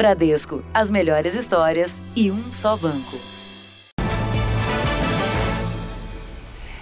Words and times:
Bradesco, 0.00 0.64
as 0.72 0.88
melhores 0.88 1.34
histórias 1.34 2.00
e 2.16 2.30
um 2.30 2.50
só 2.50 2.74
banco. 2.74 3.18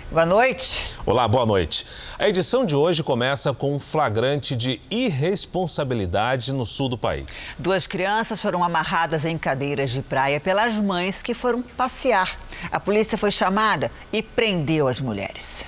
Boa 0.08 0.24
noite. 0.24 0.94
Olá, 1.04 1.26
boa 1.26 1.44
noite. 1.44 1.84
A 2.16 2.28
edição 2.28 2.64
de 2.64 2.76
hoje 2.76 3.02
começa 3.02 3.52
com 3.52 3.74
um 3.74 3.80
flagrante 3.80 4.54
de 4.54 4.80
irresponsabilidade 4.88 6.52
no 6.52 6.64
sul 6.64 6.88
do 6.88 6.96
país. 6.96 7.56
Duas 7.58 7.88
crianças 7.88 8.40
foram 8.40 8.62
amarradas 8.62 9.24
em 9.24 9.36
cadeiras 9.36 9.90
de 9.90 10.00
praia 10.00 10.38
pelas 10.38 10.74
mães 10.74 11.20
que 11.20 11.34
foram 11.34 11.60
passear. 11.60 12.38
A 12.70 12.78
polícia 12.78 13.18
foi 13.18 13.32
chamada 13.32 13.90
e 14.12 14.22
prendeu 14.22 14.86
as 14.86 15.00
mulheres. 15.00 15.64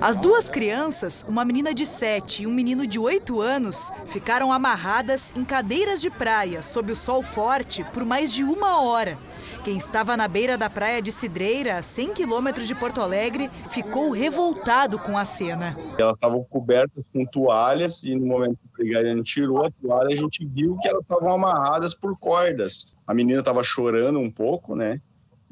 As 0.00 0.16
duas 0.16 0.48
crianças, 0.48 1.24
uma 1.28 1.44
menina 1.44 1.74
de 1.74 1.86
7 1.86 2.42
e 2.42 2.46
um 2.46 2.52
menino 2.52 2.86
de 2.86 2.98
8 2.98 3.40
anos, 3.40 3.90
ficaram 4.06 4.52
amarradas 4.52 5.32
em 5.36 5.44
cadeiras 5.44 6.00
de 6.00 6.10
praia 6.10 6.62
sob 6.62 6.92
o 6.92 6.96
sol 6.96 7.22
forte 7.22 7.84
por 7.92 8.04
mais 8.04 8.32
de 8.32 8.44
uma 8.44 8.82
hora. 8.82 9.18
Quem 9.64 9.76
estava 9.76 10.16
na 10.16 10.28
beira 10.28 10.56
da 10.56 10.70
praia 10.70 11.02
de 11.02 11.10
Cidreira, 11.10 11.78
a 11.78 11.82
100 11.82 12.12
quilômetros 12.12 12.68
de 12.68 12.74
Porto 12.74 13.00
Alegre, 13.00 13.50
ficou 13.66 14.10
revoltado 14.10 14.98
com 14.98 15.18
a 15.18 15.24
cena. 15.24 15.76
Elas 15.98 16.14
estavam 16.14 16.44
cobertas 16.44 17.04
com 17.12 17.24
toalhas 17.24 18.04
e 18.04 18.14
no 18.14 18.26
momento 18.26 18.58
que 18.58 18.68
o 18.68 18.84
brigadiano 18.84 19.24
tirou 19.24 19.64
a 19.64 19.70
toalha, 19.70 20.14
a 20.14 20.16
gente 20.16 20.44
viu 20.44 20.76
que 20.78 20.86
elas 20.86 21.02
estavam 21.02 21.30
amarradas 21.30 21.94
por 21.94 22.16
cordas. 22.18 22.94
A 23.06 23.14
menina 23.14 23.40
estava 23.40 23.64
chorando 23.64 24.18
um 24.18 24.30
pouco, 24.30 24.76
né? 24.76 25.00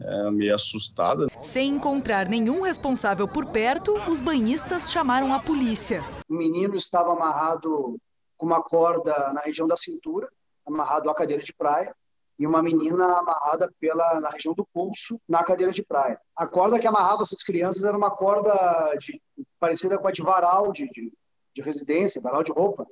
É, 0.00 0.30
meio 0.30 0.54
assustada. 0.54 1.26
Sem 1.42 1.68
encontrar 1.68 2.28
nenhum 2.28 2.62
responsável 2.62 3.28
por 3.28 3.46
perto, 3.46 3.94
os 4.08 4.20
banhistas 4.20 4.90
chamaram 4.90 5.32
a 5.32 5.38
polícia. 5.38 6.02
O 6.28 6.34
menino 6.34 6.74
estava 6.74 7.12
amarrado 7.12 7.96
com 8.36 8.46
uma 8.46 8.62
corda 8.62 9.32
na 9.32 9.40
região 9.40 9.66
da 9.66 9.76
cintura, 9.76 10.28
amarrado 10.66 11.08
à 11.08 11.14
cadeira 11.14 11.42
de 11.42 11.52
praia, 11.52 11.94
e 12.38 12.46
uma 12.46 12.62
menina 12.62 13.04
amarrada 13.18 13.72
pela, 13.78 14.20
na 14.20 14.30
região 14.30 14.54
do 14.54 14.66
pulso, 14.66 15.20
na 15.28 15.44
cadeira 15.44 15.72
de 15.72 15.84
praia. 15.84 16.20
A 16.36 16.46
corda 16.46 16.80
que 16.80 16.86
amarrava 16.86 17.22
essas 17.22 17.42
crianças 17.44 17.84
era 17.84 17.96
uma 17.96 18.10
corda 18.10 18.52
de, 18.98 19.22
parecida 19.60 19.96
com 19.98 20.08
a 20.08 20.12
de 20.12 20.22
varal 20.22 20.72
de, 20.72 20.88
de, 20.88 21.12
de 21.54 21.62
residência, 21.62 22.20
varal 22.20 22.42
de 22.42 22.52
roupa. 22.52 22.86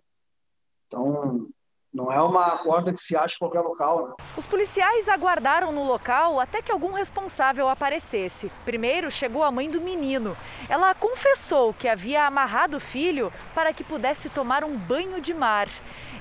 Então, 0.86 1.48
não 1.92 2.10
é 2.10 2.20
uma 2.22 2.58
corda 2.58 2.92
que 2.92 3.00
se 3.00 3.14
acha 3.14 3.34
em 3.34 3.38
qualquer 3.38 3.60
local. 3.60 4.08
Né? 4.08 4.14
Os 4.36 4.46
policiais 4.46 5.08
aguardaram 5.08 5.72
no 5.72 5.84
local 5.84 6.40
até 6.40 6.62
que 6.62 6.72
algum 6.72 6.92
responsável 6.92 7.68
aparecesse. 7.68 8.50
Primeiro 8.64 9.10
chegou 9.10 9.42
a 9.42 9.50
mãe 9.50 9.68
do 9.68 9.80
menino. 9.80 10.36
Ela 10.68 10.94
confessou 10.94 11.74
que 11.74 11.86
havia 11.86 12.26
amarrado 12.26 12.78
o 12.78 12.80
filho 12.80 13.30
para 13.54 13.74
que 13.74 13.84
pudesse 13.84 14.30
tomar 14.30 14.64
um 14.64 14.76
banho 14.76 15.20
de 15.20 15.34
mar. 15.34 15.68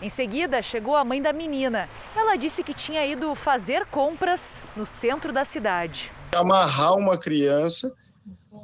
Em 0.02 0.10
seguida, 0.10 0.62
chegou 0.62 0.96
a 0.96 1.06
mãe 1.06 1.22
da 1.22 1.32
menina. 1.32 1.88
Ela 2.16 2.36
disse 2.36 2.64
que 2.64 2.74
tinha 2.74 3.06
ido 3.06 3.34
fazer 3.34 3.86
compras 3.86 4.62
no 4.76 4.86
centro 4.86 5.32
da 5.32 5.46
cidade. 5.46 6.12
Amarrar 6.36 6.96
uma 6.96 7.18
criança 7.18 7.94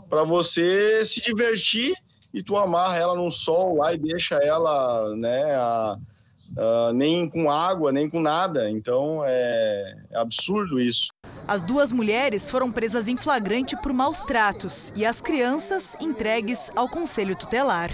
para 0.10 0.24
você 0.24 1.06
se 1.06 1.22
divertir 1.22 1.96
e 2.34 2.44
tu 2.44 2.58
amarra 2.58 2.98
ela 2.98 3.16
no 3.16 3.32
sol 3.32 3.78
lá 3.78 3.94
e 3.94 3.98
deixa 3.98 4.36
ela, 4.36 5.16
né, 5.16 5.56
a 5.56 5.98
uh, 6.56 6.94
nem 6.94 7.30
com 7.30 7.50
água, 7.50 7.92
nem 7.92 8.10
com 8.10 8.20
nada. 8.20 8.70
Então 8.70 9.22
é, 9.26 9.96
é 10.12 10.20
absurdo 10.20 10.80
isso. 10.80 11.08
As 11.48 11.64
duas 11.64 11.92
mulheres 11.92 12.50
foram 12.50 12.72
presas 12.72 13.08
em 13.08 13.16
flagrante 13.16 13.76
por 13.78 13.94
maus 13.94 14.20
tratos 14.22 14.92
e 14.96 15.06
as 15.06 15.22
crianças 15.22 16.00
entregues 16.02 16.70
ao 16.76 16.90
conselho 16.90 17.36
tutelar. 17.36 17.90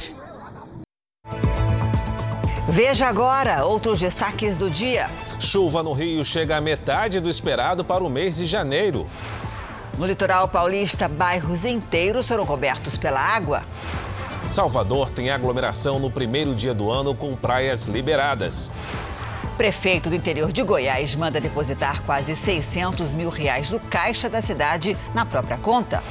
Veja 2.70 3.08
agora 3.08 3.66
outros 3.66 4.00
destaques 4.00 4.58
do 4.58 4.70
dia. 4.70 5.10
Chuva 5.40 5.84
no 5.84 5.94
Rio 5.94 6.24
chega 6.26 6.58
à 6.58 6.62
metade 6.62 7.20
do 7.20 7.30
esperado 7.30 7.86
para 7.86 8.04
o 8.04 8.10
mês 8.10 8.38
de 8.38 8.46
janeiro. 8.46 9.08
No 9.98 10.08
litoral 10.08 10.48
paulista, 10.48 11.08
bairros 11.08 11.66
inteiros 11.66 12.28
foram 12.28 12.46
cobertos 12.46 12.98
pela 12.98 13.20
água. 13.20 13.64
Salvador 14.46 15.10
tem 15.10 15.30
aglomeração 15.30 16.00
no 16.00 16.12
primeiro 16.12 16.54
dia 16.54 16.74
do 16.74 16.92
ano 16.92 17.16
com 17.16 17.36
praias 17.36 17.88
liberadas. 17.88 18.72
Prefeito 19.58 20.10
do 20.10 20.16
interior 20.16 20.52
de 20.52 20.64
Goiás 20.64 21.16
manda 21.16 21.40
depositar 21.40 22.02
quase 22.04 22.36
600 22.36 23.12
mil 23.14 23.30
reais 23.30 23.70
do 23.70 23.80
caixa 23.80 24.30
da 24.30 24.42
cidade 24.42 24.98
na 25.14 25.26
própria 25.26 25.58
conta. 25.58 26.04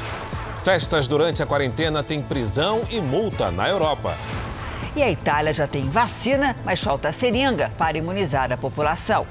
Festas 0.63 1.09
durante 1.09 1.43
a 1.43 1.47
quarentena 1.47 2.03
têm 2.03 2.23
prisão 2.23 2.83
e 2.91 3.01
multa 3.01 3.51
na 3.51 3.69
Europa. 3.69 4.17
E 4.95 5.03
a 5.03 5.11
Itália 5.11 5.53
já 5.53 5.67
tem 5.67 5.83
vacina, 5.83 6.55
mas 6.65 6.81
falta 6.81 7.11
seringa 7.13 7.73
para 7.77 7.99
imunizar 7.99 8.53
a 8.53 8.57
população. 8.57 9.27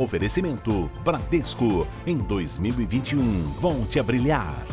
Oferecimento 0.00 0.90
Bradesco. 1.04 1.86
Em 2.06 2.16
2021, 2.16 3.42
volte 3.60 4.00
a 4.00 4.02
brilhar. 4.02 4.66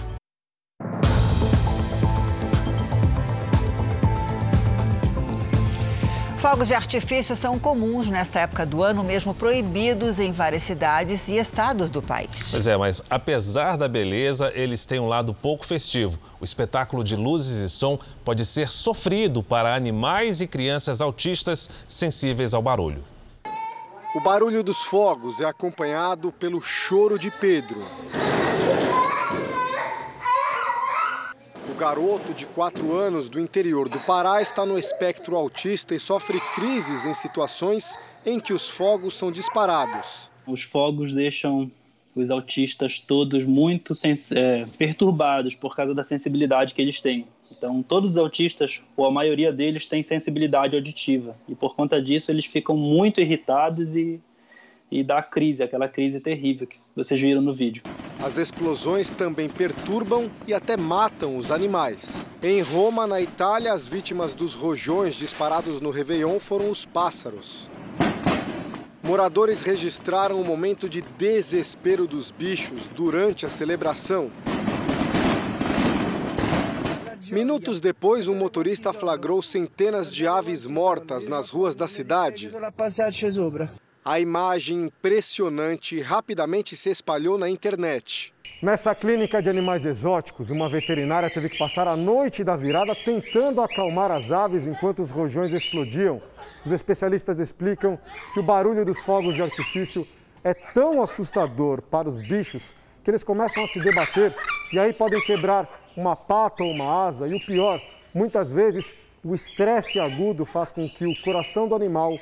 Fogos 6.38 6.70
de 6.70 6.74
artifício 6.74 7.36
são 7.36 7.60
comuns 7.60 8.08
nesta 8.08 8.40
época 8.40 8.66
do 8.66 8.82
ano, 8.82 9.04
mesmo 9.04 9.34
proibidos 9.34 10.18
em 10.18 10.32
várias 10.32 10.64
cidades 10.64 11.28
e 11.28 11.36
estados 11.36 11.92
do 11.92 12.02
país. 12.02 12.30
Pois 12.50 12.66
é, 12.66 12.78
mas 12.78 13.04
apesar 13.10 13.76
da 13.76 13.90
beleza, 13.90 14.50
eles 14.56 14.86
têm 14.86 14.98
um 14.98 15.10
lado 15.10 15.34
pouco 15.34 15.66
festivo. 15.66 16.18
O 16.40 16.46
espetáculo 16.46 17.04
de 17.04 17.18
luzes 17.18 17.58
e 17.58 17.70
som 17.70 18.00
pode 18.24 18.46
ser 18.46 18.70
sofrido 18.70 19.44
para 19.44 19.76
animais 19.76 20.40
e 20.40 20.48
crianças 20.48 21.02
autistas 21.02 21.70
sensíveis 21.86 22.54
ao 22.54 22.62
barulho. 22.62 23.04
O 24.18 24.20
barulho 24.20 24.64
dos 24.64 24.82
fogos 24.82 25.40
é 25.42 25.46
acompanhado 25.46 26.32
pelo 26.32 26.60
choro 26.60 27.20
de 27.20 27.30
Pedro. 27.30 27.86
O 31.70 31.76
garoto 31.76 32.34
de 32.34 32.48
4 32.48 32.96
anos 32.96 33.30
do 33.30 33.40
interior 33.40 33.88
do 33.88 34.00
Pará 34.00 34.42
está 34.42 34.66
no 34.66 34.76
espectro 34.76 35.36
autista 35.36 35.94
e 35.94 36.00
sofre 36.00 36.40
crises 36.56 37.06
em 37.06 37.14
situações 37.14 37.96
em 38.26 38.40
que 38.40 38.54
os 38.54 38.68
fogos 38.68 39.14
são 39.14 39.32
disparados. 39.32 40.32
Os 40.48 40.64
fogos 40.64 41.14
deixam 41.14 41.72
os 42.16 42.32
autistas 42.32 42.98
todos 42.98 43.46
muito 43.46 43.94
é, 44.36 44.66
perturbados 44.80 45.54
por 45.54 45.76
causa 45.76 45.94
da 45.94 46.02
sensibilidade 46.02 46.74
que 46.74 46.82
eles 46.82 47.00
têm. 47.00 47.28
Então, 47.58 47.82
todos 47.82 48.12
os 48.12 48.18
autistas, 48.18 48.82
ou 48.96 49.06
a 49.06 49.12
maioria 49.12 49.52
deles, 49.52 49.88
têm 49.88 50.04
sensibilidade 50.04 50.76
auditiva. 50.76 51.36
E 51.50 51.56
por 51.56 51.76
conta 51.76 52.00
disso, 52.00 52.32
eles 52.32 52.46
ficam 52.46 52.78
muito 52.78 53.20
irritados 53.20 53.96
e, 53.96 54.22
e 54.92 55.04
dá 55.04 55.24
crise, 55.24 55.64
aquela 55.64 55.88
crise 55.88 56.20
terrível 56.20 56.68
que 56.68 56.78
vocês 56.96 57.20
viram 57.20 57.42
no 57.42 57.54
vídeo. 57.54 57.82
As 58.24 58.38
explosões 58.38 59.10
também 59.10 59.50
perturbam 59.50 60.30
e 60.48 60.54
até 60.54 60.78
matam 60.78 61.36
os 61.36 61.50
animais. 61.50 62.30
Em 62.44 62.62
Roma, 62.62 63.08
na 63.08 63.20
Itália, 63.20 63.74
as 63.74 63.88
vítimas 63.88 64.36
dos 64.36 64.54
rojões 64.54 65.16
disparados 65.16 65.82
no 65.82 65.90
Réveillon 65.90 66.40
foram 66.40 66.70
os 66.70 66.86
pássaros. 66.86 67.72
Moradores 69.04 69.62
registraram 69.62 70.36
o 70.36 70.42
um 70.42 70.44
momento 70.44 70.88
de 70.88 71.02
desespero 71.18 72.06
dos 72.06 72.30
bichos 72.30 72.88
durante 72.88 73.46
a 73.46 73.50
celebração. 73.50 74.30
Minutos 77.32 77.80
depois, 77.80 78.28
um 78.28 78.36
motorista 78.36 78.94
flagrou 78.94 79.42
centenas 79.42 80.14
de 80.14 80.28
aves 80.28 80.66
mortas 80.66 81.28
nas 81.28 81.50
ruas 81.50 81.76
da 81.76 81.88
cidade. 81.88 82.52
A 84.04 84.20
imagem 84.20 84.84
impressionante 84.84 86.00
rapidamente 86.00 86.78
se 86.78 86.90
espalhou 86.90 87.38
na 87.38 87.50
internet. 87.50 88.34
Nessa 88.62 88.96
clínica 88.96 89.42
de 89.42 89.50
animais 89.50 89.86
exóticos, 89.86 90.50
uma 90.50 90.70
veterinária 90.70 91.30
teve 91.30 91.50
que 91.50 91.58
passar 91.58 91.88
a 91.88 91.96
noite 91.96 92.44
da 92.44 92.56
virada 92.56 92.96
tentando 92.96 93.62
acalmar 93.62 94.10
as 94.10 94.32
aves 94.32 94.66
enquanto 94.66 95.02
os 95.02 95.12
rojões 95.12 95.54
explodiam. 95.54 96.22
Os 96.66 96.72
especialistas 96.72 97.40
explicam 97.40 98.00
que 98.34 98.40
o 98.40 98.44
barulho 98.44 98.86
dos 98.86 99.00
fogos 99.00 99.36
de 99.36 99.42
artifício 99.42 100.08
é 100.44 100.54
tão 100.54 101.02
assustador 101.02 101.82
para 101.82 102.08
os 102.08 102.22
bichos 102.22 102.74
que 103.04 103.12
eles 103.12 103.24
começam 103.24 103.64
a 103.64 103.68
se 103.68 103.80
debater 103.80 104.36
e 104.74 104.80
aí 104.80 104.92
podem 104.92 105.22
quebrar 105.22 105.77
uma 105.98 106.16
pata 106.16 106.64
ou 106.64 106.72
uma 106.72 107.08
asa. 107.08 107.28
E 107.28 107.34
o 107.34 107.46
pior, 107.46 107.82
muitas 108.14 108.52
vezes 108.52 108.94
o 109.24 109.34
estresse 109.34 110.00
agudo 110.00 110.46
faz 110.46 110.72
com 110.72 110.88
que 110.88 111.06
o 111.06 111.22
coração 111.24 111.68
do 111.68 111.76
animal 111.76 112.18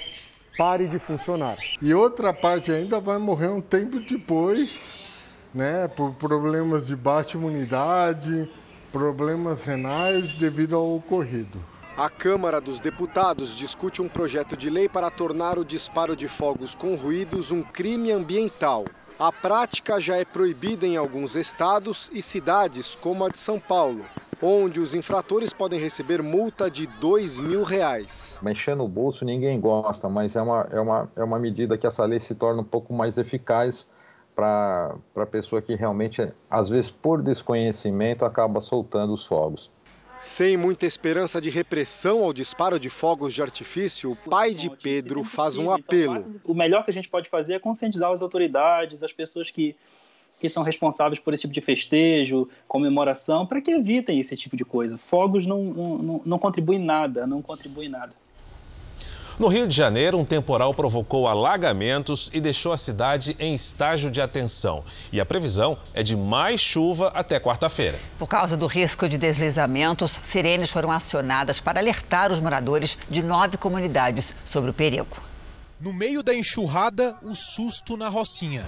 pare 0.57 0.87
de 0.87 0.97
funcionar. 0.97 1.57
E 1.81 1.93
outra 1.93 2.33
parte 2.33 2.71
ainda 2.71 2.99
vai 2.99 3.17
morrer 3.17 3.49
um 3.49 3.61
tempo 3.61 3.99
depois, 3.99 5.19
né, 5.53 5.87
por 5.89 6.13
problemas 6.13 6.87
de 6.87 6.95
baixa 6.95 7.37
imunidade, 7.37 8.49
problemas 8.91 9.65
renais 9.65 10.37
devido 10.37 10.75
ao 10.75 10.95
ocorrido. 10.95 11.59
A 11.97 12.09
Câmara 12.09 12.59
dos 12.59 12.77
Deputados 12.77 13.55
discute 13.55 14.01
um 14.01 14.09
projeto 14.09 14.57
de 14.57 14.69
lei 14.69 14.89
para 14.89 15.09
tornar 15.09 15.57
o 15.57 15.63
disparo 15.63 16.13
de 16.13 16.27
fogos 16.27 16.75
com 16.75 16.93
ruídos 16.95 17.53
um 17.53 17.63
crime 17.63 18.11
ambiental. 18.11 18.83
A 19.17 19.31
prática 19.31 19.97
já 19.97 20.17
é 20.17 20.25
proibida 20.25 20.85
em 20.85 20.97
alguns 20.97 21.37
estados 21.37 22.11
e 22.13 22.21
cidades, 22.21 22.97
como 22.97 23.23
a 23.23 23.29
de 23.29 23.37
São 23.37 23.57
Paulo, 23.57 24.03
onde 24.41 24.81
os 24.81 24.93
infratores 24.93 25.53
podem 25.53 25.79
receber 25.79 26.21
multa 26.21 26.69
de 26.69 26.85
dois 26.85 27.39
mil 27.39 27.63
reais. 27.63 28.37
Mexer 28.41 28.75
no 28.75 28.89
bolso 28.89 29.23
ninguém 29.23 29.57
gosta, 29.57 30.09
mas 30.09 30.35
é 30.35 30.41
uma, 30.41 30.67
é 30.69 30.81
uma, 30.81 31.11
é 31.15 31.23
uma 31.23 31.39
medida 31.39 31.77
que 31.77 31.87
essa 31.87 32.03
lei 32.03 32.19
se 32.19 32.35
torna 32.35 32.59
um 32.59 32.65
pouco 32.65 32.93
mais 32.93 33.17
eficaz 33.17 33.87
para 34.35 34.97
a 35.17 35.25
pessoa 35.25 35.61
que 35.61 35.75
realmente, 35.75 36.29
às 36.49 36.67
vezes 36.67 36.91
por 36.91 37.21
desconhecimento, 37.21 38.25
acaba 38.25 38.59
soltando 38.59 39.13
os 39.13 39.25
fogos. 39.25 39.73
Sem 40.19 40.57
muita 40.57 40.85
esperança 40.85 41.39
de 41.39 41.49
repressão 41.49 42.23
ao 42.23 42.33
disparo 42.33 42.79
de 42.79 42.89
fogos 42.89 43.33
de 43.33 43.41
artifício, 43.41 44.11
o 44.11 44.15
pai 44.15 44.53
de 44.53 44.69
Pedro 44.69 45.23
faz 45.23 45.57
um 45.57 45.69
apelo. 45.69 46.39
O 46.43 46.53
melhor 46.53 46.83
que 46.83 46.91
a 46.91 46.93
gente 46.93 47.09
pode 47.09 47.29
fazer 47.29 47.53
é 47.53 47.59
conscientizar 47.59 48.11
as 48.11 48.21
autoridades, 48.21 49.03
as 49.03 49.13
pessoas 49.13 49.51
que, 49.51 49.75
que 50.39 50.49
são 50.49 50.63
responsáveis 50.63 51.19
por 51.19 51.33
esse 51.33 51.41
tipo 51.41 51.53
de 51.53 51.61
festejo, 51.61 52.47
comemoração, 52.67 53.45
para 53.45 53.61
que 53.61 53.71
evitem 53.71 54.19
esse 54.19 54.35
tipo 54.35 54.55
de 54.55 54.65
coisa. 54.65 54.97
Fogos 54.97 55.45
não, 55.45 55.63
não, 55.63 56.21
não 56.25 56.39
contribuem 56.39 56.79
nada, 56.79 57.27
não 57.27 57.41
contribuem 57.41 57.89
nada. 57.89 58.13
No 59.37 59.49
Rio 59.49 59.67
de 59.67 59.75
Janeiro, 59.75 60.17
um 60.17 60.23
temporal 60.23 60.73
provocou 60.73 61.27
alagamentos 61.27 62.31
e 62.33 62.39
deixou 62.39 62.71
a 62.71 62.77
cidade 62.77 63.35
em 63.37 63.53
estágio 63.53 64.09
de 64.09 64.21
atenção. 64.21 64.85
E 65.11 65.19
a 65.19 65.25
previsão 65.25 65.77
é 65.93 66.01
de 66.01 66.15
mais 66.15 66.61
chuva 66.61 67.09
até 67.09 67.37
quarta-feira. 67.37 67.99
Por 68.17 68.29
causa 68.29 68.55
do 68.55 68.65
risco 68.65 69.09
de 69.09 69.17
deslizamentos, 69.17 70.21
sirenes 70.23 70.71
foram 70.71 70.89
acionadas 70.89 71.59
para 71.59 71.81
alertar 71.81 72.31
os 72.31 72.39
moradores 72.39 72.97
de 73.09 73.21
nove 73.21 73.57
comunidades 73.57 74.33
sobre 74.45 74.69
o 74.71 74.73
perigo. 74.73 75.17
No 75.81 75.91
meio 75.91 76.23
da 76.23 76.33
enxurrada, 76.33 77.17
o 77.21 77.35
susto 77.35 77.97
na 77.97 78.07
Rocinha. 78.07 78.63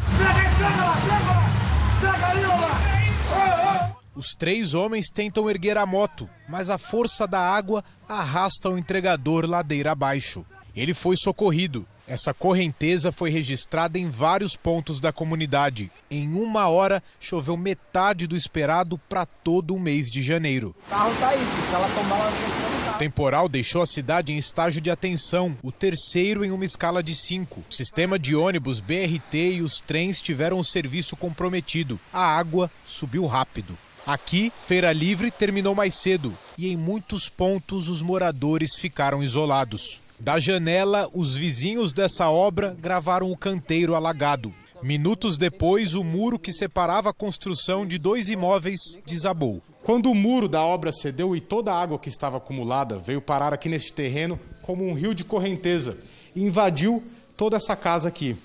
Os 4.13 4.35
três 4.35 4.73
homens 4.73 5.09
tentam 5.09 5.49
erguer 5.49 5.77
a 5.77 5.85
moto, 5.85 6.29
mas 6.49 6.69
a 6.69 6.77
força 6.77 7.25
da 7.25 7.39
água 7.39 7.85
arrasta 8.09 8.69
o 8.69 8.77
entregador 8.77 9.45
ladeira 9.45 9.93
abaixo. 9.93 10.45
Ele 10.77 10.93
foi 10.93 11.17
socorrido. 11.17 11.87
Essa 12.07 12.35
correnteza 12.35 13.11
foi 13.11 13.31
registrada 13.31 13.97
em 13.97 14.09
vários 14.09 14.55
pontos 14.55 14.99
da 14.99 15.11
comunidade. 15.11 15.91
Em 16.09 16.31
uma 16.35 16.67
hora, 16.67 17.01
choveu 17.19 17.57
metade 17.57 18.27
do 18.27 18.35
esperado 18.35 18.97
para 19.09 19.25
todo 19.25 19.73
o 19.73 19.79
mês 19.79 20.09
de 20.09 20.21
janeiro. 20.21 20.75
O 20.85 20.89
carro 20.89 21.19
tá 21.19 21.29
aí, 21.29 21.39
se 21.39 21.75
ela 21.75 21.89
tomar 21.89 22.95
O 22.95 22.97
temporal 22.99 23.49
deixou 23.49 23.81
a 23.81 23.87
cidade 23.87 24.31
em 24.31 24.37
estágio 24.37 24.79
de 24.79 24.91
atenção, 24.91 25.57
o 25.63 25.71
terceiro 25.71 26.45
em 26.45 26.51
uma 26.51 26.63
escala 26.63 27.01
de 27.01 27.15
cinco. 27.15 27.63
O 27.67 27.73
sistema 27.73 28.19
de 28.19 28.35
ônibus, 28.35 28.79
BRT 28.79 29.55
e 29.55 29.61
os 29.63 29.81
trens 29.81 30.21
tiveram 30.21 30.59
o 30.59 30.63
serviço 30.63 31.17
comprometido. 31.17 31.99
A 32.13 32.23
água 32.23 32.69
subiu 32.85 33.25
rápido. 33.25 33.75
Aqui, 34.05 34.53
Feira 34.65 34.93
Livre 34.93 35.31
terminou 35.31 35.75
mais 35.75 35.95
cedo 35.95 36.33
e 36.57 36.71
em 36.71 36.77
muitos 36.77 37.27
pontos 37.27 37.89
os 37.89 38.01
moradores 38.01 38.75
ficaram 38.75 39.21
isolados. 39.21 40.06
Da 40.19 40.39
janela, 40.39 41.07
os 41.13 41.35
vizinhos 41.35 41.93
dessa 41.93 42.27
obra 42.29 42.75
gravaram 42.79 43.31
o 43.31 43.37
canteiro 43.37 43.93
alagado. 43.93 44.51
Minutos 44.81 45.37
depois, 45.37 45.93
o 45.93 46.03
muro 46.03 46.39
que 46.39 46.51
separava 46.51 47.11
a 47.11 47.13
construção 47.13 47.85
de 47.85 47.99
dois 47.99 48.27
imóveis 48.27 48.79
desabou. 49.05 49.61
Quando 49.83 50.09
o 50.09 50.15
muro 50.15 50.47
da 50.47 50.63
obra 50.63 50.91
cedeu 50.91 51.35
e 51.35 51.41
toda 51.41 51.71
a 51.71 51.79
água 51.79 51.99
que 51.99 52.09
estava 52.09 52.37
acumulada 52.37 52.97
veio 52.97 53.21
parar 53.21 53.53
aqui 53.53 53.69
neste 53.69 53.93
terreno 53.93 54.39
como 54.63 54.85
um 54.85 54.93
rio 54.93 55.13
de 55.13 55.23
correnteza 55.23 55.97
e 56.35 56.41
invadiu 56.41 57.03
toda 57.35 57.57
essa 57.57 57.75
casa 57.75 58.09
aqui. 58.09 58.35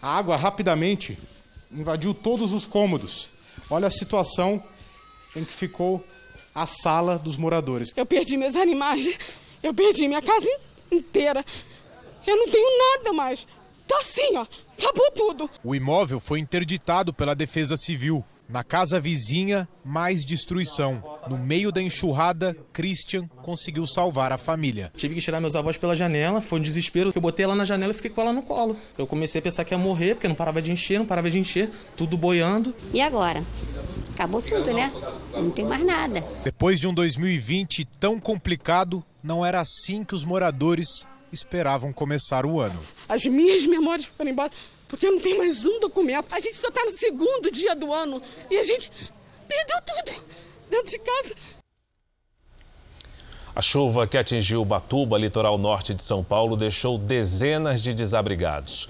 A 0.00 0.16
água 0.16 0.36
rapidamente 0.36 1.18
invadiu 1.72 2.12
todos 2.12 2.52
os 2.52 2.66
cômodos. 2.66 3.30
Olha 3.70 3.88
a 3.88 3.90
situação 3.90 4.62
em 5.34 5.42
que 5.42 5.52
ficou 5.52 6.04
a 6.54 6.66
sala 6.66 7.18
dos 7.18 7.36
moradores. 7.36 7.92
Eu 7.96 8.04
perdi 8.04 8.36
meus 8.36 8.54
animais, 8.54 9.18
eu 9.62 9.72
perdi 9.72 10.06
minha 10.06 10.22
casa 10.22 10.44
inteira 10.44 10.67
inteira. 10.90 11.44
Eu 12.26 12.36
não 12.36 12.48
tenho 12.48 12.68
nada 12.78 13.12
mais. 13.12 13.46
Tá 13.86 13.98
assim, 13.98 14.36
ó. 14.36 14.46
Acabou 14.78 15.10
tudo. 15.12 15.50
O 15.64 15.74
imóvel 15.74 16.20
foi 16.20 16.38
interditado 16.38 17.12
pela 17.12 17.34
Defesa 17.34 17.76
Civil. 17.76 18.24
Na 18.48 18.64
casa 18.64 18.98
vizinha, 18.98 19.68
mais 19.84 20.24
destruição. 20.24 21.02
No 21.28 21.36
meio 21.36 21.70
da 21.70 21.82
enxurrada, 21.82 22.56
Christian 22.72 23.28
conseguiu 23.42 23.86
salvar 23.86 24.32
a 24.32 24.38
família. 24.38 24.90
Tive 24.96 25.14
que 25.14 25.20
tirar 25.20 25.38
meus 25.38 25.54
avós 25.54 25.76
pela 25.76 25.94
janela, 25.94 26.40
foi 26.40 26.58
um 26.58 26.62
desespero. 26.62 27.12
Eu 27.14 27.20
botei 27.20 27.44
ela 27.44 27.54
na 27.54 27.66
janela 27.66 27.92
e 27.92 27.94
fiquei 27.94 28.10
com 28.10 28.22
ela 28.22 28.32
no 28.32 28.40
colo. 28.40 28.74
Eu 28.96 29.06
comecei 29.06 29.38
a 29.40 29.42
pensar 29.42 29.66
que 29.66 29.74
ia 29.74 29.78
morrer, 29.78 30.14
porque 30.14 30.26
não 30.28 30.34
parava 30.34 30.62
de 30.62 30.72
encher, 30.72 30.98
não 30.98 31.04
parava 31.04 31.30
de 31.30 31.38
encher, 31.38 31.68
tudo 31.94 32.16
boiando. 32.16 32.74
E 32.94 33.02
agora? 33.02 33.44
Acabou 34.14 34.40
tudo, 34.40 34.72
né? 34.72 34.90
Não 35.34 35.50
tem 35.50 35.66
mais 35.66 35.84
nada. 35.84 36.24
Depois 36.42 36.80
de 36.80 36.88
um 36.88 36.94
2020 36.94 37.84
tão 38.00 38.18
complicado, 38.18 39.04
não 39.22 39.44
era 39.44 39.60
assim 39.60 40.04
que 40.04 40.14
os 40.14 40.24
moradores 40.24 41.06
esperavam 41.32 41.92
começar 41.92 42.46
o 42.46 42.60
ano. 42.60 42.80
As 43.08 43.24
minhas 43.26 43.64
memórias 43.64 44.06
foram 44.06 44.30
embora 44.30 44.50
porque 44.88 45.10
não 45.10 45.20
tem 45.20 45.36
mais 45.36 45.64
um 45.66 45.78
documento. 45.80 46.32
A 46.32 46.40
gente 46.40 46.56
só 46.56 46.68
está 46.68 46.84
no 46.84 46.90
segundo 46.92 47.50
dia 47.50 47.76
do 47.76 47.92
ano 47.92 48.22
e 48.50 48.56
a 48.56 48.64
gente 48.64 48.90
perdeu 49.46 49.76
tudo 49.82 50.24
dentro 50.70 50.90
de 50.90 50.98
casa. 50.98 51.34
A 53.54 53.60
chuva 53.60 54.06
que 54.06 54.16
atingiu 54.16 54.64
Batuba, 54.64 55.18
litoral 55.18 55.58
norte 55.58 55.92
de 55.92 56.02
São 56.02 56.22
Paulo, 56.22 56.56
deixou 56.56 56.96
dezenas 56.96 57.82
de 57.82 57.92
desabrigados. 57.92 58.88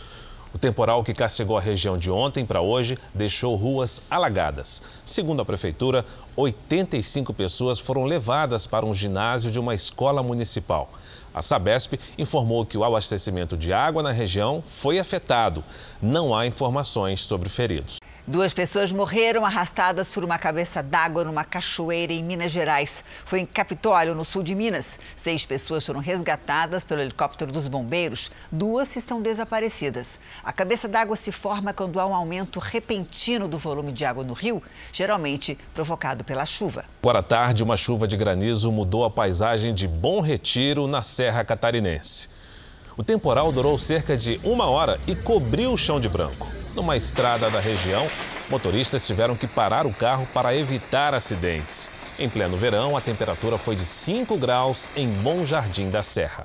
O 0.52 0.58
temporal 0.58 1.04
que 1.04 1.12
castigou 1.12 1.58
a 1.58 1.60
região 1.60 1.98
de 1.98 2.10
ontem 2.10 2.46
para 2.46 2.62
hoje 2.62 2.98
deixou 3.12 3.54
ruas 3.54 4.02
alagadas. 4.10 4.82
Segundo 5.04 5.42
a 5.42 5.44
prefeitura, 5.44 6.06
85 6.36 7.34
pessoas 7.34 7.78
foram 7.78 8.04
levadas 8.04 8.66
para 8.66 8.86
um 8.86 8.94
ginásio 8.94 9.50
de 9.50 9.58
uma 9.58 9.74
escola 9.74 10.22
municipal. 10.22 10.90
A 11.34 11.42
Sabesp 11.42 11.94
informou 12.16 12.64
que 12.64 12.78
o 12.78 12.84
abastecimento 12.84 13.56
de 13.56 13.72
água 13.72 14.02
na 14.02 14.10
região 14.10 14.62
foi 14.64 14.98
afetado. 14.98 15.62
Não 16.00 16.34
há 16.34 16.46
informações 16.46 17.20
sobre 17.20 17.48
feridos. 17.48 17.98
Duas 18.28 18.52
pessoas 18.52 18.92
morreram 18.92 19.46
arrastadas 19.46 20.12
por 20.12 20.22
uma 20.22 20.38
cabeça 20.38 20.82
d'água 20.82 21.24
numa 21.24 21.44
cachoeira 21.44 22.12
em 22.12 22.22
Minas 22.22 22.52
Gerais. 22.52 23.02
Foi 23.24 23.40
em 23.40 23.46
Capitólio, 23.46 24.14
no 24.14 24.22
sul 24.22 24.42
de 24.42 24.54
Minas. 24.54 24.98
Seis 25.24 25.46
pessoas 25.46 25.86
foram 25.86 25.98
resgatadas 25.98 26.84
pelo 26.84 27.00
helicóptero 27.00 27.50
dos 27.50 27.66
bombeiros. 27.66 28.30
Duas 28.52 28.94
estão 28.96 29.22
desaparecidas. 29.22 30.20
A 30.44 30.52
cabeça 30.52 30.86
d'água 30.86 31.16
se 31.16 31.32
forma 31.32 31.72
quando 31.72 31.98
há 31.98 32.04
um 32.04 32.14
aumento 32.14 32.58
repentino 32.58 33.48
do 33.48 33.56
volume 33.56 33.92
de 33.92 34.04
água 34.04 34.22
no 34.22 34.34
rio, 34.34 34.62
geralmente 34.92 35.56
provocado 35.72 36.22
pela 36.22 36.44
chuva. 36.44 36.84
Agora 37.02 37.20
à 37.20 37.22
tarde, 37.22 37.62
uma 37.62 37.78
chuva 37.78 38.06
de 38.06 38.18
granizo 38.18 38.70
mudou 38.70 39.06
a 39.06 39.10
paisagem 39.10 39.72
de 39.72 39.88
Bom 39.88 40.20
Retiro, 40.20 40.86
na 40.86 41.00
Serra 41.00 41.42
Catarinense. 41.44 42.28
O 42.98 43.04
temporal 43.04 43.52
durou 43.52 43.78
cerca 43.78 44.16
de 44.16 44.40
uma 44.42 44.66
hora 44.66 44.98
e 45.06 45.14
cobriu 45.14 45.72
o 45.72 45.78
chão 45.78 46.00
de 46.00 46.08
branco. 46.08 46.48
Numa 46.74 46.96
estrada 46.96 47.48
da 47.48 47.60
região, 47.60 48.04
motoristas 48.50 49.06
tiveram 49.06 49.36
que 49.36 49.46
parar 49.46 49.86
o 49.86 49.94
carro 49.94 50.26
para 50.34 50.52
evitar 50.52 51.14
acidentes. 51.14 51.92
Em 52.18 52.28
pleno 52.28 52.56
verão, 52.56 52.96
a 52.96 53.00
temperatura 53.00 53.56
foi 53.56 53.76
de 53.76 53.84
5 53.84 54.36
graus 54.36 54.90
em 54.96 55.06
Bom 55.06 55.44
Jardim 55.44 55.90
da 55.90 56.02
Serra. 56.02 56.44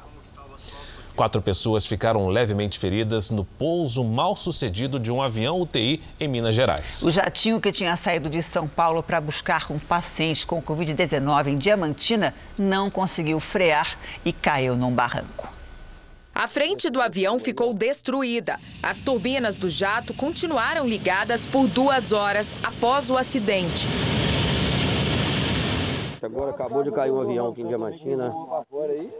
Quatro 1.15 1.41
pessoas 1.41 1.87
ficaram 1.87 2.27
levemente 2.27 2.77
feridas 2.77 3.31
no 3.31 3.43
pouso 3.43 4.03
mal 4.03 4.35
sucedido 4.35 4.99
de 4.99 5.11
um 5.11 5.23
avião 5.23 5.59
UTI 5.59 6.03
em 6.19 6.27
Minas 6.27 6.53
Gerais. 6.53 7.01
O 7.01 7.09
jatinho 7.09 7.59
que 7.59 7.71
tinha 7.71 7.97
saído 7.97 8.29
de 8.29 8.43
São 8.43 8.67
Paulo 8.67 9.01
para 9.01 9.19
buscar 9.19 9.71
um 9.71 9.79
paciente 9.79 10.45
com 10.45 10.61
Covid-19 10.61 11.47
em 11.47 11.57
Diamantina 11.57 12.31
não 12.55 12.91
conseguiu 12.91 13.39
frear 13.39 13.97
e 14.23 14.31
caiu 14.31 14.75
num 14.75 14.93
barranco. 14.93 15.62
A 16.35 16.47
frente 16.47 16.89
do 16.89 16.99
avião 16.99 17.37
ficou 17.37 17.75
destruída. 17.75 18.59
As 18.81 18.99
turbinas 18.99 19.55
do 19.55 19.69
jato 19.69 20.15
continuaram 20.15 20.87
ligadas 20.87 21.45
por 21.45 21.67
duas 21.67 22.11
horas 22.11 22.55
após 22.63 23.11
o 23.11 23.17
acidente. 23.17 23.87
Agora 26.23 26.49
acabou 26.49 26.83
de 26.83 26.91
cair 26.91 27.11
um 27.11 27.21
avião 27.21 27.49
aqui 27.49 27.61
em 27.61 27.67
Diamantina. 27.67 28.31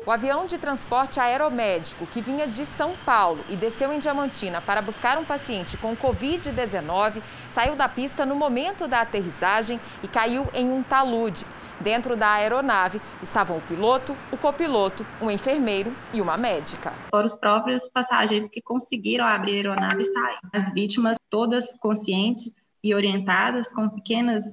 O 0.06 0.10
avião 0.10 0.48
de 0.48 0.58
transporte 0.58 1.20
aeromédico 1.20 2.08
que 2.08 2.20
vinha 2.20 2.48
de 2.48 2.66
São 2.66 2.96
Paulo 3.06 3.44
e 3.48 3.56
desceu 3.56 3.94
em 3.94 4.00
Diamantina 4.00 4.60
para 4.60 4.82
buscar 4.82 5.18
um 5.20 5.26
paciente 5.26 5.78
com 5.78 5.96
Covid-19 5.96 7.22
saiu 7.54 7.76
da 7.76 7.88
pista 7.88 8.26
no 8.26 8.36
momento 8.36 8.88
da 8.88 9.02
aterrissagem 9.02 9.80
e 10.02 10.08
caiu 10.08 10.48
em 10.52 10.72
um 10.72 10.82
talude. 10.82 11.46
Dentro 11.84 12.16
da 12.16 12.32
aeronave 12.32 13.02
estavam 13.22 13.58
o 13.58 13.62
piloto, 13.62 14.16
o 14.32 14.38
copiloto, 14.38 15.06
um 15.22 15.30
enfermeiro 15.30 15.94
e 16.14 16.22
uma 16.22 16.38
médica. 16.38 16.94
Foram 17.12 17.26
os 17.26 17.36
próprios 17.36 17.90
passageiros 17.90 18.50
que 18.50 18.62
conseguiram 18.62 19.26
abrir 19.26 19.68
a 19.68 19.72
aeronave 19.72 20.02
e 20.02 20.06
sair. 20.06 20.40
As 20.54 20.74
vítimas 20.74 21.18
todas 21.30 21.76
conscientes 21.80 22.54
e 22.82 22.96
orientadas, 22.96 23.74
com 23.74 23.90
pequenos 23.90 24.46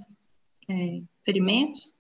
é, 0.68 1.02
ferimentos, 1.24 1.99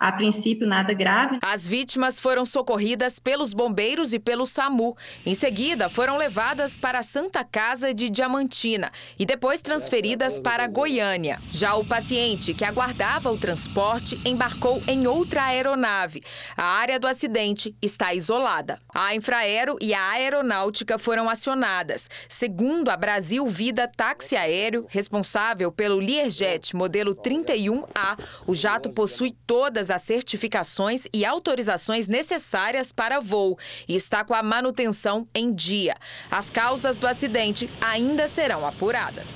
A 0.00 0.10
princípio, 0.12 0.66
nada 0.66 0.94
grave. 0.94 1.38
As 1.42 1.68
vítimas 1.68 2.18
foram 2.18 2.46
socorridas 2.46 3.18
pelos 3.18 3.52
bombeiros 3.52 4.14
e 4.14 4.18
pelo 4.18 4.46
SAMU. 4.46 4.96
Em 5.26 5.34
seguida, 5.34 5.90
foram 5.90 6.16
levadas 6.16 6.78
para 6.78 7.00
a 7.00 7.02
Santa 7.02 7.44
Casa 7.44 7.92
de 7.92 8.08
Diamantina 8.08 8.90
e 9.18 9.26
depois 9.26 9.60
transferidas 9.60 10.40
para 10.40 10.66
Goiânia. 10.66 11.38
Já 11.52 11.74
o 11.74 11.84
paciente 11.84 12.54
que 12.54 12.64
aguardava 12.64 13.30
o 13.30 13.36
transporte 13.36 14.18
embarcou 14.24 14.82
em 14.88 15.06
outra 15.06 15.44
aeronave. 15.44 16.22
A 16.56 16.64
área 16.64 16.98
do 16.98 17.06
acidente 17.06 17.76
está 17.82 18.14
isolada. 18.14 18.80
A 18.94 19.14
Infraero 19.14 19.76
e 19.82 19.92
a 19.92 20.12
Aeronáutica 20.12 20.98
foram 20.98 21.28
acionadas. 21.28 22.08
Segundo 22.26 22.88
a 22.88 22.96
Brasil 22.96 23.46
Vida 23.48 23.86
Táxi 23.86 24.34
Aéreo, 24.34 24.86
responsável 24.88 25.70
pelo 25.70 25.98
Learjet 25.98 26.74
modelo 26.74 27.14
31A, 27.14 28.18
o 28.46 28.54
jato 28.54 28.88
possui 28.88 29.36
todas 29.46 29.89
as 29.90 30.02
certificações 30.02 31.04
e 31.12 31.24
autorizações 31.24 32.08
necessárias 32.08 32.92
para 32.92 33.20
voo 33.20 33.58
e 33.88 33.94
está 33.94 34.24
com 34.24 34.34
a 34.34 34.42
manutenção 34.42 35.26
em 35.34 35.52
dia. 35.52 35.94
As 36.30 36.48
causas 36.48 36.96
do 36.96 37.06
acidente 37.06 37.68
ainda 37.80 38.28
serão 38.28 38.66
apuradas. 38.66 39.26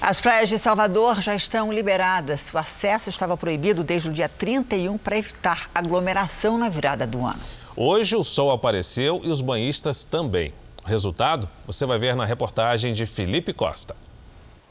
As 0.00 0.20
praias 0.20 0.48
de 0.48 0.56
Salvador 0.56 1.20
já 1.20 1.34
estão 1.34 1.72
liberadas. 1.72 2.52
O 2.54 2.58
acesso 2.58 3.10
estava 3.10 3.36
proibido 3.36 3.82
desde 3.82 4.08
o 4.08 4.12
dia 4.12 4.28
31 4.28 4.96
para 4.96 5.18
evitar 5.18 5.68
aglomeração 5.74 6.56
na 6.56 6.68
virada 6.68 7.04
do 7.04 7.26
ano. 7.26 7.40
Hoje 7.76 8.14
o 8.14 8.22
sol 8.22 8.52
apareceu 8.52 9.20
e 9.24 9.28
os 9.28 9.40
banhistas 9.40 10.04
também. 10.04 10.52
O 10.84 10.88
resultado 10.88 11.48
você 11.66 11.84
vai 11.84 11.98
ver 11.98 12.14
na 12.14 12.24
reportagem 12.24 12.92
de 12.92 13.06
Felipe 13.06 13.52
Costa. 13.52 13.96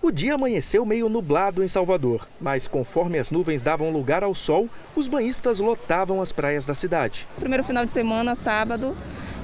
O 0.07 0.11
dia 0.11 0.35
amanheceu 0.35 0.85
meio 0.85 1.09
nublado 1.09 1.61
em 1.61 1.67
Salvador, 1.67 2.25
mas 2.39 2.65
conforme 2.65 3.19
as 3.19 3.29
nuvens 3.29 3.61
davam 3.61 3.91
lugar 3.91 4.23
ao 4.23 4.33
sol, 4.33 4.69
os 4.95 5.05
banhistas 5.05 5.59
lotavam 5.59 6.21
as 6.21 6.31
praias 6.31 6.65
da 6.65 6.73
cidade. 6.73 7.27
Primeiro 7.37 7.61
final 7.61 7.85
de 7.85 7.91
semana, 7.91 8.33
sábado, 8.33 8.95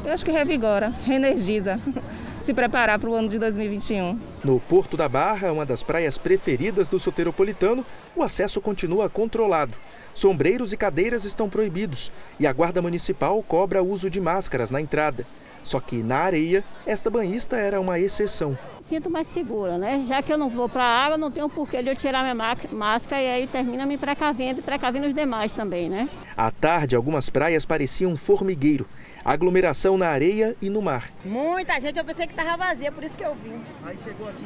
eu 0.06 0.14
acho 0.14 0.24
que 0.24 0.32
revigora, 0.32 0.88
reenergiza, 1.06 1.82
se 2.40 2.54
preparar 2.54 2.98
para 2.98 3.10
o 3.10 3.14
ano 3.14 3.28
de 3.28 3.38
2021. 3.40 4.18
No 4.42 4.58
Porto 4.58 4.96
da 4.96 5.10
Barra, 5.10 5.52
uma 5.52 5.66
das 5.66 5.84
praias 5.84 6.18
preferidas 6.18 6.88
do 6.88 6.98
soteropolitano, 6.98 7.86
o 8.16 8.24
acesso 8.24 8.62
continua 8.62 9.10
controlado. 9.10 9.74
Sombreiros 10.14 10.72
e 10.72 10.78
cadeiras 10.78 11.26
estão 11.26 11.50
proibidos 11.50 12.10
e 12.40 12.48
a 12.48 12.54
Guarda 12.54 12.82
Municipal 12.82 13.44
cobra 13.44 13.84
o 13.84 13.90
uso 13.90 14.10
de 14.10 14.22
máscaras 14.22 14.72
na 14.72 14.80
entrada. 14.80 15.28
Só 15.64 15.80
que 15.80 16.04
na 16.04 16.18
areia, 16.18 16.64
esta 16.86 17.10
banhista 17.10 17.56
era 17.56 17.80
uma 17.80 17.98
exceção. 17.98 18.58
Sinto 18.82 19.10
mais 19.10 19.28
segura, 19.28 19.78
né? 19.78 20.04
Já 20.06 20.22
que 20.22 20.32
eu 20.32 20.38
não 20.38 20.50
vou 20.50 20.68
para 20.68 20.84
a 20.84 21.06
água, 21.06 21.18
não 21.18 21.32
tenho 21.32 21.48
porquê 21.48 21.82
de 21.82 21.90
eu 21.90 21.96
tirar 21.96 22.22
minha 22.22 22.56
máscara 22.72 23.22
e 23.22 23.28
aí 23.28 23.48
termina 23.48 23.86
me 23.86 23.98
precavendo 23.98 24.60
e 24.60 24.64
precavendo 24.64 25.08
os 25.08 25.14
demais 25.14 25.56
também, 25.56 25.90
né? 25.90 26.10
À 26.36 26.52
tarde, 26.52 26.96
algumas 26.96 27.30
praias 27.30 27.66
pareciam 27.66 28.12
um 28.12 28.18
formigueiro. 28.18 28.86
Aglomeração 29.24 29.98
na 29.98 30.08
areia 30.08 30.56
e 30.62 30.70
no 30.70 30.82
mar. 30.82 31.10
Muita 31.24 31.80
gente, 31.80 31.98
eu 31.98 32.04
pensei 32.04 32.28
que 32.28 32.34
estava 32.34 32.58
vazia, 32.58 32.92
por 32.92 33.04
isso 33.04 33.14
que 33.14 33.24
eu 33.24 33.34
vim. 33.36 33.62
Aí 33.86 33.98
chegou 34.04 34.28
aqui? 34.28 34.44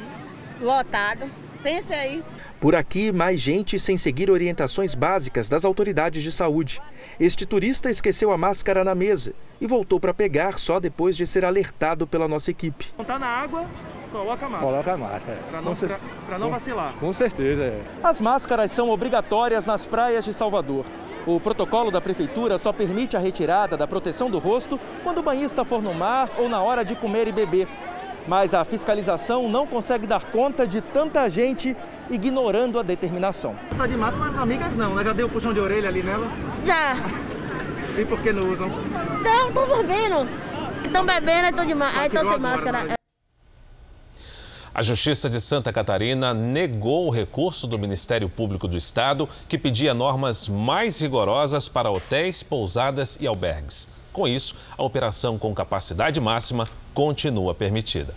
Lotado. 0.62 1.32
Pense 1.64 1.92
aí. 1.92 2.24
Por 2.60 2.76
aqui, 2.76 3.12
mais 3.12 3.42
gente 3.42 3.80
sem 3.80 3.98
seguir 3.98 4.30
orientações 4.30 4.94
básicas 4.94 5.50
das 5.50 5.66
autoridades 5.66 6.22
de 6.22 6.32
saúde. 6.32 6.80
Este 7.20 7.46
turista 7.46 7.90
esqueceu 7.90 8.32
a 8.32 8.38
máscara 8.38 8.84
na 8.84 8.94
mesa 8.94 9.34
e 9.60 9.68
voltou 9.68 10.00
para 10.00 10.14
pegar 10.14 10.58
só 10.60 10.80
depois 10.80 11.16
de 11.16 11.26
ser 11.26 11.46
alertado 11.46 12.06
pela 12.08 12.28
nossa 12.28 12.52
equipe. 12.52 12.88
Está 13.00 13.18
na 13.18 13.28
água, 13.28 13.66
coloca 14.12 14.46
a 14.46 14.50
máscara. 14.50 14.72
Coloca 14.72 14.94
a 14.94 14.98
máscara. 14.98 15.40
Para 15.50 15.62
não, 15.62 15.76
pra, 15.76 16.00
pra 16.28 16.40
não 16.40 16.50
vacilar. 16.50 16.94
Com 17.00 17.14
certeza, 17.14 17.64
é. 17.64 17.82
As 18.04 18.22
máscaras 18.22 18.72
são 18.72 18.90
obrigatórias 18.90 19.66
nas 19.66 19.86
praias 19.86 20.26
de 20.26 20.34
Salvador. 20.34 20.86
O 21.26 21.40
protocolo 21.42 21.92
da 21.92 22.00
prefeitura 22.00 22.58
só 22.58 22.72
permite 22.72 23.18
a 23.18 23.20
retirada 23.20 23.76
da 23.76 23.86
proteção 23.86 24.30
do 24.30 24.40
rosto 24.40 24.80
quando 25.04 25.18
o 25.18 25.24
banhista 25.24 25.66
for 25.66 25.82
no 25.82 25.94
mar 25.94 26.30
ou 26.38 26.48
na 26.48 26.62
hora 26.62 26.86
de 26.86 26.96
comer 26.96 27.28
e 27.28 27.34
beber. 27.34 27.68
Mas 28.26 28.54
a 28.54 28.64
fiscalização 28.64 29.50
não 29.50 29.68
consegue 29.68 30.08
dar 30.08 30.32
conta 30.32 30.66
de 30.66 30.80
tanta 30.82 31.28
gente 31.30 31.76
ignorando 32.10 32.80
a 32.80 32.84
determinação. 32.84 33.56
Está 33.72 33.88
de 33.88 33.98
máscara, 33.98 34.32
mas 34.32 34.40
amigas 34.42 34.74
não, 34.76 34.96
né? 34.96 35.04
Já 35.04 35.14
deu 35.14 35.28
um 35.28 35.30
puxão 35.30 35.54
de 35.54 35.60
orelha 35.60 35.90
ali 35.90 36.02
nelas? 36.02 36.30
Já. 36.66 36.96
E 37.98 38.06
por 38.06 38.22
que 38.22 38.32
não 38.32 38.54
usam? 38.54 38.70
Não, 38.70 39.48
estão 39.48 39.68
bebendo. 39.68 40.30
Estão 40.86 41.06
bebendo, 41.06 41.48
estão 41.48 41.66
de 41.66 41.74
máscara. 41.74 42.06
estão 42.06 42.32
sem 42.32 42.40
máscara. 42.40 42.84
Né? 42.84 42.94
A 44.72 44.82
Justiça 44.84 45.28
de 45.28 45.42
Santa 45.42 45.74
Catarina 45.74 46.32
negou 46.32 47.08
o 47.08 47.10
recurso 47.10 47.66
do 47.66 47.80
Ministério 47.80 48.30
Público 48.30 48.68
do 48.68 48.78
Estado 48.78 49.28
que 49.50 49.58
pedia 49.58 49.96
normas 49.96 50.48
mais 50.48 51.02
rigorosas 51.02 51.68
para 51.68 51.90
hotéis, 51.90 52.44
pousadas 52.44 53.18
e 53.20 53.26
albergues. 53.26 53.90
Com 54.14 54.28
isso, 54.28 54.56
a 54.78 54.84
operação 54.84 55.40
com 55.40 55.52
capacidade 55.56 56.22
máxima 56.22 56.68
continua 56.94 57.56
permitida. 57.56 58.14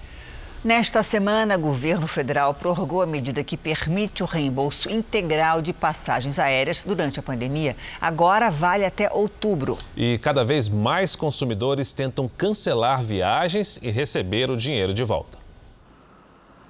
Nesta 0.63 1.03
semana, 1.03 1.57
o 1.57 1.59
governo 1.59 2.07
federal 2.07 2.53
prorrogou 2.53 3.01
a 3.01 3.07
medida 3.07 3.43
que 3.43 3.57
permite 3.57 4.23
o 4.23 4.27
reembolso 4.27 4.91
integral 4.91 5.63
de 5.63 5.73
passagens 5.73 6.39
aéreas 6.39 6.83
durante 6.83 7.19
a 7.19 7.23
pandemia. 7.23 7.75
Agora 7.99 8.51
vale 8.51 8.85
até 8.85 9.11
outubro. 9.11 9.79
E 9.97 10.19
cada 10.19 10.45
vez 10.45 10.69
mais 10.69 11.17
consumidores 11.17 11.95
tentam 11.95 12.29
cancelar 12.29 13.03
viagens 13.03 13.79
e 13.81 13.91
receber 13.91 14.51
o 14.51 14.57
dinheiro 14.57 14.93
de 14.93 15.03
volta. 15.03 15.39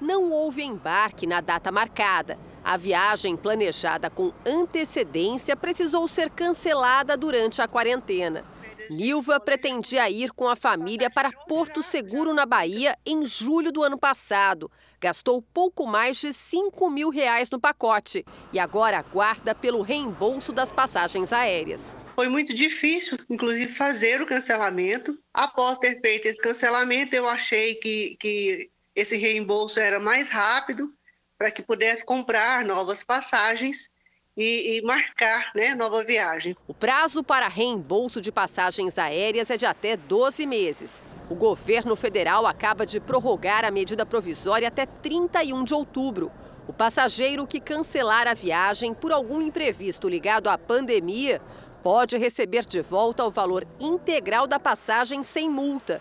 Não 0.00 0.30
houve 0.30 0.62
embarque 0.62 1.26
na 1.26 1.40
data 1.40 1.72
marcada. 1.72 2.38
A 2.64 2.76
viagem 2.76 3.36
planejada 3.36 4.08
com 4.08 4.30
antecedência 4.46 5.56
precisou 5.56 6.06
ser 6.06 6.30
cancelada 6.30 7.16
durante 7.16 7.60
a 7.60 7.66
quarentena. 7.66 8.44
Nilva 8.90 9.38
pretendia 9.38 10.10
ir 10.10 10.32
com 10.32 10.48
a 10.48 10.56
família 10.56 11.08
para 11.08 11.30
Porto 11.30 11.80
Seguro, 11.80 12.34
na 12.34 12.44
Bahia, 12.44 12.98
em 13.06 13.24
julho 13.24 13.70
do 13.70 13.84
ano 13.84 13.96
passado. 13.96 14.68
Gastou 15.00 15.40
pouco 15.40 15.86
mais 15.86 16.16
de 16.16 16.32
5 16.32 16.90
mil 16.90 17.08
reais 17.08 17.48
no 17.48 17.60
pacote 17.60 18.24
e 18.52 18.58
agora 18.58 18.98
aguarda 18.98 19.54
pelo 19.54 19.80
reembolso 19.80 20.52
das 20.52 20.72
passagens 20.72 21.32
aéreas. 21.32 21.96
Foi 22.16 22.28
muito 22.28 22.52
difícil, 22.52 23.16
inclusive, 23.30 23.72
fazer 23.72 24.20
o 24.20 24.26
cancelamento. 24.26 25.16
Após 25.32 25.78
ter 25.78 26.00
feito 26.00 26.26
esse 26.26 26.40
cancelamento, 26.40 27.14
eu 27.14 27.28
achei 27.28 27.76
que, 27.76 28.16
que 28.18 28.72
esse 28.96 29.16
reembolso 29.16 29.78
era 29.78 30.00
mais 30.00 30.28
rápido 30.28 30.92
para 31.38 31.52
que 31.52 31.62
pudesse 31.62 32.04
comprar 32.04 32.64
novas 32.64 33.04
passagens 33.04 33.88
e, 34.36 34.78
e, 34.78 34.82
marcar 34.82 35.50
né, 35.54 35.74
nova 35.74 36.02
viagem. 36.04 36.56
O 36.66 36.74
prazo 36.74 37.22
para 37.22 37.48
reembolso 37.48 38.20
de 38.20 38.32
passagens 38.32 38.98
aéreas 38.98 39.50
é 39.50 39.56
de 39.56 39.66
até 39.66 39.96
12 39.96 40.46
meses. 40.46 41.02
O 41.28 41.34
governo 41.34 41.94
federal 41.94 42.46
acaba 42.46 42.86
de 42.86 42.98
prorrogar 42.98 43.64
a 43.64 43.70
medida 43.70 44.06
provisória 44.06 44.68
até 44.68 44.86
31 44.86 45.62
de 45.64 45.74
outubro. 45.74 46.32
O 46.66 46.72
passageiro 46.72 47.46
que 47.46 47.60
cancelar 47.60 48.26
a 48.26 48.34
viagem 48.34 48.94
por 48.94 49.12
algum 49.12 49.42
imprevisto 49.42 50.08
ligado 50.08 50.48
à 50.48 50.56
pandemia 50.56 51.40
pode 51.82 52.16
receber 52.16 52.64
de 52.64 52.80
volta 52.80 53.24
o 53.24 53.30
valor 53.30 53.66
integral 53.78 54.46
da 54.46 54.58
passagem 54.58 55.22
sem 55.22 55.48
multa 55.48 56.00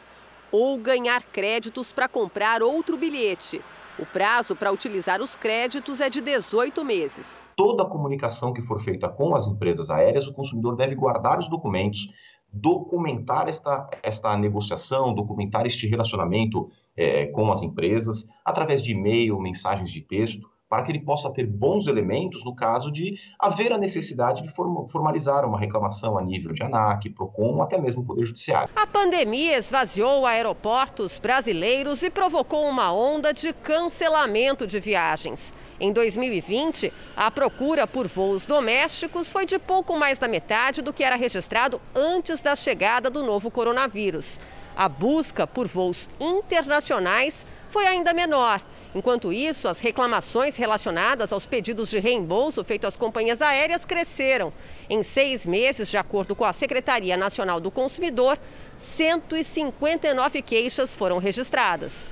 ou 0.51 0.77
ganhar 0.77 1.23
créditos 1.23 1.91
para 1.91 2.07
comprar 2.07 2.63
outro 2.63 2.97
bilhete. 2.97 3.61
O 3.99 4.05
prazo 4.05 4.55
para 4.55 4.71
utilizar 4.71 5.21
os 5.21 5.35
créditos 5.35 5.99
é 5.99 6.09
de 6.09 6.21
18 6.21 6.85
meses. 6.85 7.43
Toda 7.53 7.83
a 7.83 7.85
comunicação 7.85 8.53
que 8.53 8.61
for 8.61 8.79
feita 8.79 9.09
com 9.09 9.35
as 9.35 9.45
empresas 9.45 9.91
aéreas, 9.91 10.25
o 10.25 10.33
consumidor 10.33 10.77
deve 10.77 10.95
guardar 10.95 11.37
os 11.37 11.49
documentos, 11.49 12.09
documentar 12.49 13.49
esta, 13.49 13.89
esta 14.01 14.37
negociação, 14.37 15.13
documentar 15.13 15.65
este 15.65 15.85
relacionamento 15.85 16.69
é, 16.95 17.25
com 17.25 17.51
as 17.51 17.61
empresas, 17.61 18.29
através 18.45 18.81
de 18.81 18.93
e-mail, 18.93 19.37
mensagens 19.37 19.91
de 19.91 19.99
texto, 19.99 20.49
para 20.69 20.83
que 20.83 20.91
ele 20.91 20.99
possa 20.99 21.31
ter 21.31 21.47
bons 21.47 21.87
elementos 21.87 22.45
no 22.45 22.55
caso 22.55 22.91
de 22.91 23.19
haver 23.39 23.73
a 23.73 23.77
necessidade 23.77 24.43
de 24.43 24.49
formalizar 24.49 25.43
uma 25.43 25.59
reclamação 25.59 26.17
a 26.17 26.21
nível 26.21 26.53
de 26.53 26.61
ANAC, 26.61 27.09
PROCON 27.09 27.55
ou 27.55 27.63
até 27.63 27.79
mesmo 27.79 28.05
Poder 28.05 28.25
Judiciário. 28.25 28.69
A 28.75 28.85
pandemia 28.85 29.57
esvaziou 29.57 30.27
aeroportos 30.27 31.17
brasileiros 31.17 32.03
e 32.03 32.11
provocou 32.11 32.69
uma 32.69 32.93
onda 32.93 33.33
de 33.33 33.51
cancelamento 33.51 34.67
de 34.67 34.79
viagens. 34.79 35.51
Em 35.79 35.91
2020, 35.91 36.93
a 37.15 37.31
procura 37.31 37.87
por 37.87 38.07
voos 38.07 38.45
domésticos 38.45 39.31
foi 39.31 39.45
de 39.45 39.57
pouco 39.57 39.97
mais 39.97 40.19
da 40.19 40.27
metade 40.27 40.81
do 40.81 40.93
que 40.93 41.03
era 41.03 41.15
registrado 41.15 41.81
antes 41.95 42.41
da 42.41 42.55
chegada 42.55 43.09
do 43.09 43.23
novo 43.23 43.49
coronavírus. 43.49 44.39
A 44.75 44.87
busca 44.87 45.47
por 45.47 45.67
voos 45.67 46.09
internacionais 46.19 47.47
foi 47.69 47.87
ainda 47.87 48.13
menor 48.13 48.61
Enquanto 48.93 49.31
isso, 49.31 49.67
as 49.67 49.79
reclamações 49.79 50.55
relacionadas 50.55 51.31
aos 51.31 51.45
pedidos 51.45 51.89
de 51.89 51.99
reembolso 51.99 52.63
feitos 52.63 52.87
às 52.87 52.95
companhias 52.95 53.41
aéreas 53.41 53.85
cresceram. 53.85 54.51
Em 54.89 55.03
seis 55.03 55.45
meses, 55.45 55.89
de 55.89 55.97
acordo 55.97 56.35
com 56.35 56.43
a 56.43 56.53
Secretaria 56.53 57.15
Nacional 57.15 57.59
do 57.59 57.69
Consumidor, 57.69 58.39
159 58.77 60.41
queixas 60.41 60.95
foram 60.95 61.19
registradas. 61.19 62.09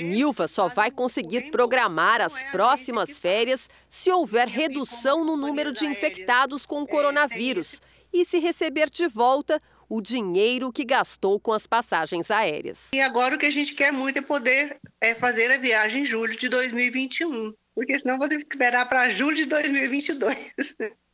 Nilva 0.00 0.48
só 0.48 0.68
vai 0.68 0.90
conseguir 0.90 1.50
programar 1.50 2.20
as 2.20 2.40
próximas 2.50 3.18
férias 3.18 3.68
se 3.88 4.10
houver 4.10 4.48
redução 4.48 5.24
no 5.24 5.36
número 5.36 5.72
de 5.72 5.84
infectados 5.84 6.64
com 6.64 6.82
o 6.82 6.86
coronavírus 6.86 7.80
e 8.12 8.24
se 8.24 8.38
receber 8.38 8.88
de 8.88 9.06
volta 9.08 9.60
o 9.88 10.00
dinheiro 10.00 10.72
que 10.72 10.84
gastou 10.84 11.40
com 11.40 11.52
as 11.52 11.66
passagens 11.66 12.30
aéreas. 12.30 12.88
E 12.92 13.00
agora 13.00 13.34
o 13.34 13.38
que 13.38 13.46
a 13.46 13.50
gente 13.50 13.74
quer 13.74 13.92
muito 13.92 14.18
é 14.18 14.22
poder 14.22 14.78
é, 15.00 15.14
fazer 15.14 15.50
a 15.50 15.58
viagem 15.58 16.02
em 16.02 16.06
julho 16.06 16.36
de 16.36 16.48
2021, 16.48 17.52
porque 17.74 17.98
senão 17.98 18.18
vou 18.18 18.28
ter 18.28 18.36
que 18.36 18.54
esperar 18.54 18.88
para 18.88 19.08
julho 19.08 19.36
de 19.36 19.46
2022. 19.46 20.54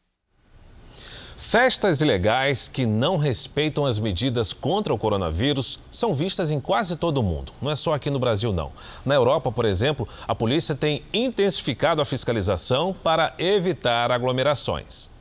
Festas 1.37 2.01
ilegais 2.01 2.69
que 2.69 2.87
não 2.87 3.17
respeitam 3.17 3.85
as 3.85 3.99
medidas 3.99 4.53
contra 4.53 4.95
o 4.95 4.99
coronavírus 4.99 5.81
são 5.91 6.15
vistas 6.15 6.51
em 6.51 6.61
quase 6.61 6.97
todo 6.97 7.19
o 7.19 7.23
mundo. 7.23 7.53
Não 7.61 7.71
é 7.71 7.77
só 7.77 7.93
aqui 7.93 8.09
no 8.09 8.21
Brasil, 8.21 8.53
não. 8.53 8.73
Na 9.05 9.15
Europa, 9.15 9.51
por 9.51 9.65
exemplo, 9.65 10.09
a 10.27 10.35
polícia 10.35 10.75
tem 10.75 11.05
intensificado 11.13 12.01
a 12.01 12.05
fiscalização 12.05 12.95
para 12.95 13.35
evitar 13.37 14.13
aglomerações. 14.13 15.14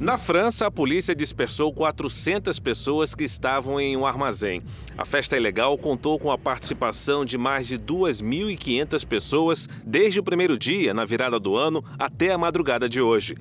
Na 0.00 0.16
França, 0.16 0.64
a 0.64 0.70
polícia 0.70 1.12
dispersou 1.12 1.72
400 1.72 2.60
pessoas 2.60 3.16
que 3.16 3.24
estavam 3.24 3.80
em 3.80 3.96
um 3.96 4.06
armazém. 4.06 4.60
A 4.96 5.04
festa 5.04 5.36
ilegal 5.36 5.76
contou 5.76 6.20
com 6.20 6.30
a 6.30 6.38
participação 6.38 7.24
de 7.24 7.36
mais 7.36 7.66
de 7.66 7.80
2.500 7.80 9.04
pessoas 9.04 9.68
desde 9.84 10.20
o 10.20 10.22
primeiro 10.22 10.56
dia, 10.56 10.94
na 10.94 11.04
virada 11.04 11.40
do 11.40 11.56
ano, 11.56 11.84
até 11.98 12.30
a 12.30 12.38
madrugada 12.38 12.88
de 12.88 13.00
hoje. 13.00 13.34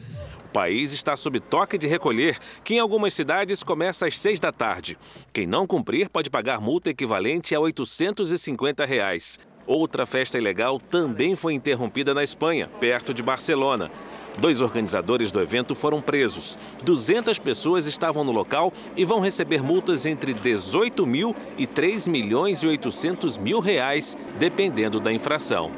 O 0.46 0.50
país 0.50 0.94
está 0.94 1.16
sob 1.16 1.40
toque 1.40 1.78
de 1.78 1.86
recolher, 1.86 2.40
que 2.64 2.74
em 2.74 2.80
algumas 2.80 3.14
cidades 3.14 3.62
começa 3.62 4.08
às 4.08 4.18
6 4.18 4.40
da 4.40 4.52
tarde. 4.52 4.98
Quem 5.32 5.46
não 5.46 5.68
cumprir 5.68 6.10
pode 6.10 6.32
pagar 6.32 6.60
multa 6.60 6.90
equivalente 6.90 7.54
a 7.54 7.60
850 7.60 8.84
reais. 8.84 9.38
Outra 9.68 10.08
festa 10.08 10.40
ilegal 10.40 10.80
também 10.80 11.36
foi 11.36 11.54
interrompida 11.54 12.16
na 12.16 12.24
Espanha, 12.24 12.68
perto 12.80 13.14
de 13.14 13.22
Barcelona. 13.22 13.92
Dois 14.40 14.62
organizadores 14.62 15.32
do 15.32 15.42
evento 15.42 15.74
foram 15.74 16.00
presos. 16.00 16.60
200 16.84 17.40
pessoas 17.40 17.88
estavam 17.88 18.24
no 18.24 18.32
local 18.32 18.72
e 18.96 19.04
vão 19.04 19.20
receber 19.20 19.64
multas 19.64 20.06
entre 20.06 20.34
18 20.34 21.08
mil 21.08 21.36
e 21.58 21.66
3 21.66 22.08
milhões 22.08 22.62
e 22.62 22.68
800 22.68 23.38
mil 23.40 23.60
reais, 23.60 24.16
dependendo 24.40 25.00
da 25.00 25.12
infração. 25.12 25.72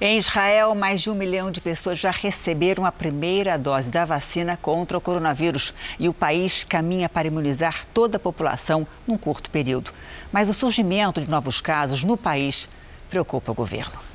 Em 0.00 0.18
Israel, 0.18 0.74
mais 0.74 1.00
de 1.00 1.10
um 1.10 1.14
milhão 1.14 1.52
de 1.52 1.60
pessoas 1.60 1.96
já 1.96 2.10
receberam 2.10 2.84
a 2.84 2.90
primeira 2.90 3.56
dose 3.56 3.88
da 3.88 4.04
vacina 4.04 4.58
contra 4.60 4.98
o 4.98 5.00
coronavírus 5.00 5.72
e 6.00 6.08
o 6.08 6.12
país 6.12 6.64
caminha 6.64 7.08
para 7.08 7.28
imunizar 7.28 7.86
toda 7.94 8.16
a 8.16 8.20
população 8.20 8.84
num 9.06 9.16
curto 9.16 9.48
período. 9.48 9.92
Mas 10.32 10.50
o 10.50 10.54
surgimento 10.54 11.20
de 11.20 11.30
novos 11.30 11.60
casos 11.60 12.02
no 12.02 12.16
país 12.16 12.68
preocupa 13.08 13.52
o 13.52 13.54
governo. 13.54 14.11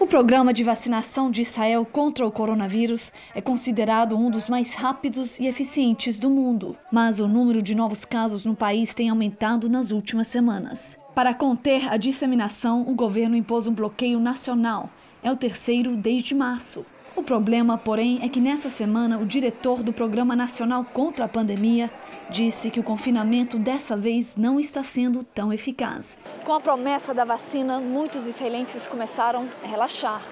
O 0.00 0.06
programa 0.06 0.50
de 0.54 0.64
vacinação 0.64 1.30
de 1.30 1.42
Israel 1.42 1.84
contra 1.84 2.26
o 2.26 2.32
coronavírus 2.32 3.12
é 3.34 3.40
considerado 3.42 4.16
um 4.16 4.30
dos 4.30 4.48
mais 4.48 4.72
rápidos 4.72 5.38
e 5.38 5.46
eficientes 5.46 6.18
do 6.18 6.30
mundo, 6.30 6.74
mas 6.90 7.20
o 7.20 7.28
número 7.28 7.60
de 7.60 7.74
novos 7.74 8.02
casos 8.06 8.46
no 8.46 8.56
país 8.56 8.94
tem 8.94 9.10
aumentado 9.10 9.68
nas 9.68 9.90
últimas 9.90 10.28
semanas. 10.28 10.98
Para 11.14 11.34
conter 11.34 11.86
a 11.92 11.98
disseminação, 11.98 12.88
o 12.88 12.94
governo 12.94 13.36
impôs 13.36 13.66
um 13.66 13.74
bloqueio 13.74 14.18
nacional. 14.18 14.88
É 15.22 15.30
o 15.30 15.36
terceiro 15.36 15.94
desde 15.94 16.34
março. 16.34 16.82
O 17.14 17.22
problema, 17.22 17.76
porém, 17.76 18.20
é 18.22 18.28
que 18.28 18.40
nessa 18.40 18.70
semana 18.70 19.18
o 19.18 19.26
diretor 19.26 19.82
do 19.82 19.92
Programa 19.92 20.34
Nacional 20.34 20.82
contra 20.82 21.26
a 21.26 21.28
Pandemia 21.28 21.90
disse 22.30 22.70
que 22.70 22.78
o 22.78 22.84
confinamento 22.84 23.58
dessa 23.58 23.96
vez 23.96 24.36
não 24.36 24.60
está 24.60 24.84
sendo 24.84 25.24
tão 25.24 25.52
eficaz. 25.52 26.16
Com 26.44 26.52
a 26.52 26.60
promessa 26.60 27.12
da 27.12 27.24
vacina, 27.24 27.80
muitos 27.80 28.24
israelenses 28.24 28.86
começaram 28.86 29.48
a 29.64 29.66
relaxar. 29.66 30.22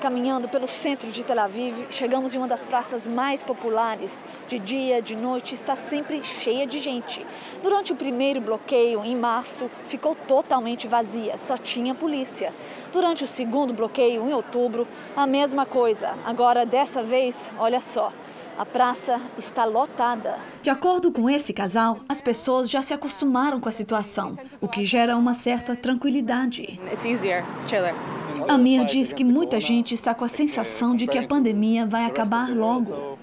Caminhando 0.00 0.48
pelo 0.48 0.68
centro 0.68 1.10
de 1.10 1.24
Tel 1.24 1.40
Aviv, 1.40 1.86
chegamos 1.90 2.32
em 2.32 2.38
uma 2.38 2.46
das 2.46 2.64
praças 2.64 3.04
mais 3.04 3.42
populares. 3.42 4.16
De 4.46 4.56
dia, 4.56 5.02
de 5.02 5.16
noite, 5.16 5.54
está 5.54 5.74
sempre 5.74 6.22
cheia 6.22 6.64
de 6.64 6.78
gente. 6.78 7.26
Durante 7.60 7.92
o 7.92 7.96
primeiro 7.96 8.40
bloqueio, 8.40 9.04
em 9.04 9.16
março, 9.16 9.68
ficou 9.86 10.14
totalmente 10.14 10.86
vazia, 10.86 11.36
só 11.36 11.56
tinha 11.56 11.96
polícia. 11.96 12.54
Durante 12.92 13.24
o 13.24 13.28
segundo 13.28 13.74
bloqueio, 13.74 14.24
em 14.24 14.32
outubro, 14.32 14.86
a 15.16 15.26
mesma 15.26 15.66
coisa. 15.66 16.14
Agora, 16.24 16.64
dessa 16.64 17.02
vez, 17.02 17.50
olha 17.58 17.80
só, 17.80 18.12
a 18.58 18.66
praça 18.66 19.20
está 19.38 19.64
lotada. 19.64 20.36
De 20.60 20.68
acordo 20.68 21.12
com 21.12 21.30
esse 21.30 21.52
casal, 21.52 22.00
as 22.08 22.20
pessoas 22.20 22.68
já 22.68 22.82
se 22.82 22.92
acostumaram 22.92 23.60
com 23.60 23.68
a 23.68 23.72
situação, 23.72 24.36
o 24.60 24.66
que 24.66 24.84
gera 24.84 25.16
uma 25.16 25.32
certa 25.32 25.76
tranquilidade. 25.76 26.80
Amir 28.48 28.84
diz 28.84 29.12
que 29.12 29.22
muita 29.22 29.60
gente 29.60 29.94
está 29.94 30.12
com 30.12 30.24
a 30.24 30.28
sensação 30.28 30.96
de 30.96 31.06
que 31.06 31.16
a 31.16 31.26
pandemia 31.26 31.86
vai 31.86 32.04
acabar 32.04 32.50
logo. 32.50 33.16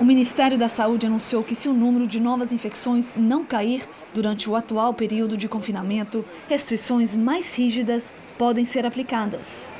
O 0.00 0.04
Ministério 0.04 0.58
da 0.58 0.68
Saúde 0.68 1.06
anunciou 1.06 1.44
que 1.44 1.54
se 1.54 1.68
o 1.68 1.74
número 1.74 2.08
de 2.08 2.18
novas 2.18 2.52
infecções 2.52 3.12
não 3.14 3.44
cair 3.44 3.86
durante 4.12 4.50
o 4.50 4.56
atual 4.56 4.92
período 4.94 5.36
de 5.36 5.46
confinamento, 5.48 6.24
restrições 6.48 7.14
mais 7.14 7.54
rígidas 7.54 8.10
podem 8.36 8.64
ser 8.64 8.84
aplicadas. 8.84 9.73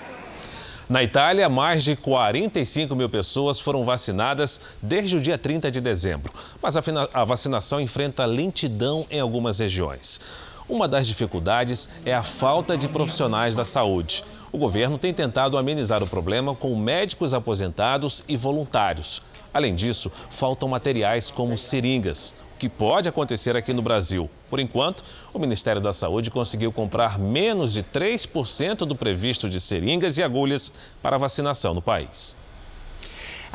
Na 0.86 1.02
Itália, 1.02 1.48
mais 1.48 1.82
de 1.82 1.96
45 1.96 2.94
mil 2.94 3.08
pessoas 3.08 3.58
foram 3.58 3.84
vacinadas 3.84 4.60
desde 4.82 5.16
o 5.16 5.20
dia 5.20 5.38
30 5.38 5.70
de 5.70 5.80
dezembro. 5.80 6.30
Mas 6.60 6.76
a 6.76 7.24
vacinação 7.24 7.80
enfrenta 7.80 8.26
lentidão 8.26 9.06
em 9.10 9.18
algumas 9.18 9.60
regiões. 9.60 10.20
Uma 10.68 10.86
das 10.86 11.06
dificuldades 11.06 11.88
é 12.04 12.14
a 12.14 12.22
falta 12.22 12.76
de 12.76 12.86
profissionais 12.86 13.56
da 13.56 13.64
saúde. 13.64 14.24
O 14.52 14.58
governo 14.58 14.98
tem 14.98 15.12
tentado 15.12 15.56
amenizar 15.56 16.02
o 16.02 16.06
problema 16.06 16.54
com 16.54 16.76
médicos 16.76 17.32
aposentados 17.32 18.22
e 18.28 18.36
voluntários. 18.36 19.22
Além 19.54 19.72
disso, 19.72 20.10
faltam 20.28 20.68
materiais 20.68 21.30
como 21.30 21.56
seringas, 21.56 22.34
o 22.56 22.58
que 22.58 22.68
pode 22.68 23.08
acontecer 23.08 23.56
aqui 23.56 23.72
no 23.72 23.80
Brasil. 23.80 24.28
Por 24.50 24.58
enquanto, 24.58 25.04
o 25.32 25.38
Ministério 25.38 25.80
da 25.80 25.92
Saúde 25.92 26.28
conseguiu 26.28 26.72
comprar 26.72 27.20
menos 27.20 27.72
de 27.72 27.84
3% 27.84 28.78
do 28.78 28.96
previsto 28.96 29.48
de 29.48 29.60
seringas 29.60 30.18
e 30.18 30.24
agulhas 30.24 30.72
para 31.00 31.16
vacinação 31.16 31.72
no 31.72 31.80
país. 31.80 32.36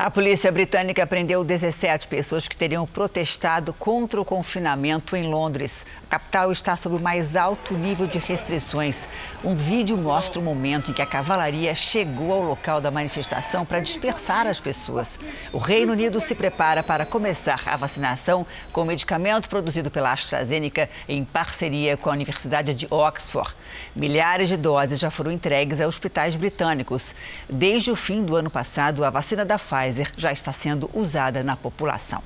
A 0.02 0.10
polícia 0.10 0.50
britânica 0.50 1.06
prendeu 1.06 1.44
17 1.44 2.08
pessoas 2.08 2.48
que 2.48 2.56
teriam 2.56 2.86
protestado 2.86 3.74
contra 3.74 4.18
o 4.18 4.24
confinamento 4.24 5.14
em 5.14 5.24
Londres. 5.24 5.84
A 6.06 6.12
capital 6.12 6.50
está 6.50 6.74
sob 6.74 6.96
o 6.96 6.98
mais 6.98 7.36
alto 7.36 7.74
nível 7.74 8.06
de 8.06 8.16
restrições. 8.16 9.06
Um 9.44 9.54
vídeo 9.54 9.98
mostra 9.98 10.40
o 10.40 10.42
momento 10.42 10.90
em 10.90 10.94
que 10.94 11.02
a 11.02 11.06
cavalaria 11.06 11.74
chegou 11.74 12.32
ao 12.32 12.42
local 12.42 12.80
da 12.80 12.90
manifestação 12.90 13.66
para 13.66 13.80
dispersar 13.80 14.46
as 14.46 14.58
pessoas. 14.58 15.20
O 15.52 15.58
Reino 15.58 15.92
Unido 15.92 16.18
se 16.18 16.34
prepara 16.34 16.82
para 16.82 17.04
começar 17.04 17.60
a 17.66 17.76
vacinação 17.76 18.46
com 18.72 18.86
medicamento 18.86 19.50
produzido 19.50 19.90
pela 19.90 20.12
AstraZeneca 20.12 20.88
em 21.06 21.22
parceria 21.26 21.98
com 21.98 22.08
a 22.08 22.14
Universidade 22.14 22.72
de 22.72 22.86
Oxford. 22.90 23.54
Milhares 23.94 24.48
de 24.48 24.56
doses 24.56 24.98
já 24.98 25.10
foram 25.10 25.30
entregues 25.30 25.78
a 25.78 25.86
hospitais 25.86 26.36
britânicos. 26.36 27.14
Desde 27.50 27.90
o 27.90 27.96
fim 27.96 28.24
do 28.24 28.34
ano 28.34 28.48
passado, 28.48 29.04
a 29.04 29.10
vacina 29.10 29.44
da 29.44 29.58
Pfizer 29.58 29.89
Pfizer 29.90 30.12
já 30.16 30.32
está 30.32 30.52
sendo 30.52 30.88
usada 30.94 31.42
na 31.42 31.56
população. 31.56 32.22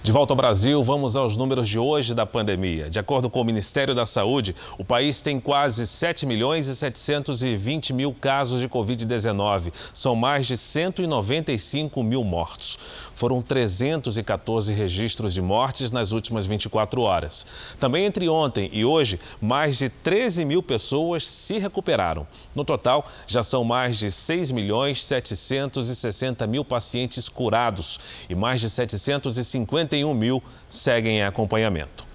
De 0.00 0.12
volta 0.12 0.32
ao 0.32 0.36
Brasil, 0.36 0.82
vamos 0.82 1.16
aos 1.16 1.36
números 1.36 1.68
de 1.68 1.78
hoje 1.78 2.14
da 2.14 2.24
pandemia. 2.24 2.88
De 2.88 2.98
acordo 2.98 3.28
com 3.28 3.40
o 3.40 3.44
Ministério 3.44 3.94
da 3.94 4.06
Saúde, 4.06 4.54
o 4.78 4.84
país 4.84 5.20
tem 5.20 5.38
quase 5.38 5.86
7 5.86 6.24
milhões 6.24 6.66
e 6.66 6.74
720 6.74 7.92
mil 7.92 8.14
casos 8.14 8.60
de 8.60 8.68
Covid-19. 8.68 9.72
São 9.92 10.16
mais 10.16 10.46
de 10.46 10.56
195 10.56 12.02
mil 12.02 12.24
mortos. 12.24 12.78
Foram 13.18 13.42
314 13.42 14.72
registros 14.72 15.34
de 15.34 15.42
mortes 15.42 15.90
nas 15.90 16.12
últimas 16.12 16.46
24 16.46 17.00
horas. 17.00 17.44
Também 17.80 18.04
entre 18.04 18.28
ontem 18.28 18.70
e 18.72 18.84
hoje, 18.84 19.18
mais 19.40 19.76
de 19.76 19.88
13 19.88 20.44
mil 20.44 20.62
pessoas 20.62 21.26
se 21.26 21.58
recuperaram. 21.58 22.24
No 22.54 22.64
total, 22.64 23.04
já 23.26 23.42
são 23.42 23.64
mais 23.64 23.98
de 23.98 24.12
6 24.12 24.52
milhões 24.52 25.02
760 25.02 26.46
mil 26.46 26.64
pacientes 26.64 27.28
curados 27.28 27.98
e 28.30 28.36
mais 28.36 28.60
de 28.60 28.70
750 28.70 29.42
51 29.42 30.14
mil 30.14 30.40
seguem 30.70 31.18
em 31.18 31.24
acompanhamento. 31.24 32.07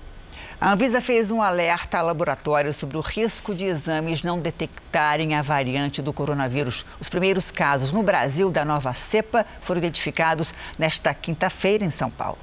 A 0.64 0.72
Anvisa 0.72 1.02
fez 1.02 1.30
um 1.30 1.42
alerta 1.42 1.98
a 1.98 2.02
laboratórios 2.02 2.78
sobre 2.78 2.96
o 2.96 3.02
risco 3.02 3.54
de 3.54 3.66
exames 3.66 4.24
não 4.24 4.40
detectarem 4.40 5.36
a 5.36 5.42
variante 5.42 6.02
do 6.02 6.14
coronavírus. 6.14 6.86
Os 7.02 7.10
primeiros 7.10 7.52
casos 7.52 7.92
no 7.92 8.02
Brasil 8.02 8.50
da 8.50 8.64
nova 8.64 8.94
cepa 8.94 9.46
foram 9.64 9.80
identificados 9.80 10.54
nesta 10.80 11.14
quinta-feira 11.14 11.84
em 11.84 11.90
São 11.90 12.10
Paulo. 12.10 12.38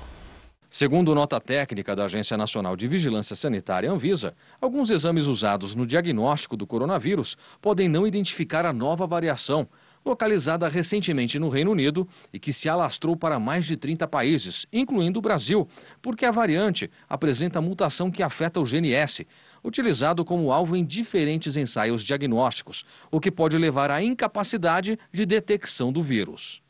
Segundo 0.68 1.14
nota 1.14 1.40
técnica 1.40 1.96
da 1.96 2.04
Agência 2.04 2.36
Nacional 2.36 2.76
de 2.76 2.86
Vigilância 2.86 3.34
Sanitária 3.34 3.90
Anvisa, 3.90 4.34
alguns 4.60 4.90
exames 4.90 5.24
usados 5.24 5.74
no 5.74 5.86
diagnóstico 5.86 6.58
do 6.58 6.66
coronavírus 6.66 7.38
podem 7.58 7.88
não 7.88 8.06
identificar 8.06 8.66
a 8.66 8.72
nova 8.72 9.06
variação, 9.06 9.66
localizada 10.04 10.68
recentemente 10.68 11.38
no 11.38 11.48
Reino 11.48 11.70
Unido 11.70 12.08
e 12.32 12.38
que 12.38 12.52
se 12.52 12.68
alastrou 12.68 13.16
para 13.16 13.38
mais 13.38 13.66
de 13.66 13.76
30 13.76 14.06
países, 14.08 14.66
incluindo 14.72 15.18
o 15.18 15.22
Brasil, 15.22 15.68
porque 16.00 16.24
a 16.24 16.30
variante 16.30 16.90
apresenta 17.08 17.60
mutação 17.60 18.10
que 18.10 18.22
afeta 18.22 18.60
o 18.60 18.66
gene 18.66 18.92
S, 18.92 19.26
utilizado 19.62 20.24
como 20.24 20.52
alvo 20.52 20.76
em 20.76 20.84
diferentes 20.84 21.56
ensaios 21.56 22.02
diagnósticos, 22.02 22.84
o 23.10 23.20
que 23.20 23.30
pode 23.30 23.58
levar 23.58 23.90
à 23.90 24.02
incapacidade 24.02 24.98
de 25.12 25.26
detecção 25.26 25.92
do 25.92 26.02
vírus. 26.02 26.62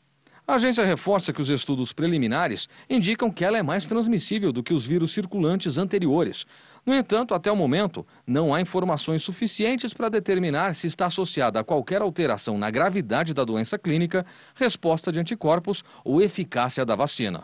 A 0.51 0.55
agência 0.55 0.83
reforça 0.83 1.31
que 1.31 1.41
os 1.41 1.49
estudos 1.49 1.93
preliminares 1.93 2.67
indicam 2.89 3.31
que 3.31 3.45
ela 3.45 3.57
é 3.57 3.63
mais 3.63 3.85
transmissível 3.85 4.51
do 4.51 4.61
que 4.61 4.73
os 4.73 4.85
vírus 4.85 5.13
circulantes 5.13 5.77
anteriores. 5.77 6.45
No 6.83 6.95
entanto, 6.95 7.35
até 7.35 7.51
o 7.51 7.55
momento, 7.55 8.05
não 8.25 8.53
há 8.53 8.59
informações 8.59 9.23
suficientes 9.23 9.93
para 9.93 10.09
determinar 10.09 10.73
se 10.73 10.87
está 10.87 11.05
associada 11.05 11.59
a 11.59 11.63
qualquer 11.63 12.01
alteração 12.01 12.57
na 12.57 12.71
gravidade 12.71 13.33
da 13.33 13.43
doença 13.43 13.77
clínica, 13.77 14.25
resposta 14.55 15.11
de 15.11 15.19
anticorpos 15.19 15.83
ou 16.03 16.21
eficácia 16.21 16.83
da 16.83 16.95
vacina. 16.95 17.43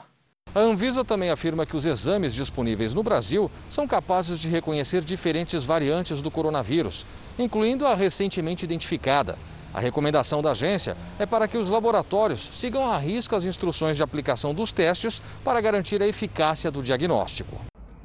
A 0.55 0.59
Anvisa 0.59 1.05
também 1.05 1.29
afirma 1.29 1.67
que 1.67 1.77
os 1.77 1.85
exames 1.85 2.33
disponíveis 2.33 2.93
no 2.93 3.03
Brasil 3.03 3.51
são 3.69 3.87
capazes 3.87 4.39
de 4.39 4.49
reconhecer 4.49 5.01
diferentes 5.03 5.63
variantes 5.63 6.19
do 6.19 6.31
coronavírus, 6.31 7.05
incluindo 7.37 7.85
a 7.85 7.93
recentemente 7.93 8.65
identificada. 8.65 9.37
A 9.71 9.79
recomendação 9.79 10.41
da 10.41 10.51
agência 10.51 10.97
é 11.19 11.27
para 11.27 11.47
que 11.47 11.57
os 11.57 11.69
laboratórios 11.69 12.49
sigam 12.53 12.89
à 12.89 12.97
risca 12.97 13.35
as 13.35 13.43
instruções 13.43 13.97
de 13.97 14.01
aplicação 14.01 14.51
dos 14.51 14.71
testes 14.71 15.21
para 15.43 15.61
garantir 15.61 16.01
a 16.01 16.07
eficácia 16.07 16.71
do 16.71 16.81
diagnóstico. 16.81 17.55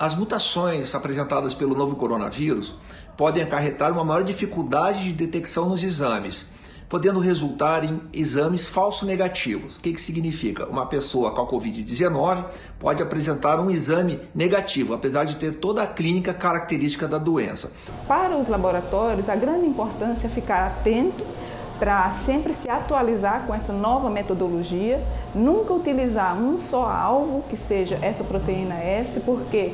As 0.02 0.16
mutações 0.16 0.96
apresentadas 0.96 1.54
pelo 1.54 1.76
novo 1.76 1.94
coronavírus 1.94 2.74
podem 3.16 3.40
acarretar 3.40 3.92
uma 3.92 4.04
maior 4.04 4.24
dificuldade 4.24 5.04
de 5.04 5.12
detecção 5.12 5.68
nos 5.68 5.84
exames 5.84 6.50
podendo 6.92 7.20
resultar 7.20 7.84
em 7.84 8.02
exames 8.12 8.66
falso 8.66 9.06
negativos. 9.06 9.76
O 9.76 9.80
que, 9.80 9.94
que 9.94 10.00
significa? 10.00 10.66
Uma 10.66 10.84
pessoa 10.84 11.34
com 11.34 11.40
a 11.40 11.48
Covid-19 11.48 12.44
pode 12.78 13.02
apresentar 13.02 13.58
um 13.58 13.70
exame 13.70 14.20
negativo, 14.34 14.92
apesar 14.92 15.24
de 15.24 15.36
ter 15.36 15.54
toda 15.54 15.82
a 15.82 15.86
clínica 15.86 16.34
característica 16.34 17.08
da 17.08 17.16
doença. 17.16 17.72
Para 18.06 18.36
os 18.36 18.46
laboratórios, 18.46 19.30
a 19.30 19.34
grande 19.34 19.64
importância 19.64 20.26
é 20.26 20.30
ficar 20.30 20.66
atento 20.66 21.24
para 21.78 22.10
sempre 22.12 22.54
se 22.54 22.70
atualizar 22.70 23.44
com 23.46 23.54
essa 23.54 23.72
nova 23.72 24.08
metodologia, 24.08 25.02
nunca 25.34 25.72
utilizar 25.72 26.36
um 26.36 26.60
só 26.60 26.88
alvo 26.88 27.42
que 27.48 27.56
seja 27.56 27.98
essa 28.02 28.24
proteína 28.24 28.74
S, 28.74 29.20
porque 29.20 29.72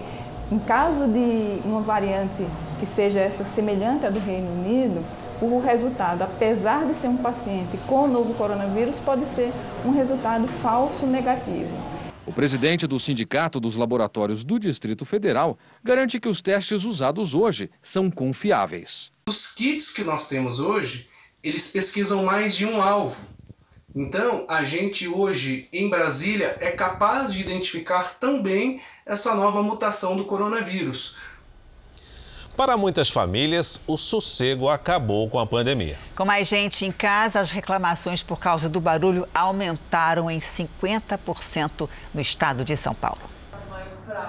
em 0.51 0.59
caso 0.59 1.07
de 1.07 1.61
uma 1.65 1.81
variante 1.81 2.47
que 2.81 2.87
seja 2.87 3.21
essa 3.21 3.45
semelhante 3.45 4.07
à 4.07 4.11
do 4.11 4.19
Reino 4.19 4.51
Unido, 4.51 5.05
o 5.41 5.61
resultado, 5.61 6.23
apesar 6.23 6.87
de 6.87 6.95
ser 6.95 7.09
um 7.09 7.17
paciente 7.17 7.79
com 7.87 8.05
o 8.05 8.09
novo 8.09 8.35
coronavírus, 8.35 8.99
pode 8.99 9.27
ser 9.29 9.53
um 9.85 9.91
resultado 9.91 10.49
falso 10.49 11.07
negativo. 11.07 11.77
O 12.27 12.33
presidente 12.33 12.87
do 12.87 12.99
Sindicato 12.99 13.59
dos 13.59 13.77
Laboratórios 13.77 14.45
do 14.45 14.59
Distrito 14.59 15.05
Federal 15.05 15.59
garante 15.83 16.21
que 16.21 16.29
os 16.29 16.43
testes 16.43 16.85
usados 16.85 17.35
hoje 17.35 17.71
são 17.81 18.11
confiáveis. 18.11 19.11
Os 19.29 19.55
kits 19.55 19.91
que 19.91 20.05
nós 20.05 20.29
temos 20.29 20.61
hoje, 20.61 21.09
eles 21.43 21.71
pesquisam 21.71 22.25
mais 22.25 22.57
de 22.57 22.67
um 22.67 22.83
alvo. 22.83 23.27
Então, 23.95 24.45
a 24.49 24.65
gente 24.65 25.09
hoje 25.09 25.69
em 25.73 25.89
Brasília 25.89 26.57
é 26.61 26.71
capaz 26.71 27.33
de 27.33 27.41
identificar 27.41 28.19
também 28.19 28.81
essa 29.05 29.35
nova 29.35 29.63
mutação 29.63 30.17
do 30.17 30.25
coronavírus. 30.25 31.17
Para 32.57 32.77
muitas 32.77 33.09
famílias, 33.09 33.81
o 33.87 33.97
sossego 33.97 34.69
acabou 34.69 35.31
com 35.31 35.39
a 35.39 35.47
pandemia. 35.47 35.97
Com 36.17 36.25
mais 36.25 36.49
gente 36.49 36.85
em 36.85 36.91
casa, 36.91 37.41
as 37.41 37.53
reclamações 37.53 38.21
por 38.23 38.39
causa 38.39 38.69
do 38.69 38.81
barulho 38.81 39.29
aumentaram 39.33 40.29
em 40.29 40.41
50% 40.41 41.89
no 42.13 42.21
estado 42.21 42.65
de 42.65 42.77
São 42.77 42.93
Paulo. 42.93 43.38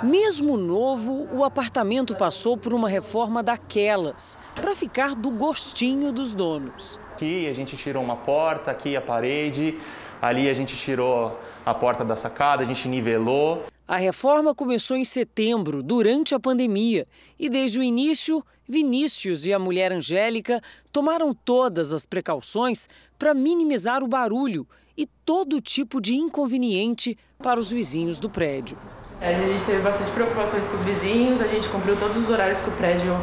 Mesmo 0.04 0.58
novo, 0.58 1.28
o 1.32 1.44
apartamento 1.44 2.16
passou 2.16 2.58
por 2.58 2.74
uma 2.74 2.90
reforma 2.90 3.42
daquelas, 3.42 4.38
para 4.56 4.76
ficar 4.76 5.16
do 5.16 5.32
gostinho 5.32 6.12
dos 6.12 6.34
donos. 6.34 7.00
Aqui 7.14 7.48
a 7.48 7.54
gente 7.54 7.78
tirou 7.78 8.04
uma 8.04 8.16
porta, 8.16 8.72
aqui 8.72 8.96
a 8.96 9.02
parede, 9.02 9.80
ali 10.22 10.50
a 10.50 10.54
gente 10.54 10.76
tirou 10.76 11.40
a 11.66 11.74
porta 11.74 12.04
da 12.04 12.16
sacada, 12.16 12.64
a 12.64 12.66
gente 12.66 12.88
nivelou. 12.88 13.66
A 13.88 13.98
reforma 13.98 14.54
começou 14.54 14.98
em 14.98 15.06
setembro, 15.06 15.82
durante 15.82 16.36
a 16.36 16.40
pandemia, 16.40 17.08
e 17.40 17.50
desde 17.50 17.80
o 17.80 17.84
início, 17.84 18.44
Vinícius 18.68 19.48
e 19.48 19.54
a 19.54 19.58
mulher 19.58 19.92
Angélica 19.92 20.62
tomaram 20.92 21.34
todas 21.34 21.92
as 21.92 22.06
precauções 22.06 22.88
para 23.18 23.34
minimizar 23.34 24.04
o 24.04 24.08
barulho 24.08 24.68
e 24.96 25.08
todo 25.26 25.62
tipo 25.62 26.00
de 26.00 26.16
inconveniente 26.16 27.18
para 27.40 27.60
os 27.60 27.72
vizinhos 27.72 28.20
do 28.20 28.30
prédio. 28.30 28.78
A 29.22 29.34
gente 29.34 29.66
teve 29.66 29.82
bastante 29.82 30.12
preocupações 30.12 30.66
com 30.66 30.76
os 30.76 30.82
vizinhos, 30.82 31.42
a 31.42 31.48
gente 31.48 31.68
cumpriu 31.68 31.98
todos 31.98 32.16
os 32.16 32.30
horários 32.30 32.62
que 32.62 32.70
o 32.70 32.72
prédio 32.72 33.14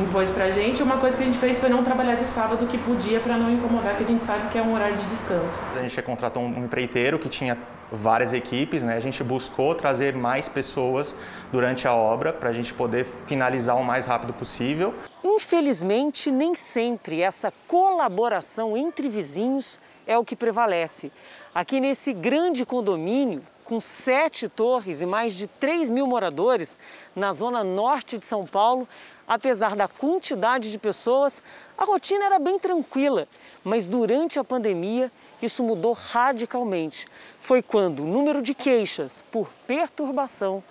impôs 0.00 0.30
pra 0.30 0.48
gente. 0.48 0.80
Uma 0.80 0.98
coisa 0.98 1.16
que 1.16 1.24
a 1.24 1.26
gente 1.26 1.38
fez 1.38 1.58
foi 1.58 1.68
não 1.68 1.82
trabalhar 1.82 2.14
de 2.14 2.24
sábado 2.24 2.68
que 2.68 2.78
podia 2.78 3.18
para 3.18 3.36
não 3.36 3.50
incomodar, 3.50 3.96
que 3.96 4.04
a 4.04 4.06
gente 4.06 4.24
sabe 4.24 4.48
que 4.48 4.56
é 4.56 4.62
um 4.62 4.72
horário 4.72 4.96
de 4.96 5.06
descanso. 5.06 5.60
A 5.74 5.82
gente 5.82 6.00
contratou 6.02 6.40
um 6.40 6.64
empreiteiro 6.64 7.18
que 7.18 7.28
tinha 7.28 7.58
várias 7.90 8.32
equipes, 8.32 8.84
né? 8.84 8.94
A 8.94 9.00
gente 9.00 9.24
buscou 9.24 9.74
trazer 9.74 10.14
mais 10.14 10.48
pessoas 10.48 11.16
durante 11.50 11.88
a 11.88 11.92
obra 11.92 12.32
para 12.32 12.50
a 12.50 12.52
gente 12.52 12.72
poder 12.72 13.08
finalizar 13.26 13.76
o 13.76 13.82
mais 13.84 14.06
rápido 14.06 14.32
possível. 14.32 14.94
Infelizmente, 15.24 16.30
nem 16.30 16.54
sempre 16.54 17.22
essa 17.22 17.52
colaboração 17.66 18.76
entre 18.76 19.08
vizinhos 19.08 19.80
é 20.06 20.16
o 20.16 20.24
que 20.24 20.36
prevalece. 20.36 21.10
Aqui 21.52 21.80
nesse 21.80 22.12
grande 22.12 22.64
condomínio, 22.64 23.42
com 23.70 23.80
sete 23.80 24.48
torres 24.48 25.00
e 25.00 25.06
mais 25.06 25.32
de 25.36 25.46
3 25.46 25.88
mil 25.90 26.04
moradores, 26.04 26.76
na 27.14 27.32
zona 27.32 27.62
norte 27.62 28.18
de 28.18 28.26
São 28.26 28.44
Paulo, 28.44 28.88
apesar 29.28 29.76
da 29.76 29.86
quantidade 29.86 30.72
de 30.72 30.76
pessoas, 30.76 31.40
a 31.78 31.84
rotina 31.84 32.24
era 32.24 32.40
bem 32.40 32.58
tranquila. 32.58 33.28
Mas 33.62 33.86
durante 33.86 34.40
a 34.40 34.44
pandemia, 34.44 35.12
isso 35.40 35.62
mudou 35.62 35.92
radicalmente. 35.92 37.06
Foi 37.38 37.62
quando 37.62 38.02
o 38.02 38.08
número 38.08 38.42
de 38.42 38.54
queixas 38.54 39.24
por 39.30 39.48
perturbação 39.68 40.64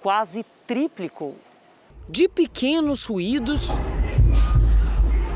quase 0.00 0.46
triplicou. 0.64 1.34
De 2.08 2.28
pequenos 2.28 3.04
ruídos 3.04 3.70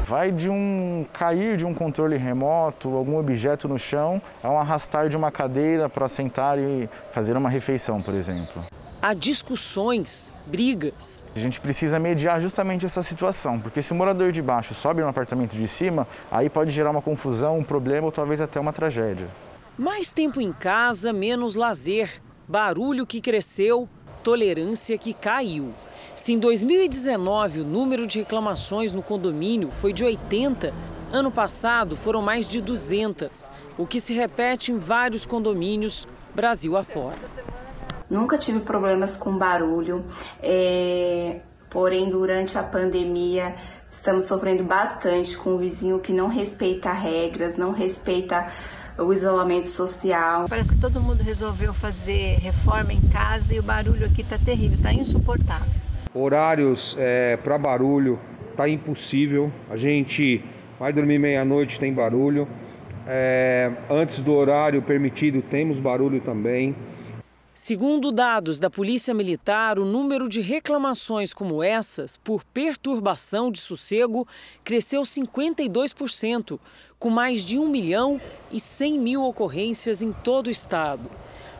Vai 0.08 0.32
de 0.32 0.48
um 0.48 1.04
cair 1.12 1.58
de 1.58 1.66
um 1.66 1.74
controle 1.74 2.16
remoto, 2.16 2.96
algum 2.96 3.18
objeto 3.18 3.68
no 3.68 3.78
chão, 3.78 4.22
a 4.42 4.50
um 4.50 4.58
arrastar 4.58 5.10
de 5.10 5.18
uma 5.18 5.30
cadeira 5.30 5.86
para 5.86 6.08
sentar 6.08 6.58
e 6.58 6.88
fazer 7.12 7.36
uma 7.36 7.50
refeição, 7.50 8.00
por 8.00 8.14
exemplo. 8.14 8.64
Há 9.02 9.12
discussões, 9.12 10.32
brigas. 10.46 11.26
A 11.36 11.38
gente 11.38 11.60
precisa 11.60 11.98
mediar 11.98 12.40
justamente 12.40 12.86
essa 12.86 13.02
situação, 13.02 13.60
porque 13.60 13.82
se 13.82 13.92
o 13.92 13.94
morador 13.94 14.32
de 14.32 14.40
baixo 14.40 14.72
sobe 14.72 15.02
no 15.02 15.08
apartamento 15.08 15.54
de 15.54 15.68
cima, 15.68 16.08
aí 16.30 16.48
pode 16.48 16.70
gerar 16.70 16.90
uma 16.90 17.02
confusão, 17.02 17.58
um 17.58 17.64
problema 17.64 18.06
ou 18.06 18.12
talvez 18.12 18.40
até 18.40 18.58
uma 18.58 18.72
tragédia. 18.72 19.28
Mais 19.76 20.10
tempo 20.10 20.40
em 20.40 20.54
casa, 20.54 21.12
menos 21.12 21.54
lazer, 21.54 22.22
barulho 22.48 23.04
que 23.04 23.20
cresceu, 23.20 23.86
tolerância 24.24 24.96
que 24.96 25.12
caiu. 25.12 25.74
Se 26.18 26.32
em 26.32 26.38
2019 26.40 27.60
o 27.60 27.64
número 27.64 28.04
de 28.04 28.18
reclamações 28.18 28.92
no 28.92 29.04
condomínio 29.04 29.70
foi 29.70 29.92
de 29.92 30.04
80, 30.04 30.74
ano 31.12 31.30
passado 31.30 31.94
foram 31.94 32.20
mais 32.20 32.48
de 32.48 32.60
200, 32.60 33.48
o 33.78 33.86
que 33.86 34.00
se 34.00 34.12
repete 34.12 34.72
em 34.72 34.78
vários 34.78 35.24
condomínios 35.24 36.08
Brasil 36.34 36.76
afora. 36.76 37.16
Nunca 38.10 38.36
tive 38.36 38.58
problemas 38.58 39.16
com 39.16 39.38
barulho, 39.38 40.04
é... 40.42 41.38
porém 41.70 42.10
durante 42.10 42.58
a 42.58 42.64
pandemia 42.64 43.54
estamos 43.88 44.24
sofrendo 44.24 44.64
bastante 44.64 45.38
com 45.38 45.54
o 45.54 45.58
vizinho 45.58 46.00
que 46.00 46.12
não 46.12 46.26
respeita 46.26 46.92
regras, 46.92 47.56
não 47.56 47.70
respeita 47.70 48.50
o 48.98 49.12
isolamento 49.12 49.68
social. 49.68 50.46
Parece 50.48 50.72
que 50.72 50.80
todo 50.80 51.00
mundo 51.00 51.22
resolveu 51.22 51.72
fazer 51.72 52.38
reforma 52.40 52.92
em 52.92 53.00
casa 53.02 53.54
e 53.54 53.60
o 53.60 53.62
barulho 53.62 54.04
aqui 54.04 54.22
está 54.22 54.36
terrível, 54.36 54.78
está 54.78 54.92
insuportável. 54.92 55.87
Horários 56.20 56.96
é, 56.98 57.36
para 57.36 57.56
barulho 57.56 58.18
tá 58.56 58.68
impossível. 58.68 59.52
A 59.70 59.76
gente 59.76 60.44
vai 60.76 60.92
dormir 60.92 61.16
meia-noite, 61.16 61.78
tem 61.78 61.92
barulho. 61.92 62.48
É, 63.06 63.70
antes 63.88 64.20
do 64.20 64.34
horário 64.34 64.82
permitido, 64.82 65.40
temos 65.40 65.78
barulho 65.78 66.20
também. 66.20 66.74
Segundo 67.54 68.10
dados 68.10 68.58
da 68.58 68.68
Polícia 68.68 69.14
Militar, 69.14 69.78
o 69.78 69.84
número 69.84 70.28
de 70.28 70.40
reclamações 70.40 71.32
como 71.32 71.62
essas 71.62 72.16
por 72.16 72.42
perturbação 72.44 73.50
de 73.52 73.60
sossego 73.60 74.26
cresceu 74.64 75.02
52%, 75.02 76.58
com 76.98 77.10
mais 77.10 77.44
de 77.44 77.58
1 77.58 77.68
milhão 77.68 78.20
e 78.50 78.58
100 78.58 78.98
mil 78.98 79.24
ocorrências 79.24 80.02
em 80.02 80.12
todo 80.12 80.48
o 80.48 80.50
estado. 80.50 81.08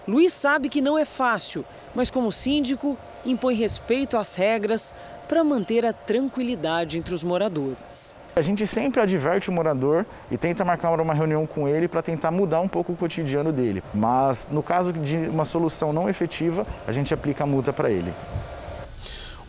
Luiz 0.09 0.33
sabe 0.33 0.71
que 0.71 0.81
não 0.81 0.99
é 0.99 1.05
fácil, 1.05 1.63
mas 1.95 2.11
como 2.11 2.33
síndico, 2.33 2.97
impõe 3.27 3.55
respeito 3.55 4.17
às 4.17 4.35
regras 4.35 4.95
para 5.29 5.45
manter 5.45 5.85
a 5.85 5.93
tranquilidade 5.93 6.97
entre 6.97 7.13
os 7.13 7.23
moradores. 7.23 8.17
A 8.35 8.41
gente 8.41 8.67
sempre 8.67 9.03
adverte 9.03 9.51
o 9.51 9.53
morador 9.53 10.07
e 10.31 10.39
tenta 10.39 10.65
marcar 10.65 10.99
uma 10.99 11.13
reunião 11.13 11.47
com 11.47 11.69
ele 11.69 11.87
para 11.87 12.01
tentar 12.01 12.31
mudar 12.31 12.63
um 12.63 12.69
pouco 12.69 12.93
o 12.93 12.97
cotidiano 12.97 13.53
dele. 13.53 13.83
Mas 13.93 14.49
no 14.51 14.63
caso 14.63 14.95
de 14.95 15.19
uma 15.29 15.45
solução 15.45 15.93
não 15.93 16.09
efetiva, 16.09 16.67
a 16.87 16.93
gente 16.93 17.13
aplica 17.13 17.45
a 17.45 17.47
multa 17.47 17.71
para 17.71 17.91
ele. 17.91 18.11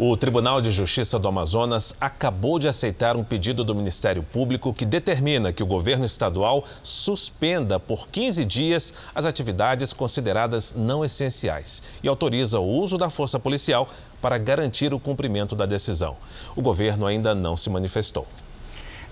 O 0.02 0.16
Tribunal 0.16 0.62
de 0.62 0.72
Justiça 0.72 1.20
do 1.20 1.28
Amazonas 1.28 1.94
acabou 2.00 2.58
de 2.58 2.70
aceitar 2.70 3.18
um 3.18 3.24
pedido 3.24 3.66
do 3.66 3.76
Ministério 3.76 4.24
Público 4.24 4.74
que 4.74 4.86
determina 4.86 5.52
que 5.52 5.62
o 5.62 5.66
governo 5.66 6.06
estadual 6.06 6.64
suspenda 6.82 7.82
por 7.82 8.08
15 8.08 8.46
dias 8.46 8.94
as 9.14 9.26
atividades 9.26 9.92
consideradas 9.92 10.74
não 10.74 11.04
essenciais 11.04 11.84
e 12.02 12.08
autoriza 12.08 12.62
o 12.62 12.66
uso 12.66 12.98
da 12.98 13.10
força 13.10 13.38
policial 13.38 13.90
para 14.22 14.38
garantir 14.38 14.94
o 14.94 15.00
cumprimento 15.02 15.54
da 15.54 15.66
decisão. 15.66 16.16
O 16.56 16.62
governo 16.62 17.06
ainda 17.06 17.36
não 17.36 17.58
se 17.58 17.70
manifestou. 17.70 18.26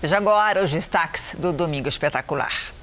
Veja 0.00 0.16
agora 0.16 0.64
os 0.64 0.70
destaques 0.70 1.34
do 1.38 1.52
Domingo 1.52 1.90
Espetacular. 1.90 2.77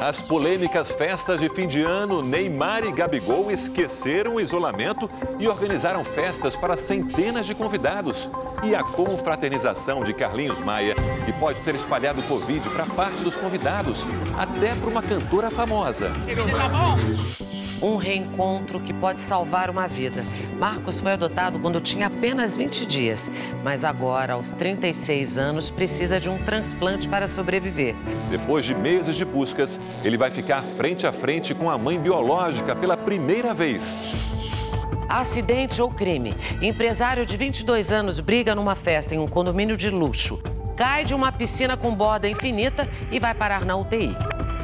As 0.00 0.20
polêmicas 0.20 0.92
festas 0.92 1.40
de 1.40 1.48
fim 1.48 1.66
de 1.66 1.82
ano, 1.82 2.22
Neymar 2.22 2.84
e 2.84 2.92
Gabigol 2.92 3.50
esqueceram 3.50 4.36
o 4.36 4.40
isolamento 4.40 5.08
e 5.38 5.46
organizaram 5.48 6.04
festas 6.04 6.56
para 6.56 6.76
centenas 6.76 7.46
de 7.46 7.54
convidados. 7.54 8.28
E 8.62 8.74
a 8.74 8.82
confraternização 8.82 10.04
de 10.04 10.12
Carlinhos 10.12 10.60
Maia, 10.60 10.94
que 11.24 11.32
pode 11.32 11.60
ter 11.62 11.74
espalhado 11.74 12.22
Covid 12.24 12.68
para 12.70 12.86
parte 12.86 13.22
dos 13.22 13.36
convidados, 13.36 14.06
até 14.36 14.74
para 14.74 14.88
uma 14.88 15.02
cantora 15.02 15.50
famosa. 15.50 16.10
Um 17.82 17.96
reencontro 17.96 18.78
que 18.78 18.94
pode 18.94 19.20
salvar 19.20 19.68
uma 19.68 19.88
vida. 19.88 20.24
Marcos 20.56 21.00
foi 21.00 21.14
adotado 21.14 21.58
quando 21.58 21.80
tinha 21.80 22.06
apenas 22.06 22.56
20 22.56 22.86
dias, 22.86 23.28
mas 23.64 23.84
agora, 23.84 24.34
aos 24.34 24.52
36 24.52 25.36
anos, 25.36 25.68
precisa 25.68 26.20
de 26.20 26.30
um 26.30 26.38
transplante 26.44 27.08
para 27.08 27.26
sobreviver. 27.26 27.96
Depois 28.30 28.64
de 28.64 28.72
meses 28.72 29.16
de 29.16 29.24
buscas, 29.24 29.80
ele 30.04 30.16
vai 30.16 30.30
ficar 30.30 30.62
frente 30.62 31.08
a 31.08 31.12
frente 31.12 31.56
com 31.56 31.68
a 31.68 31.76
mãe 31.76 31.98
biológica 31.98 32.76
pela 32.76 32.96
primeira 32.96 33.52
vez. 33.52 34.00
Acidente 35.08 35.82
ou 35.82 35.90
crime. 35.90 36.34
Empresário 36.62 37.26
de 37.26 37.36
22 37.36 37.90
anos 37.90 38.20
briga 38.20 38.54
numa 38.54 38.76
festa 38.76 39.12
em 39.12 39.18
um 39.18 39.26
condomínio 39.26 39.76
de 39.76 39.90
luxo. 39.90 40.40
Cai 40.76 41.04
de 41.04 41.14
uma 41.14 41.32
piscina 41.32 41.76
com 41.76 41.92
borda 41.92 42.28
infinita 42.28 42.88
e 43.10 43.18
vai 43.18 43.34
parar 43.34 43.64
na 43.64 43.74
UTI. 43.74 44.16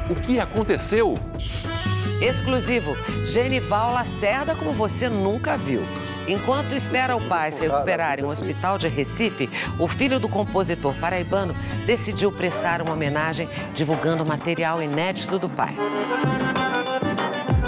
O 0.09 0.15
que 0.15 0.39
aconteceu? 0.39 1.19
Exclusivo. 2.21 2.95
Genival 3.25 3.93
Lacerda 3.93 4.55
como 4.55 4.71
você 4.73 5.09
nunca 5.09 5.57
viu. 5.57 5.81
Enquanto 6.27 6.75
espera 6.75 7.15
o 7.15 7.27
pai 7.27 7.51
se 7.51 7.61
recuperar 7.61 8.19
em 8.19 8.23
um 8.23 8.29
hospital 8.29 8.77
de 8.77 8.87
Recife, 8.87 9.49
o 9.79 9.87
filho 9.87 10.19
do 10.19 10.29
compositor 10.29 10.93
paraibano 10.99 11.55
decidiu 11.85 12.31
prestar 12.31 12.81
uma 12.81 12.93
homenagem 12.93 13.49
divulgando 13.73 14.25
material 14.25 14.81
inédito 14.81 15.39
do 15.39 15.49
pai. 15.49 15.75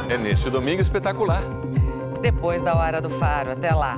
É 0.09 0.17
neste 0.17 0.49
domingo 0.49 0.81
espetacular. 0.81 1.41
Depois 2.21 2.61
da 2.61 2.75
hora 2.75 3.01
do 3.01 3.09
faro. 3.09 3.51
Até 3.51 3.73
lá. 3.73 3.97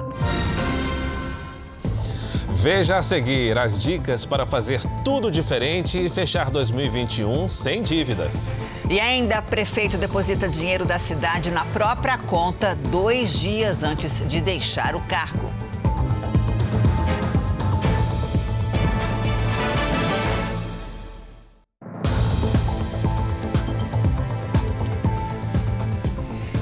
Veja 2.63 2.95
a 2.95 3.01
seguir 3.01 3.57
as 3.57 3.77
dicas 3.77 4.25
para 4.25 4.45
fazer 4.45 4.79
tudo 5.03 5.29
diferente 5.29 5.99
e 5.99 6.09
fechar 6.09 6.49
2021 6.49 7.49
sem 7.49 7.81
dívidas. 7.81 8.49
E 8.89 9.01
ainda, 9.01 9.41
prefeito 9.41 9.97
deposita 9.97 10.47
dinheiro 10.47 10.85
da 10.85 10.97
cidade 10.97 11.51
na 11.51 11.65
própria 11.65 12.17
conta 12.17 12.73
dois 12.89 13.33
dias 13.33 13.83
antes 13.83 14.25
de 14.29 14.39
deixar 14.39 14.95
o 14.95 15.01
cargo. 15.07 15.51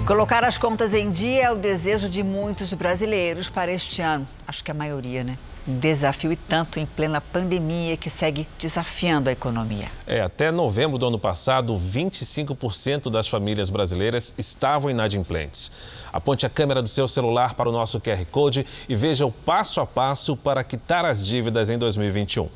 Colocar 0.08 0.44
as 0.44 0.58
contas 0.58 0.96
em 0.96 1.12
dia 1.12 1.44
é 1.44 1.52
o 1.52 1.56
desejo 1.56 2.10
de 2.10 2.24
muitos 2.24 2.74
brasileiros 2.74 3.52
para 3.52 3.72
este 3.72 4.02
ano. 4.02 4.28
Acho 4.48 4.64
que 4.64 4.72
a 4.72 4.74
maioria, 4.74 5.24
né? 5.24 5.38
Um 5.68 5.78
desafio 5.78 6.32
e 6.32 6.36
tanto 6.36 6.80
em 6.80 6.86
plena 6.86 7.22
pandemia 7.22 7.96
que 7.96 8.10
segue 8.10 8.48
desafiando 8.58 9.30
a 9.30 9.32
economia. 9.32 9.86
É, 10.08 10.22
até 10.22 10.50
novembro 10.50 10.98
do 10.98 11.06
ano 11.06 11.20
passado, 11.20 11.76
25% 11.76 13.12
das 13.12 13.28
famílias 13.28 13.70
brasileiras 13.70 14.34
estavam 14.38 14.90
inadimplentes. 14.90 15.72
Aponte 16.12 16.46
a 16.46 16.50
câmera 16.50 16.82
do 16.82 16.88
seu 16.88 17.08
celular 17.08 17.54
para 17.54 17.70
o 17.70 17.72
nosso 17.72 18.02
QR 18.02 18.26
Code 18.32 18.66
e 18.90 18.96
veja 18.96 19.26
o 19.26 19.32
passo 19.32 19.80
a 19.80 19.86
passo 19.86 20.36
para 20.36 20.64
quitar 20.64 21.06
as 21.06 21.26
dívidas 21.26 21.70
em 21.70 21.78
2021. 21.78 22.50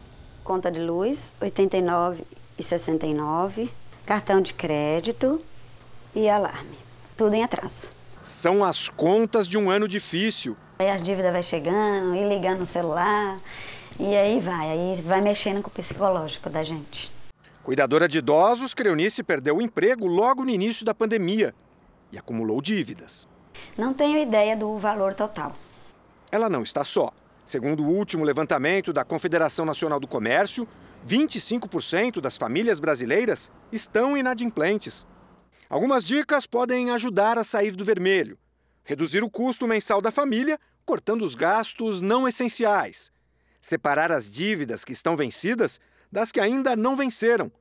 Conta 0.44 0.72
de 0.72 0.80
luz, 0.80 1.32
89,69, 1.42 3.70
cartão 4.06 4.42
de 4.42 4.54
crédito 4.54 5.42
e 6.16 6.30
alarme. 6.30 6.78
Tudo 7.18 7.36
em 7.36 7.44
atraso. 7.44 7.90
São 8.22 8.64
as 8.64 8.90
contas 8.90 9.48
de 9.48 9.58
um 9.58 9.70
ano 9.70 9.88
difícil. 9.88 10.56
Aí 10.78 10.90
as 10.90 11.02
dívidas 11.02 11.32
vai 11.32 11.44
chegando, 11.44 12.16
e 12.16 12.28
ligando 12.28 12.60
no 12.60 12.66
celular, 12.66 13.38
e 13.98 14.16
aí 14.16 14.40
vai, 14.40 14.72
aí 14.72 15.02
vai 15.02 15.22
mexendo 15.22 15.62
com 15.62 15.70
o 15.70 15.72
psicológico 15.72 16.50
da 16.50 16.64
gente. 16.64 17.12
Cuidadora 17.64 18.08
de 18.08 18.20
idosos, 18.20 18.74
Creunice 18.74 19.24
perdeu 19.24 19.58
o 19.58 19.62
emprego 19.62 20.06
logo 20.06 20.44
no 20.44 20.52
início 20.52 20.86
da 20.86 20.94
pandemia 20.94 21.56
e 22.12 22.18
acumulou 22.18 22.62
dívidas. 22.62 23.28
Não 23.78 23.94
tenho 23.94 24.20
ideia 24.20 24.56
do 24.56 24.78
valor 24.78 25.14
total. 25.14 25.56
Ela 26.32 26.50
não 26.50 26.62
está 26.62 26.84
só. 26.84 27.12
Segundo 27.46 27.84
o 27.84 27.90
último 27.90 28.26
levantamento 28.26 28.92
da 28.92 29.06
Confederação 29.06 29.66
Nacional 29.66 30.00
do 30.00 30.08
Comércio, 30.08 30.68
25% 31.08 32.20
das 32.20 32.38
famílias 32.38 32.80
brasileiras 32.80 33.52
estão 33.72 34.18
inadimplentes. 34.18 35.06
Algumas 35.70 36.06
dicas 36.06 36.46
podem 36.46 36.92
ajudar 36.92 37.38
a 37.38 37.44
sair 37.44 37.72
do 37.72 37.86
vermelho. 37.86 38.38
Reduzir 38.86 39.24
o 39.24 39.30
custo 39.30 39.68
mensal 39.68 40.00
da 40.00 40.12
família, 40.12 40.60
cortando 40.86 41.24
os 41.24 41.34
gastos 41.34 42.02
não 42.02 42.28
essenciais. 42.28 43.12
Separar 43.60 44.12
as 44.12 44.30
dívidas 44.30 44.86
que 44.86 44.94
estão 44.94 45.18
vencidas 45.18 45.80
das 46.12 46.32
que 46.32 46.40
ainda 46.40 46.76
não 46.76 46.96
venceram. 46.96 47.52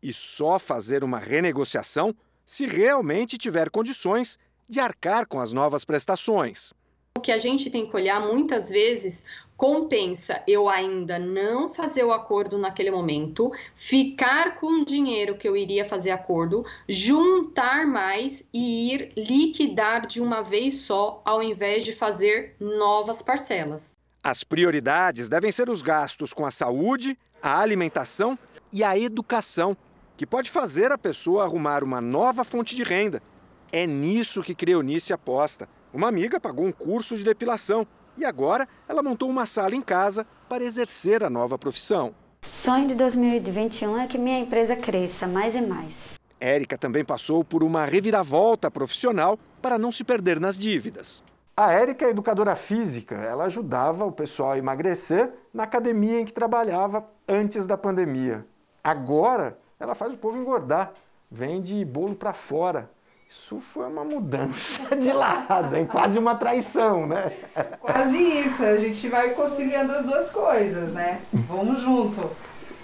E 0.00 0.12
só 0.12 0.60
fazer 0.60 1.02
uma 1.02 1.18
renegociação 1.18 2.14
se 2.46 2.66
realmente 2.66 3.36
tiver 3.36 3.68
condições 3.68 4.38
de 4.68 4.78
arcar 4.78 5.26
com 5.26 5.40
as 5.40 5.52
novas 5.52 5.84
prestações. 5.84 6.72
O 7.18 7.20
que 7.20 7.32
a 7.32 7.38
gente 7.38 7.68
tem 7.68 7.90
que 7.90 7.96
olhar 7.96 8.20
muitas 8.20 8.68
vezes 8.68 9.24
compensa 9.60 10.42
eu 10.48 10.70
ainda 10.70 11.18
não 11.18 11.68
fazer 11.68 12.02
o 12.02 12.14
acordo 12.14 12.56
naquele 12.56 12.90
momento, 12.90 13.52
ficar 13.74 14.58
com 14.58 14.80
o 14.80 14.84
dinheiro 14.86 15.36
que 15.36 15.46
eu 15.46 15.54
iria 15.54 15.84
fazer 15.84 16.12
acordo, 16.12 16.64
juntar 16.88 17.86
mais 17.86 18.42
e 18.54 18.94
ir 18.94 19.12
liquidar 19.14 20.06
de 20.06 20.18
uma 20.18 20.40
vez 20.40 20.76
só, 20.76 21.20
ao 21.26 21.42
invés 21.42 21.84
de 21.84 21.92
fazer 21.92 22.56
novas 22.58 23.20
parcelas. 23.20 23.98
As 24.24 24.42
prioridades 24.42 25.28
devem 25.28 25.52
ser 25.52 25.68
os 25.68 25.82
gastos 25.82 26.32
com 26.32 26.46
a 26.46 26.50
saúde, 26.50 27.18
a 27.42 27.60
alimentação 27.60 28.38
e 28.72 28.82
a 28.82 28.98
educação, 28.98 29.76
que 30.16 30.26
pode 30.26 30.50
fazer 30.50 30.90
a 30.90 30.96
pessoa 30.96 31.44
arrumar 31.44 31.84
uma 31.84 32.00
nova 32.00 32.44
fonte 32.44 32.74
de 32.74 32.82
renda. 32.82 33.22
É 33.70 33.86
nisso 33.86 34.42
que 34.42 34.54
Creonice 34.54 35.12
aposta. 35.12 35.68
Uma 35.92 36.08
amiga 36.08 36.40
pagou 36.40 36.64
um 36.64 36.72
curso 36.72 37.14
de 37.14 37.24
depilação 37.24 37.86
e 38.20 38.24
agora 38.24 38.68
ela 38.86 39.02
montou 39.02 39.28
uma 39.28 39.46
sala 39.46 39.74
em 39.74 39.80
casa 39.80 40.26
para 40.48 40.62
exercer 40.62 41.24
a 41.24 41.30
nova 41.30 41.58
profissão. 41.58 42.14
Sonho 42.52 42.88
de 42.88 42.94
2021 42.94 43.98
é 43.98 44.06
que 44.06 44.18
minha 44.18 44.38
empresa 44.38 44.76
cresça 44.76 45.26
mais 45.26 45.54
e 45.54 45.60
mais. 45.60 46.18
Érica 46.38 46.76
também 46.78 47.04
passou 47.04 47.44
por 47.44 47.62
uma 47.62 47.84
reviravolta 47.84 48.70
profissional 48.70 49.38
para 49.60 49.78
não 49.78 49.92
se 49.92 50.04
perder 50.04 50.40
nas 50.40 50.58
dívidas. 50.58 51.22
A 51.56 51.72
Érica 51.72 52.06
é 52.06 52.10
educadora 52.10 52.56
física. 52.56 53.16
Ela 53.16 53.44
ajudava 53.44 54.06
o 54.06 54.12
pessoal 54.12 54.52
a 54.52 54.58
emagrecer 54.58 55.30
na 55.52 55.64
academia 55.64 56.20
em 56.20 56.24
que 56.24 56.32
trabalhava 56.32 57.04
antes 57.28 57.66
da 57.66 57.76
pandemia. 57.76 58.46
Agora, 58.82 59.58
ela 59.78 59.94
faz 59.94 60.14
o 60.14 60.16
povo 60.16 60.38
engordar. 60.38 60.94
Vende 61.30 61.84
bolo 61.84 62.14
para 62.14 62.32
fora. 62.32 62.90
Isso 63.32 63.60
foi 63.72 63.86
uma 63.86 64.04
mudança 64.04 64.82
de 64.96 65.12
lado, 65.12 65.76
hein? 65.76 65.86
quase 65.86 66.18
uma 66.18 66.34
traição, 66.34 67.06
né? 67.06 67.32
Quase 67.80 68.16
isso, 68.16 68.64
a 68.64 68.76
gente 68.76 69.08
vai 69.08 69.34
conciliando 69.34 69.92
as 69.92 70.04
duas 70.04 70.30
coisas, 70.32 70.92
né? 70.92 71.20
Vamos 71.32 71.80
junto. 71.80 72.28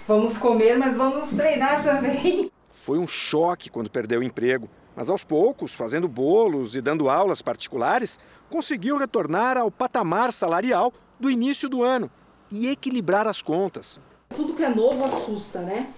Vamos 0.07 0.37
comer, 0.37 0.77
mas 0.77 0.95
vamos 0.95 1.31
treinar 1.31 1.83
também. 1.83 2.49
Foi 2.73 2.97
um 2.97 3.05
choque 3.05 3.69
quando 3.69 3.89
perdeu 3.89 4.21
o 4.21 4.23
emprego, 4.23 4.69
mas 4.95 5.09
aos 5.09 5.25
poucos, 5.25 5.75
fazendo 5.75 6.07
bolos 6.07 6.77
e 6.77 6.81
dando 6.81 7.09
aulas 7.09 7.41
particulares, 7.41 8.17
conseguiu 8.49 8.97
retornar 8.97 9.57
ao 9.57 9.69
patamar 9.69 10.31
salarial 10.31 10.93
do 11.19 11.29
início 11.29 11.67
do 11.67 11.83
ano 11.83 12.09
e 12.49 12.69
equilibrar 12.69 13.27
as 13.27 13.41
contas. 13.41 13.99
Tudo 14.33 14.53
que 14.53 14.63
é 14.63 14.73
novo 14.73 15.03
assusta, 15.03 15.59
né? 15.59 15.89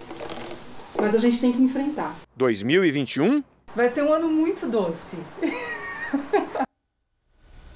Mas 0.96 1.14
a 1.14 1.18
gente 1.18 1.40
tem 1.40 1.52
que 1.52 1.62
enfrentar. 1.62 2.16
2021 2.36 3.44
Vai 3.74 3.88
ser 3.88 4.02
um 4.02 4.12
ano 4.12 4.28
muito 4.28 4.66
doce. 4.66 5.16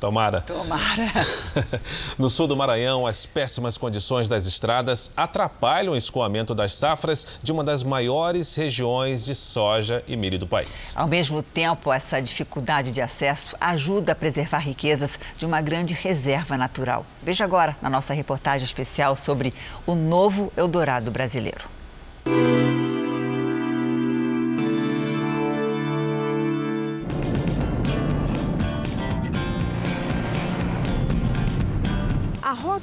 Tomara. 0.01 0.43
Tomara. 0.43 1.13
No 2.19 2.29
sul 2.29 2.47
do 2.47 2.57
Maranhão, 2.57 3.07
as 3.07 3.25
péssimas 3.25 3.79
condições 3.79 4.29
das 4.29 4.45
estradas 4.45 5.11
atrapalham 5.17 5.95
o 5.95 5.97
escoamento 5.97 6.55
das 6.55 6.75
safras 6.75 7.39
de 7.43 7.51
uma 7.51 7.65
das 7.65 7.83
maiores 7.83 8.55
regiões 8.55 9.25
de 9.25 9.35
soja 9.35 10.05
e 10.07 10.17
milho 10.17 10.39
do 10.39 10.47
país. 10.47 10.95
Ao 10.97 11.07
mesmo 11.09 11.43
tempo, 11.43 11.91
essa 11.91 12.21
dificuldade 12.21 12.93
de 12.93 13.01
acesso 13.01 13.57
ajuda 13.59 14.13
a 14.13 14.15
preservar 14.15 14.59
riquezas 14.59 15.13
de 15.39 15.47
uma 15.47 15.63
grande 15.63 15.95
reserva 15.95 16.59
natural. 16.59 17.07
Veja 17.23 17.45
agora 17.45 17.77
na 17.81 17.89
nossa 17.89 18.13
reportagem 18.13 18.67
especial 18.67 19.17
sobre 19.17 19.55
o 19.87 19.95
novo 19.95 20.53
Eldorado 20.57 21.11
brasileiro. 21.11 21.65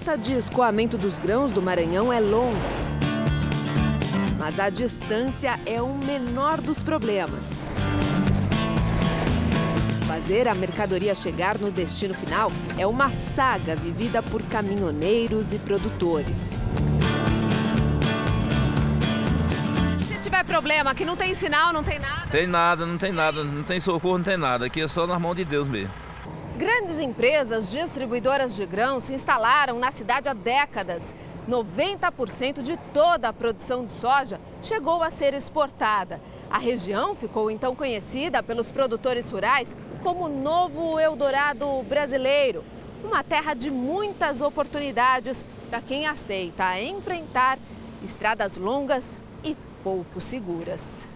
Rota 0.01 0.17
de 0.17 0.33
escoamento 0.33 0.97
dos 0.97 1.19
grãos 1.19 1.51
do 1.51 1.61
Maranhão 1.61 2.11
é 2.11 2.19
longa. 2.19 2.57
Mas 4.35 4.59
a 4.59 4.67
distância 4.67 5.59
é 5.63 5.79
o 5.79 5.93
menor 5.93 6.59
dos 6.59 6.81
problemas. 6.81 7.51
Fazer 10.07 10.47
a 10.47 10.55
mercadoria 10.55 11.13
chegar 11.13 11.59
no 11.59 11.69
destino 11.69 12.15
final 12.15 12.51
é 12.79 12.87
uma 12.87 13.11
saga 13.11 13.75
vivida 13.75 14.23
por 14.23 14.41
caminhoneiros 14.41 15.53
e 15.53 15.59
produtores. 15.59 16.49
Se 20.07 20.19
tiver 20.23 20.43
problema, 20.43 20.95
que 20.95 21.05
não 21.05 21.15
tem 21.15 21.35
sinal, 21.35 21.71
não 21.71 21.83
tem 21.83 21.99
nada. 21.99 22.27
Tem 22.31 22.47
nada, 22.47 22.85
não 22.87 22.97
tem 22.97 23.11
nada, 23.11 23.43
não 23.43 23.61
tem 23.61 23.79
socorro, 23.79 24.17
não 24.17 24.25
tem 24.25 24.37
nada. 24.37 24.65
Aqui 24.65 24.81
é 24.81 24.87
só 24.87 25.05
nas 25.05 25.21
mãos 25.21 25.35
de 25.35 25.45
Deus 25.45 25.67
mesmo. 25.67 26.10
Grandes 26.61 26.99
empresas 26.99 27.71
distribuidoras 27.71 28.55
de 28.55 28.67
grãos 28.67 29.05
se 29.05 29.15
instalaram 29.15 29.79
na 29.79 29.89
cidade 29.89 30.29
há 30.29 30.33
décadas. 30.33 31.11
90% 31.49 32.61
de 32.61 32.77
toda 32.93 33.29
a 33.29 33.33
produção 33.33 33.83
de 33.83 33.91
soja 33.93 34.39
chegou 34.61 35.01
a 35.01 35.09
ser 35.09 35.33
exportada. 35.33 36.21
A 36.51 36.59
região 36.59 37.15
ficou 37.15 37.49
então 37.49 37.75
conhecida 37.75 38.43
pelos 38.43 38.71
produtores 38.71 39.31
rurais 39.31 39.75
como 40.03 40.29
Novo 40.29 40.99
Eldorado 40.99 41.81
brasileiro. 41.89 42.63
Uma 43.03 43.23
terra 43.23 43.55
de 43.55 43.71
muitas 43.71 44.39
oportunidades 44.39 45.43
para 45.67 45.81
quem 45.81 46.05
aceita 46.05 46.79
enfrentar 46.79 47.57
estradas 48.05 48.55
longas 48.55 49.19
e 49.43 49.57
pouco 49.83 50.21
seguras. 50.21 51.07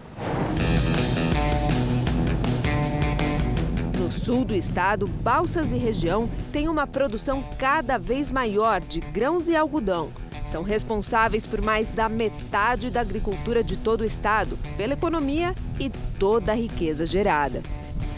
No 4.06 4.12
sul 4.12 4.44
do 4.44 4.54
estado, 4.54 5.08
Balsas 5.08 5.72
e 5.72 5.76
região 5.76 6.28
têm 6.52 6.68
uma 6.68 6.86
produção 6.86 7.42
cada 7.58 7.98
vez 7.98 8.30
maior 8.30 8.80
de 8.80 9.00
grãos 9.00 9.48
e 9.48 9.56
algodão. 9.56 10.12
São 10.46 10.62
responsáveis 10.62 11.44
por 11.44 11.60
mais 11.60 11.88
da 11.88 12.08
metade 12.08 12.88
da 12.88 13.00
agricultura 13.00 13.64
de 13.64 13.76
todo 13.76 14.02
o 14.02 14.04
estado, 14.04 14.56
pela 14.76 14.92
economia 14.92 15.56
e 15.80 15.90
toda 16.20 16.52
a 16.52 16.54
riqueza 16.54 17.04
gerada. 17.04 17.64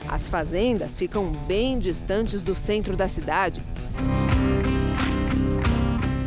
As 0.07 0.29
fazendas 0.29 0.99
ficam 0.99 1.33
bem 1.47 1.79
distantes 1.79 2.43
do 2.43 2.55
centro 2.55 2.95
da 2.95 3.09
cidade. 3.09 3.63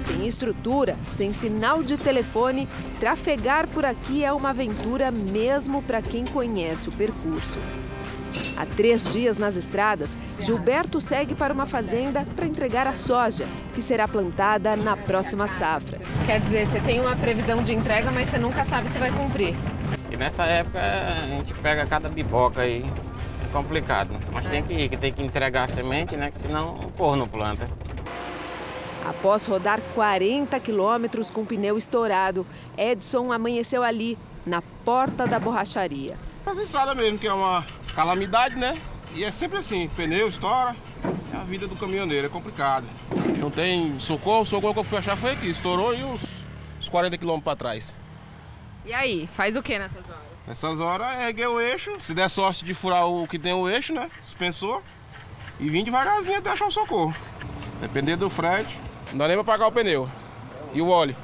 Sem 0.02 0.26
estrutura, 0.26 0.98
sem 1.12 1.32
sinal 1.32 1.84
de 1.84 1.98
telefone, 1.98 2.68
trafegar 3.00 3.68
por 3.68 3.86
aqui 3.86 4.24
é 4.26 4.34
uma 4.34 4.50
aventura 4.50 5.12
mesmo 5.12 5.84
para 5.84 6.02
quem 6.02 6.26
conhece 6.26 6.90
o 6.90 6.92
percurso. 6.92 7.60
Há 8.58 8.66
três 8.66 9.14
dias 9.14 9.38
nas 9.38 9.56
estradas, 9.56 10.18
Gilberto 10.40 11.00
segue 11.02 11.36
para 11.36 11.54
uma 11.54 11.66
fazenda 11.66 12.26
para 12.36 12.46
entregar 12.46 12.88
a 12.88 12.94
soja, 12.94 13.46
que 13.74 13.82
será 13.82 14.08
plantada 14.08 14.76
na 14.76 14.96
próxima 14.96 15.48
safra. 15.48 16.00
Quer 16.26 16.40
dizer, 16.42 16.68
você 16.68 16.80
tem 16.82 17.00
uma 17.00 17.16
previsão 17.16 17.64
de 17.64 17.74
entrega, 17.74 18.12
mas 18.12 18.30
você 18.30 18.38
nunca 18.38 18.64
sabe 18.64 18.90
se 18.90 18.98
vai 18.98 19.12
cumprir. 19.12 19.56
E 20.10 20.18
nessa 20.18 20.44
época 20.46 20.80
a 20.80 21.28
gente 21.28 21.54
pega 21.56 21.86
cada 21.86 22.10
biboca 22.10 22.62
aí, 22.62 22.86
é 23.44 23.52
complicado. 23.52 24.20
Mas 24.32 24.48
tem 24.48 24.64
que 24.64 24.74
ir, 24.74 24.90
que 24.90 24.98
tem 24.98 25.14
que 25.14 25.24
entregar 25.24 25.64
a 25.64 25.68
semente, 25.68 26.16
né? 26.16 26.32
Que 26.32 26.42
senão 26.42 26.76
o 26.76 26.92
porro 26.92 27.16
não 27.16 27.28
planta. 27.28 27.70
Após 29.08 29.48
rodar 29.48 29.82
40 29.96 30.60
quilômetros 30.60 31.30
com 31.30 31.44
pneu 31.44 31.78
estourado, 31.78 32.46
Edson 32.78 33.32
amanheceu 33.32 33.84
ali, 33.84 34.18
na 34.46 34.62
porta 34.84 35.26
da 35.26 35.40
borracharia. 35.40 36.16
As 36.46 36.58
estradas 36.58 36.96
mesmo, 36.96 37.18
que 37.18 37.28
é 37.28 37.34
uma 37.34 37.66
calamidade, 37.96 38.56
né? 38.56 38.78
E 39.14 39.24
é 39.24 39.32
sempre 39.32 39.58
assim, 39.58 39.90
pneu 39.90 40.30
estoura, 40.30 40.76
é 41.34 41.38
a 41.38 41.44
vida 41.44 41.68
do 41.68 41.76
caminhoneiro, 41.76 42.28
é 42.28 42.30
complicado. 42.30 42.86
Não 43.38 43.52
tem 43.52 44.00
socorro, 44.00 44.42
o 44.42 44.46
socorro 44.46 44.74
que 44.74 44.80
eu 44.80 44.84
fui 44.84 44.98
achar 44.98 45.18
foi 45.18 45.32
aqui, 45.32 45.50
estourou 45.50 45.94
e 45.94 46.04
uns, 46.04 46.44
uns 46.80 46.88
40 46.88 47.18
quilômetros 47.18 47.44
para 47.44 47.56
trás. 47.56 47.94
E 48.86 48.94
aí, 48.94 49.30
faz 49.34 49.56
o 49.56 49.62
que 49.62 49.78
nessas 49.78 50.04
horas? 50.10 50.22
Nessas 50.48 50.80
horas, 50.80 51.24
erguer 51.24 51.48
o 51.48 51.60
eixo, 51.60 52.00
se 52.00 52.14
der 52.14 52.30
sorte 52.30 52.64
de 52.64 52.74
furar 52.74 53.08
o 53.08 53.28
que 53.28 53.38
tem 53.38 53.54
o 53.54 53.70
eixo, 53.70 53.94
né? 53.94 54.10
Suspensor, 54.24 54.82
e 55.60 55.70
vir 55.70 55.84
devagarzinho 55.84 56.38
até 56.38 56.50
achar 56.52 56.68
o 56.68 56.72
socorro. 56.72 57.14
Depender 57.82 58.16
do 58.16 58.30
frete, 58.30 58.78
não 59.12 59.18
dá 59.18 59.28
nem 59.28 59.36
pra 59.36 59.44
pagar 59.44 59.68
o 59.68 59.72
pneu 59.72 60.10
e 60.74 60.82
o 60.82 60.90
óleo. 60.90 61.16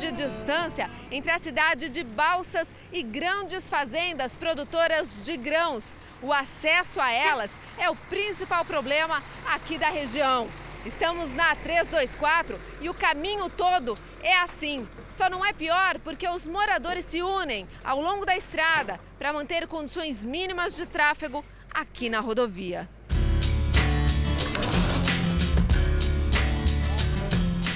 De 0.00 0.10
distância 0.12 0.90
entre 1.10 1.30
a 1.30 1.38
cidade 1.38 1.90
de 1.90 2.02
Balsas 2.02 2.74
e 2.90 3.02
grandes 3.02 3.68
fazendas 3.68 4.34
produtoras 4.34 5.22
de 5.22 5.36
grãos. 5.36 5.94
O 6.22 6.32
acesso 6.32 6.98
a 6.98 7.12
elas 7.12 7.50
é 7.76 7.90
o 7.90 7.94
principal 7.94 8.64
problema 8.64 9.22
aqui 9.46 9.76
da 9.76 9.90
região. 9.90 10.48
Estamos 10.86 11.28
na 11.34 11.54
324 11.54 12.58
e 12.80 12.88
o 12.88 12.94
caminho 12.94 13.50
todo 13.50 13.98
é 14.22 14.34
assim. 14.38 14.88
Só 15.10 15.28
não 15.28 15.44
é 15.44 15.52
pior 15.52 15.98
porque 15.98 16.26
os 16.26 16.48
moradores 16.48 17.04
se 17.04 17.22
unem 17.22 17.68
ao 17.84 18.00
longo 18.00 18.24
da 18.24 18.34
estrada 18.34 18.98
para 19.18 19.34
manter 19.34 19.66
condições 19.66 20.24
mínimas 20.24 20.76
de 20.76 20.86
tráfego 20.86 21.44
aqui 21.70 22.08
na 22.08 22.20
rodovia. 22.20 22.88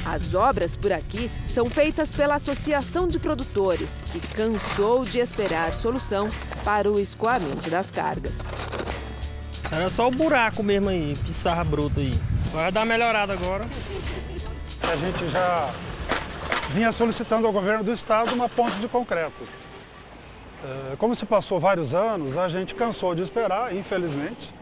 As 0.04 0.34
obras 0.34 0.76
por 0.76 0.92
aqui 0.92 1.30
são 1.48 1.66
feitas 1.66 2.14
pela 2.14 2.34
Associação 2.34 3.08
de 3.08 3.18
Produtores, 3.18 4.02
que 4.12 4.20
cansou 4.20 5.02
de 5.04 5.18
esperar 5.18 5.74
solução 5.74 6.28
para 6.62 6.90
o 6.90 7.00
escoamento 7.00 7.70
das 7.70 7.90
cargas. 7.90 8.40
Era 9.72 9.90
só 9.90 10.08
o 10.08 10.10
buraco 10.10 10.62
mesmo 10.62 10.90
aí, 10.90 11.16
pissarra 11.24 11.64
bruta 11.64 12.00
aí. 12.00 12.12
Vai 12.52 12.70
dar 12.70 12.80
uma 12.80 12.86
melhorada 12.86 13.32
agora. 13.32 13.64
A 14.82 14.96
gente 14.96 15.30
já 15.30 15.70
vinha 16.70 16.92
solicitando 16.92 17.46
ao 17.46 17.52
governo 17.52 17.82
do 17.82 17.92
estado 17.92 18.34
uma 18.34 18.48
ponte 18.48 18.76
de 18.78 18.86
concreto. 18.86 19.42
É, 20.62 20.96
Como 20.96 21.16
se 21.16 21.24
passou 21.24 21.58
vários 21.58 21.94
anos, 21.94 22.36
a 22.36 22.46
gente 22.46 22.74
cansou 22.74 23.14
de 23.14 23.22
esperar, 23.22 23.74
infelizmente. 23.74 24.52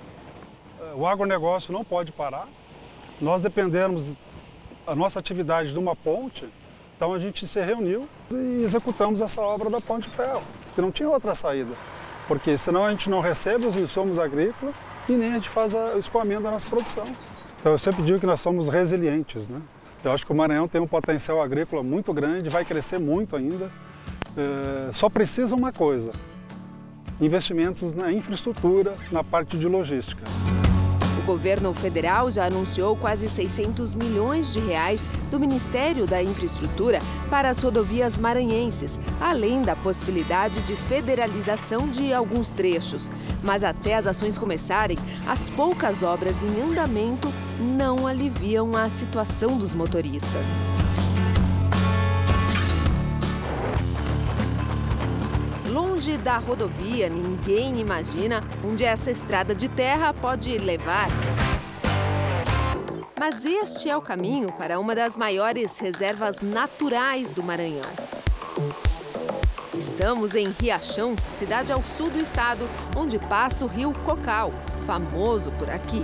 É, 0.80 0.94
O 0.94 1.04
agronegócio 1.04 1.72
não 1.72 1.84
pode 1.84 2.12
parar. 2.12 2.46
Nós 3.20 3.42
dependemos 3.42 4.14
a 4.86 4.94
nossa 4.94 5.18
atividade 5.18 5.72
de 5.72 5.78
uma 5.78 5.94
ponte, 5.94 6.48
então 6.96 7.12
a 7.12 7.18
gente 7.18 7.46
se 7.46 7.60
reuniu 7.60 8.08
e 8.30 8.62
executamos 8.62 9.20
essa 9.20 9.40
obra 9.40 9.68
da 9.68 9.80
ponte 9.80 10.08
de 10.08 10.16
ferro, 10.16 10.42
que 10.74 10.80
não 10.80 10.90
tinha 10.90 11.08
outra 11.08 11.34
saída. 11.34 11.72
Porque 12.28 12.56
senão 12.56 12.84
a 12.84 12.90
gente 12.90 13.10
não 13.10 13.20
recebe 13.20 13.66
os 13.66 13.76
insumos 13.76 14.18
agrícolas 14.18 14.74
e 15.08 15.12
nem 15.12 15.30
a 15.30 15.34
gente 15.34 15.48
faz 15.48 15.74
o 15.74 15.98
escoamento 15.98 16.42
da 16.42 16.50
nossa 16.50 16.68
produção. 16.68 17.04
Então 17.60 17.72
eu 17.72 17.78
sempre 17.78 18.02
digo 18.02 18.18
que 18.18 18.26
nós 18.26 18.40
somos 18.40 18.68
resilientes, 18.68 19.48
né? 19.48 19.60
Eu 20.04 20.10
acho 20.10 20.26
que 20.26 20.32
o 20.32 20.34
Maranhão 20.34 20.66
tem 20.66 20.80
um 20.80 20.86
potencial 20.86 21.40
agrícola 21.40 21.82
muito 21.82 22.12
grande, 22.12 22.48
vai 22.48 22.64
crescer 22.64 22.98
muito 22.98 23.36
ainda. 23.36 23.70
É, 24.36 24.92
só 24.92 25.08
precisa 25.08 25.54
uma 25.54 25.72
coisa: 25.72 26.12
investimentos 27.20 27.92
na 27.92 28.12
infraestrutura, 28.12 28.94
na 29.12 29.22
parte 29.22 29.56
de 29.56 29.68
logística. 29.68 30.24
O 31.22 31.24
governo 31.24 31.72
federal 31.72 32.28
já 32.28 32.46
anunciou 32.46 32.96
quase 32.96 33.28
600 33.28 33.94
milhões 33.94 34.52
de 34.52 34.58
reais 34.58 35.08
do 35.30 35.38
Ministério 35.38 36.04
da 36.04 36.20
Infraestrutura 36.20 36.98
para 37.30 37.48
as 37.48 37.62
rodovias 37.62 38.18
maranhenses, 38.18 38.98
além 39.20 39.62
da 39.62 39.76
possibilidade 39.76 40.62
de 40.62 40.74
federalização 40.74 41.88
de 41.88 42.12
alguns 42.12 42.50
trechos. 42.50 43.08
Mas 43.40 43.62
até 43.62 43.94
as 43.94 44.08
ações 44.08 44.36
começarem, 44.36 44.98
as 45.24 45.48
poucas 45.48 46.02
obras 46.02 46.42
em 46.42 46.60
andamento 46.60 47.32
não 47.60 48.04
aliviam 48.04 48.76
a 48.76 48.88
situação 48.88 49.56
dos 49.56 49.74
motoristas. 49.74 50.46
Longe 55.72 56.18
da 56.18 56.36
rodovia, 56.36 57.08
ninguém 57.08 57.80
imagina 57.80 58.44
onde 58.62 58.84
essa 58.84 59.10
estrada 59.10 59.54
de 59.54 59.70
terra 59.70 60.12
pode 60.12 60.58
levar. 60.58 61.08
Mas 63.18 63.46
este 63.46 63.88
é 63.88 63.96
o 63.96 64.02
caminho 64.02 64.52
para 64.52 64.78
uma 64.78 64.94
das 64.94 65.16
maiores 65.16 65.78
reservas 65.78 66.42
naturais 66.42 67.30
do 67.30 67.42
Maranhão. 67.42 67.88
Estamos 69.74 70.34
em 70.34 70.50
Riachão, 70.50 71.16
cidade 71.34 71.72
ao 71.72 71.82
sul 71.82 72.10
do 72.10 72.20
estado, 72.20 72.68
onde 72.94 73.18
passa 73.18 73.64
o 73.64 73.68
rio 73.68 73.94
Cocal, 74.04 74.52
famoso 74.84 75.50
por 75.52 75.70
aqui. 75.70 76.02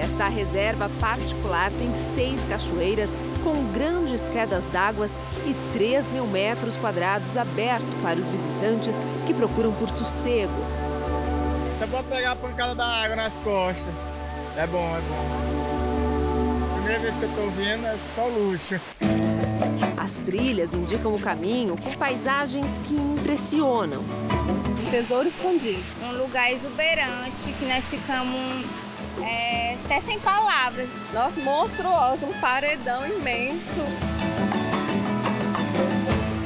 Esta 0.00 0.28
reserva 0.28 0.90
particular 0.98 1.70
tem 1.72 1.92
seis 1.94 2.42
cachoeiras 2.44 3.10
com 3.48 3.72
grandes 3.72 4.28
quedas 4.28 4.62
d'água 4.66 5.08
e 5.46 5.54
3 5.72 6.10
mil 6.10 6.26
metros 6.26 6.76
quadrados 6.76 7.34
aberto 7.34 7.86
para 8.02 8.18
os 8.18 8.28
visitantes 8.28 8.96
que 9.26 9.32
procuram 9.32 9.72
por 9.72 9.88
sossego. 9.88 10.52
Você 11.78 11.86
pode 11.86 12.08
pegar 12.08 12.32
a 12.32 12.36
pancada 12.36 12.74
da 12.74 12.84
água 12.84 13.16
nas 13.16 13.32
costas. 13.38 13.86
É 14.54 14.66
bom, 14.66 14.94
é 14.94 15.00
bom. 15.00 16.74
Primeira 16.74 16.98
vez 16.98 17.14
que 17.16 17.22
eu 17.22 17.30
tô 17.30 17.50
vindo 17.52 17.86
é 17.86 17.96
só 18.14 18.26
luxo. 18.26 18.74
As 19.96 20.12
trilhas 20.26 20.74
indicam 20.74 21.14
o 21.14 21.18
caminho 21.18 21.74
com 21.78 21.92
paisagens 21.92 22.78
que 22.84 22.94
impressionam. 22.94 24.02
Um 24.02 24.90
tesouro 24.90 25.26
escondido. 25.26 25.82
Um 26.02 26.18
lugar 26.18 26.52
exuberante 26.52 27.50
que 27.52 27.64
nós 27.64 27.82
ficamos 27.86 28.66
é, 29.22 29.76
até 29.84 30.00
sem 30.00 30.18
palavras. 30.20 30.88
Nossa, 31.12 31.40
monstruoso, 31.40 32.26
um 32.26 32.40
paredão 32.40 33.06
imenso. 33.06 33.82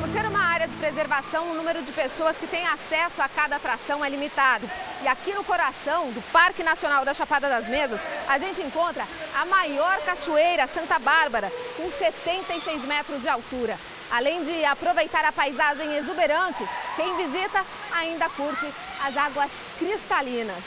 Por 0.01 0.09
ser 0.12 0.27
uma 0.27 0.41
área 0.41 0.68
de 0.68 0.77
preservação, 0.77 1.51
o 1.51 1.55
número 1.55 1.83
de 1.83 1.93
pessoas 1.93 2.39
que 2.39 2.47
têm 2.47 2.66
acesso 2.66 3.20
a 3.20 3.29
cada 3.29 3.57
atração 3.57 4.05
é 4.05 4.09
limitado. 4.09 4.68
E 5.03 5.09
aqui 5.09 5.33
no 5.33 5.45
coração 5.45 6.11
do 6.11 6.23
Parque 6.33 6.62
Nacional 6.62 7.05
da 7.05 7.14
Chapada 7.14 7.49
das 7.49 7.68
Mesas, 7.68 8.01
a 8.29 8.39
gente 8.39 8.62
encontra 8.62 9.05
a 9.35 9.45
maior 9.47 9.99
cachoeira 10.03 10.66
Santa 10.66 10.99
Bárbara, 10.99 11.51
com 11.77 11.91
76 11.91 12.85
metros 12.85 13.23
de 13.23 13.29
altura. 13.29 13.77
Além 14.11 14.45
de 14.45 14.64
aproveitar 14.64 15.25
a 15.25 15.33
paisagem 15.33 15.97
exuberante, 15.97 16.62
quem 16.97 17.16
visita 17.16 17.64
ainda 17.93 18.29
curte 18.29 18.66
as 19.03 19.16
águas 19.16 19.51
cristalinas. 19.79 20.62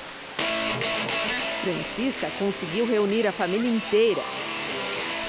Francisca 1.66 2.30
conseguiu 2.38 2.86
reunir 2.86 3.26
a 3.26 3.32
família 3.32 3.68
inteira. 3.68 4.22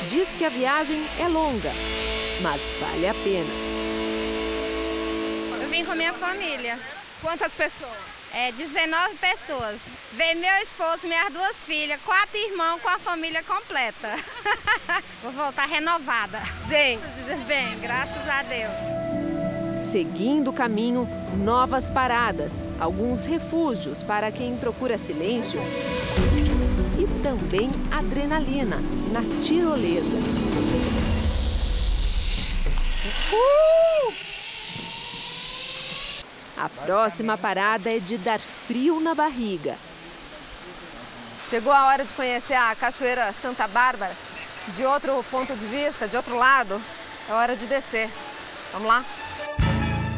Diz 0.07 0.34
que 0.34 0.45
a 0.45 0.51
viagem 0.51 1.03
é 1.18 1.26
longa, 1.26 1.72
mas 2.43 2.61
vale 2.78 3.09
a 3.09 3.14
pena. 3.14 3.51
Eu 5.62 5.68
vim 5.70 5.82
com 5.82 5.93
a 5.93 5.95
minha 5.95 6.12
família. 6.12 6.78
Quantas 7.22 7.55
pessoas? 7.55 7.97
É, 8.34 8.53
19 8.53 9.14
pessoas. 9.14 9.97
Vem 10.12 10.34
meu 10.34 10.55
esposo, 10.57 11.09
minhas 11.09 11.32
duas 11.32 11.62
filhas, 11.62 11.99
quatro 12.05 12.37
irmãos 12.37 12.82
com 12.82 12.89
a 12.91 12.99
família 12.99 13.43
completa. 13.43 14.11
Vou 15.22 15.32
voltar 15.32 15.66
renovada. 15.66 16.39
Sim. 16.68 17.01
Bem, 17.47 17.78
graças 17.80 18.28
a 18.28 18.43
Deus. 18.43 19.05
Seguindo 19.83 20.51
o 20.51 20.53
caminho, 20.53 21.09
novas 21.43 21.91
paradas, 21.91 22.64
alguns 22.79 23.24
refúgios 23.24 24.03
para 24.03 24.31
quem 24.33 24.57
procura 24.57 24.99
silêncio 24.99 25.61
e 26.99 27.22
também 27.22 27.70
adrenalina 27.91 28.79
na 29.12 29.22
tirolesa. 29.41 30.16
Uh! 33.33 34.12
A 36.57 36.68
próxima 36.68 37.37
parada 37.37 37.91
é 37.91 37.99
de 37.99 38.18
dar 38.18 38.41
frio 38.41 39.01
na 39.01 39.14
barriga. 39.14 39.77
Chegou 41.49 41.72
a 41.72 41.87
hora 41.87 42.05
de 42.05 42.12
conhecer 42.14 42.55
a 42.55 42.74
Cachoeira 42.74 43.33
Santa 43.41 43.68
Bárbara 43.68 44.12
de 44.74 44.85
outro 44.85 45.24
ponto 45.31 45.55
de 45.55 45.66
vista, 45.66 46.09
de 46.09 46.16
outro 46.16 46.37
lado. 46.37 46.81
É 47.29 47.33
hora 47.33 47.55
de 47.55 47.66
descer. 47.66 48.11
Vamos 48.72 48.89
lá? 48.89 49.05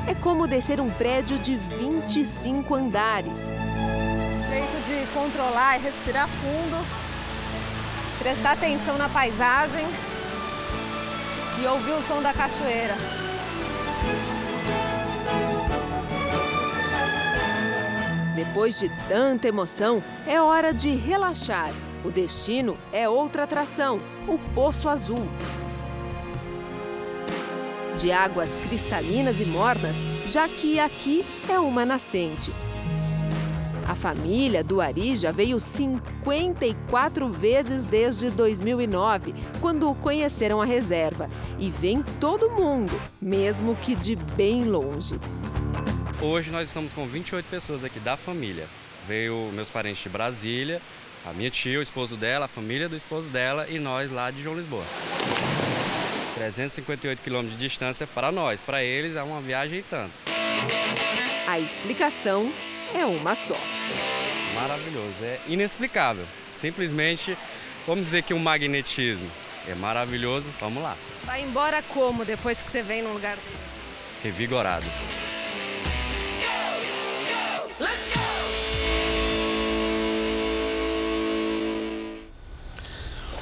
É 0.09 0.15
como 0.15 0.47
descer 0.47 0.81
um 0.81 0.89
prédio 0.89 1.39
de 1.39 1.55
25 1.55 2.75
andares. 2.75 3.37
Jeito 4.49 4.87
de 4.87 5.13
controlar 5.13 5.79
e 5.79 5.83
respirar 5.83 6.27
fundo, 6.27 6.83
prestar 8.19 8.53
atenção 8.53 8.97
na 8.97 9.11
paisagem 9.11 9.85
e 11.63 11.67
ouvir 11.67 11.93
o 11.93 12.03
som 12.05 12.23
da 12.23 12.33
cachoeira. 12.33 12.95
Depois 18.35 18.81
de 18.81 18.89
tanta 19.09 19.47
emoção, 19.47 20.03
é 20.27 20.41
hora 20.41 20.73
de 20.73 20.89
relaxar. 20.95 21.71
O 22.03 22.11
destino 22.11 22.79
é 22.93 23.07
outra 23.07 23.43
atração, 23.43 23.99
o 24.27 24.39
Poço 24.55 24.89
Azul. 24.89 25.29
De 28.01 28.13
águas 28.13 28.57
cristalinas 28.59 29.41
e 29.41 29.45
mornas, 29.45 29.97
já 30.25 30.49
que 30.49 30.79
aqui 30.79 31.27
é 31.49 31.59
uma 31.59 31.85
nascente. 31.85 32.53
A 33.89 33.95
família 33.97 34.63
do 34.63 34.81
Ari 34.81 35.17
já 35.17 35.33
veio 35.33 35.59
54 35.59 37.29
vezes 37.33 37.87
desde 37.87 38.31
2009, 38.31 39.35
quando 39.61 39.93
conheceram 39.97 40.63
a 40.63 40.65
reserva. 40.65 41.29
E 41.59 41.71
vem 41.71 42.05
todo 42.21 42.51
mundo, 42.51 42.95
mesmo 43.21 43.75
que 43.75 43.97
de 43.97 44.15
bem 44.15 44.63
longe. 44.63 45.19
Hoje 46.23 46.53
nós 46.53 46.69
estamos 46.69 46.93
com 46.93 47.05
28 47.05 47.47
pessoas 47.47 47.83
aqui 47.83 47.99
da 47.99 48.17
família. 48.17 48.69
Veio 49.09 49.51
meus 49.53 49.71
parentes 49.71 50.05
de 50.05 50.09
Brasília, 50.09 50.81
a 51.27 51.33
minha 51.33 51.51
tia, 51.51 51.81
o 51.81 51.83
esposo 51.83 52.15
dela, 52.15 52.45
a 52.45 52.49
família 52.49 52.89
do 52.89 52.95
esposo 52.95 53.29
dela 53.29 53.67
e 53.69 53.81
nós 53.81 54.09
lá 54.13 54.31
de 54.31 54.41
João 54.41 54.55
Lisboa. 54.55 54.85
358 56.39 57.21
quilômetros 57.21 57.59
de 57.59 57.69
distância 57.69 58.07
para 58.07 58.31
nós, 58.31 58.61
para 58.61 58.83
eles 58.83 59.17
é 59.17 59.23
uma 59.23 59.41
viagem 59.41 59.81
e 59.81 59.83
tanto. 59.83 60.13
A 61.49 61.59
explicação 61.59 62.53
é 62.95 63.05
uma 63.05 63.35
só. 63.35 63.57
Maravilhoso, 64.55 65.17
é 65.23 65.41
inexplicável. 65.49 66.25
Simplesmente, 66.55 67.37
vamos 67.87 68.07
dizer 68.07 68.23
que 68.23 68.33
um 68.33 68.39
magnetismo 68.39 69.29
é 69.67 69.75
maravilhoso, 69.75 70.49
vamos 70.61 70.83
lá. 70.83 70.97
Vai 71.25 71.43
embora 71.43 71.83
como 71.83 72.25
depois 72.25 72.63
que 72.63 72.71
você 72.71 72.83
vem 72.83 73.03
num 73.03 73.13
lugar 73.13 73.37
revigorado. 74.23 74.87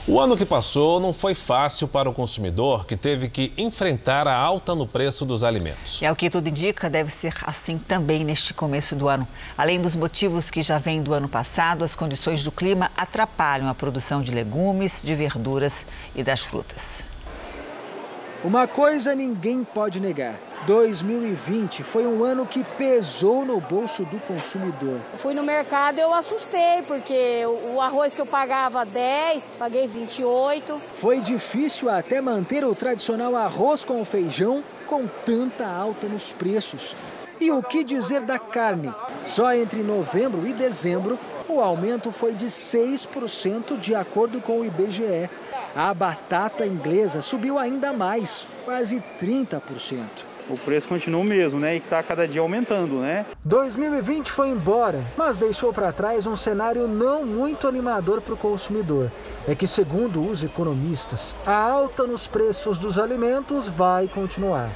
O 0.09 0.21
ano 0.21 0.37
que 0.37 0.47
passou 0.47 1.01
não 1.01 1.13
foi 1.13 1.35
fácil 1.35 1.89
para 1.89 2.09
o 2.09 2.15
consumidor 2.15 2.87
que 2.87 2.97
teve 2.97 3.29
que 3.29 3.53
enfrentar 3.59 4.29
a 4.29 4.37
alta 4.37 4.73
no 4.73 4.87
preço 4.87 5.27
dos 5.27 5.43
alimentos. 5.43 6.01
E 6.01 6.07
ao 6.07 6.15
que 6.15 6.31
tudo 6.31 6.49
indica, 6.49 6.89
deve 6.89 7.11
ser 7.11 7.35
assim 7.43 7.77
também 7.77 8.23
neste 8.23 8.55
começo 8.55 8.95
do 8.95 9.09
ano. 9.09 9.27
Além 9.59 9.81
dos 9.81 9.97
motivos 9.97 10.49
que 10.49 10.63
já 10.63 10.79
vêm 10.79 11.03
do 11.03 11.13
ano 11.13 11.29
passado, 11.29 11.83
as 11.83 11.97
condições 11.97 12.45
do 12.45 12.53
clima 12.53 12.89
atrapalham 12.97 13.69
a 13.69 13.75
produção 13.75 14.23
de 14.23 14.31
legumes, 14.31 15.03
de 15.03 15.13
verduras 15.13 15.85
e 16.15 16.23
das 16.23 16.43
frutas. 16.43 17.06
Uma 18.47 18.69
coisa 18.69 19.13
ninguém 19.13 19.65
pode 19.65 19.99
negar. 19.99 20.37
2020 20.69 21.83
foi 21.83 22.07
um 22.07 22.23
ano 22.23 22.47
que 22.47 22.63
pesou 22.63 23.45
no 23.45 23.61
bolso 23.61 24.05
do 24.05 24.21
consumidor. 24.21 25.01
Fui 25.17 25.35
no 25.35 25.43
mercado 25.43 25.99
e 25.99 26.01
eu 26.01 26.15
assustei, 26.15 26.81
porque 26.87 27.45
o 27.45 27.81
arroz 27.81 28.15
que 28.15 28.21
eu 28.21 28.27
pagava 28.27 28.87
10, 28.87 29.49
paguei 29.59 29.89
28. 29.89 30.81
Foi 30.93 31.21
difícil 31.21 31.91
até 31.91 32.21
manter 32.21 32.65
o 32.65 32.73
tradicional 32.73 33.35
arroz 33.35 33.85
com 33.85 34.05
feijão 34.05 34.63
com 34.87 35.09
tanta 35.09 35.67
alta 35.67 36.07
nos 36.07 36.33
preços. 36.33 36.95
E 37.41 37.51
o 37.51 37.61
que 37.61 37.83
dizer 37.83 38.21
da 38.21 38.39
carne? 38.39 38.95
Só 39.25 39.53
entre 39.55 39.83
novembro 39.83 40.47
e 40.47 40.53
dezembro, 40.53 41.19
o 41.49 41.61
aumento 41.61 42.13
foi 42.13 42.33
de 42.33 42.47
6% 42.47 43.77
de 43.77 43.93
acordo 43.93 44.41
com 44.41 44.61
o 44.61 44.65
IBGE. 44.65 45.29
A 45.77 45.93
batata 45.93 46.67
inglesa 46.67 47.21
subiu 47.21 47.59
ainda 47.59 47.93
mais, 47.93 48.47
quase 48.65 49.03
30% 49.21 50.07
o 50.49 50.57
preço 50.57 50.87
continua 50.87 51.21
o 51.21 51.25
mesmo, 51.25 51.59
né? 51.59 51.75
E 51.75 51.79
está 51.79 52.03
cada 52.03 52.27
dia 52.27 52.41
aumentando, 52.41 53.01
né? 53.01 53.27
2020 53.45 54.31
foi 54.31 54.49
embora, 54.49 55.03
mas 55.17 55.37
deixou 55.37 55.73
para 55.73 55.93
trás 55.93 56.27
um 56.27 56.37
cenário 56.37 56.87
não 56.87 57.27
muito 57.27 57.67
animador 57.67 58.21
para 58.21 58.35
o 58.35 58.37
consumidor. 58.37 59.11
É 59.47 59.57
que, 59.57 59.67
segundo 59.67 60.25
os 60.25 60.45
economistas, 60.45 61.35
a 61.45 61.57
alta 61.57 62.07
nos 62.07 62.29
preços 62.29 62.79
dos 62.79 62.97
alimentos 62.97 63.69
vai 63.69 64.07
continuar. 64.07 64.71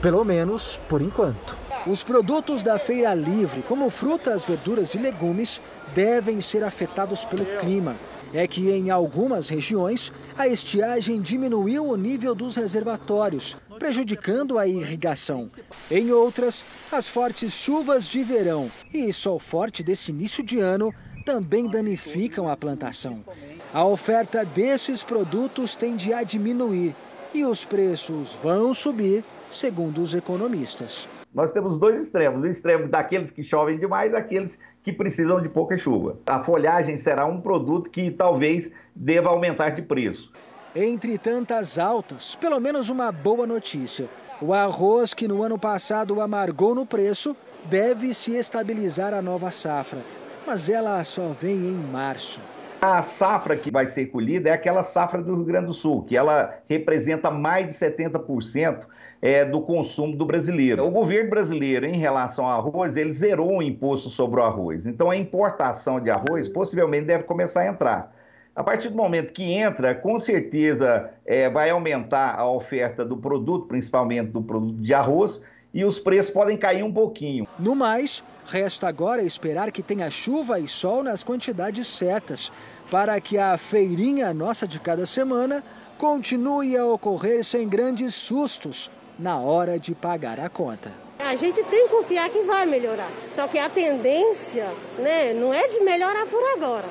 Pelo 0.00 0.24
menos 0.24 0.80
por 0.88 1.02
enquanto. 1.02 1.54
Os 1.86 2.02
produtos 2.02 2.62
da 2.62 2.78
feira 2.78 3.12
livre, 3.14 3.62
como 3.68 3.90
frutas, 3.90 4.44
verduras 4.44 4.94
e 4.94 4.98
legumes, 4.98 5.60
devem 5.94 6.40
ser 6.40 6.64
afetados 6.64 7.24
pelo 7.24 7.44
clima 7.58 7.94
é 8.32 8.46
que 8.46 8.70
em 8.70 8.90
algumas 8.90 9.48
regiões 9.48 10.12
a 10.36 10.48
estiagem 10.48 11.20
diminuiu 11.20 11.84
o 11.84 11.96
nível 11.96 12.34
dos 12.34 12.56
reservatórios, 12.56 13.56
prejudicando 13.78 14.58
a 14.58 14.66
irrigação. 14.66 15.48
Em 15.90 16.10
outras, 16.12 16.64
as 16.90 17.08
fortes 17.08 17.52
chuvas 17.52 18.08
de 18.08 18.22
verão 18.22 18.70
e 18.92 19.12
sol 19.12 19.38
forte 19.38 19.82
desse 19.82 20.10
início 20.10 20.42
de 20.42 20.58
ano 20.58 20.92
também 21.24 21.68
danificam 21.68 22.48
a 22.48 22.56
plantação. 22.56 23.24
A 23.72 23.84
oferta 23.84 24.44
desses 24.44 25.02
produtos 25.02 25.76
tende 25.76 26.12
a 26.12 26.22
diminuir 26.22 26.94
e 27.34 27.44
os 27.44 27.64
preços 27.64 28.36
vão 28.42 28.74
subir, 28.74 29.24
segundo 29.50 30.02
os 30.02 30.14
economistas. 30.14 31.08
Nós 31.32 31.52
temos 31.52 31.78
dois 31.78 32.00
extremos: 32.00 32.42
o 32.42 32.46
extremo 32.46 32.88
daqueles 32.88 33.30
que 33.30 33.42
chovem 33.42 33.78
demais 33.78 34.12
daqueles 34.12 34.58
que 34.82 34.92
precisam 34.92 35.40
de 35.40 35.48
pouca 35.48 35.76
chuva. 35.76 36.18
A 36.26 36.42
folhagem 36.42 36.96
será 36.96 37.26
um 37.26 37.40
produto 37.40 37.88
que 37.88 38.10
talvez 38.10 38.72
deva 38.94 39.28
aumentar 39.28 39.70
de 39.70 39.82
preço. 39.82 40.32
Entre 40.74 41.18
tantas 41.18 41.78
altas, 41.78 42.34
pelo 42.34 42.58
menos 42.58 42.88
uma 42.88 43.12
boa 43.12 43.46
notícia. 43.46 44.08
O 44.40 44.52
arroz 44.52 45.14
que 45.14 45.28
no 45.28 45.42
ano 45.42 45.58
passado 45.58 46.20
amargou 46.20 46.74
no 46.74 46.84
preço 46.84 47.36
deve 47.66 48.12
se 48.12 48.34
estabilizar 48.34 49.14
a 49.14 49.22
nova 49.22 49.50
safra, 49.50 50.00
mas 50.46 50.68
ela 50.68 51.04
só 51.04 51.28
vem 51.28 51.54
em 51.54 51.74
março. 51.92 52.40
A 52.80 53.00
safra 53.04 53.56
que 53.56 53.70
vai 53.70 53.86
ser 53.86 54.06
colhida 54.06 54.48
é 54.48 54.52
aquela 54.52 54.82
safra 54.82 55.22
do 55.22 55.36
Rio 55.36 55.44
Grande 55.44 55.66
do 55.66 55.72
Sul, 55.72 56.02
que 56.02 56.16
ela 56.16 56.58
representa 56.68 57.30
mais 57.30 57.68
de 57.68 57.74
70% 57.74 58.86
é, 59.22 59.44
do 59.44 59.60
consumo 59.60 60.16
do 60.16 60.26
brasileiro. 60.26 60.84
O 60.84 60.90
governo 60.90 61.30
brasileiro, 61.30 61.86
em 61.86 61.96
relação 61.96 62.44
ao 62.44 62.58
arroz, 62.58 62.96
ele 62.96 63.12
zerou 63.12 63.58
o 63.58 63.62
imposto 63.62 64.10
sobre 64.10 64.40
o 64.40 64.42
arroz. 64.42 64.84
Então, 64.84 65.08
a 65.08 65.16
importação 65.16 66.00
de 66.00 66.10
arroz 66.10 66.48
possivelmente 66.48 67.06
deve 67.06 67.22
começar 67.22 67.60
a 67.60 67.68
entrar. 67.68 68.12
A 68.54 68.64
partir 68.64 68.88
do 68.88 68.96
momento 68.96 69.32
que 69.32 69.52
entra, 69.52 69.94
com 69.94 70.18
certeza 70.18 71.10
é, 71.24 71.48
vai 71.48 71.70
aumentar 71.70 72.34
a 72.34 72.50
oferta 72.50 73.04
do 73.04 73.16
produto, 73.16 73.66
principalmente 73.66 74.30
do 74.30 74.42
produto 74.42 74.82
de 74.82 74.92
arroz, 74.92 75.40
e 75.72 75.84
os 75.84 75.98
preços 75.98 76.32
podem 76.32 76.58
cair 76.58 76.82
um 76.82 76.92
pouquinho. 76.92 77.46
No 77.58 77.74
mais, 77.74 78.22
resta 78.44 78.88
agora 78.88 79.22
esperar 79.22 79.70
que 79.70 79.82
tenha 79.82 80.10
chuva 80.10 80.58
e 80.58 80.66
sol 80.66 81.02
nas 81.02 81.22
quantidades 81.22 81.86
certas, 81.86 82.52
para 82.90 83.18
que 83.20 83.38
a 83.38 83.56
feirinha 83.56 84.34
nossa 84.34 84.66
de 84.68 84.78
cada 84.78 85.06
semana 85.06 85.62
continue 85.96 86.76
a 86.76 86.84
ocorrer 86.84 87.42
sem 87.42 87.66
grandes 87.66 88.14
sustos 88.14 88.90
na 89.22 89.38
hora 89.38 89.78
de 89.78 89.94
pagar 89.94 90.40
a 90.40 90.48
conta. 90.48 90.92
A 91.18 91.36
gente 91.36 91.62
tem 91.62 91.86
que 91.86 91.94
confiar 91.94 92.28
que 92.28 92.42
vai 92.42 92.66
melhorar. 92.66 93.08
Só 93.36 93.46
que 93.46 93.56
a 93.56 93.70
tendência 93.70 94.68
né, 94.98 95.32
não 95.32 95.54
é 95.54 95.68
de 95.68 95.78
melhorar 95.80 96.26
por 96.26 96.42
agora. 96.56 96.88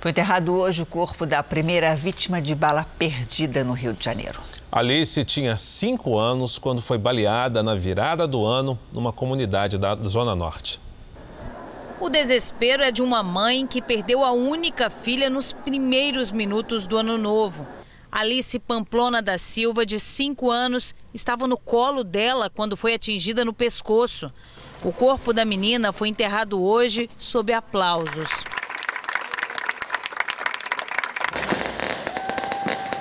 Foi 0.00 0.12
enterrado 0.12 0.54
hoje 0.54 0.82
o 0.82 0.86
corpo 0.86 1.26
da 1.26 1.42
primeira 1.42 1.96
vítima 1.96 2.40
de 2.40 2.54
bala 2.54 2.86
perdida 2.96 3.64
no 3.64 3.72
Rio 3.72 3.92
de 3.92 4.04
Janeiro. 4.04 4.40
Alice 4.70 5.24
tinha 5.24 5.56
cinco 5.56 6.16
anos 6.16 6.58
quando 6.58 6.80
foi 6.80 6.98
baleada 6.98 7.62
na 7.62 7.74
virada 7.74 8.26
do 8.26 8.44
ano 8.44 8.78
numa 8.92 9.12
comunidade 9.12 9.78
da 9.78 9.96
Zona 9.96 10.36
Norte. 10.36 10.80
O 11.98 12.08
desespero 12.08 12.84
é 12.84 12.92
de 12.92 13.02
uma 13.02 13.22
mãe 13.22 13.66
que 13.66 13.82
perdeu 13.82 14.22
a 14.22 14.30
única 14.30 14.88
filha 14.90 15.28
nos 15.28 15.52
primeiros 15.52 16.30
minutos 16.30 16.86
do 16.86 16.96
ano 16.98 17.18
novo. 17.18 17.66
Alice 18.16 18.58
Pamplona 18.58 19.20
da 19.20 19.36
Silva, 19.36 19.84
de 19.84 20.00
5 20.00 20.50
anos, 20.50 20.94
estava 21.12 21.46
no 21.46 21.58
colo 21.58 22.02
dela 22.02 22.48
quando 22.48 22.74
foi 22.74 22.94
atingida 22.94 23.44
no 23.44 23.52
pescoço. 23.52 24.32
O 24.82 24.90
corpo 24.90 25.34
da 25.34 25.44
menina 25.44 25.92
foi 25.92 26.08
enterrado 26.08 26.62
hoje 26.62 27.10
sob 27.18 27.52
aplausos. 27.52 28.30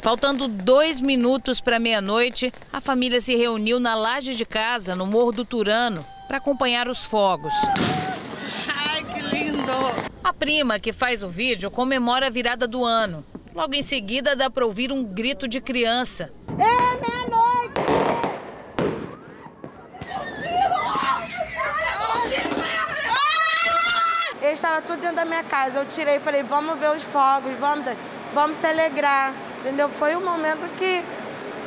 Faltando 0.04 0.50
dois 0.50 1.00
minutos 1.00 1.62
para 1.62 1.80
meia-noite, 1.80 2.52
a 2.74 2.82
família 2.82 3.22
se 3.22 3.38
reuniu 3.38 3.80
na 3.80 3.96
laje 3.96 4.36
de 4.36 4.44
casa, 4.44 4.98
no 4.98 5.08
Morro 5.08 5.32
do 5.32 5.46
Turano, 5.46 6.06
para 6.28 6.40
acompanhar 6.40 6.90
os 6.90 7.06
fogos. 7.06 7.54
Ai, 8.68 9.02
que 9.06 9.22
lindo! 9.34 9.72
A 10.22 10.34
prima 10.34 10.78
que 10.78 10.92
faz 10.92 11.24
o 11.24 11.30
vídeo 11.30 11.72
comemora 11.72 12.28
a 12.28 12.30
virada 12.30 12.68
do 12.68 12.84
ano. 12.84 13.24
Logo 13.56 13.74
em 13.74 13.82
seguida, 13.82 14.36
dá 14.36 14.50
para 14.50 14.66
ouvir 14.66 14.92
um 14.92 15.02
grito 15.02 15.48
de 15.48 15.62
criança. 15.62 16.34
É 16.50 16.56
meia-noite! 17.00 17.80
Eu 24.42 24.52
estava 24.52 24.82
tudo 24.82 25.00
dentro 25.00 25.16
da 25.16 25.24
minha 25.24 25.44
casa. 25.46 25.80
Eu 25.80 25.86
tirei 25.86 26.18
e 26.18 26.20
falei, 26.20 26.44
vamos 26.44 26.78
ver 26.78 26.92
os 26.92 27.06
fogos, 27.06 27.58
vamos, 27.58 27.86
vamos 28.34 28.58
se 28.58 28.68
alegrar. 28.68 29.34
Entendeu? 29.62 29.88
Foi 29.88 30.18
um 30.18 30.22
momento 30.26 30.70
que 30.78 31.02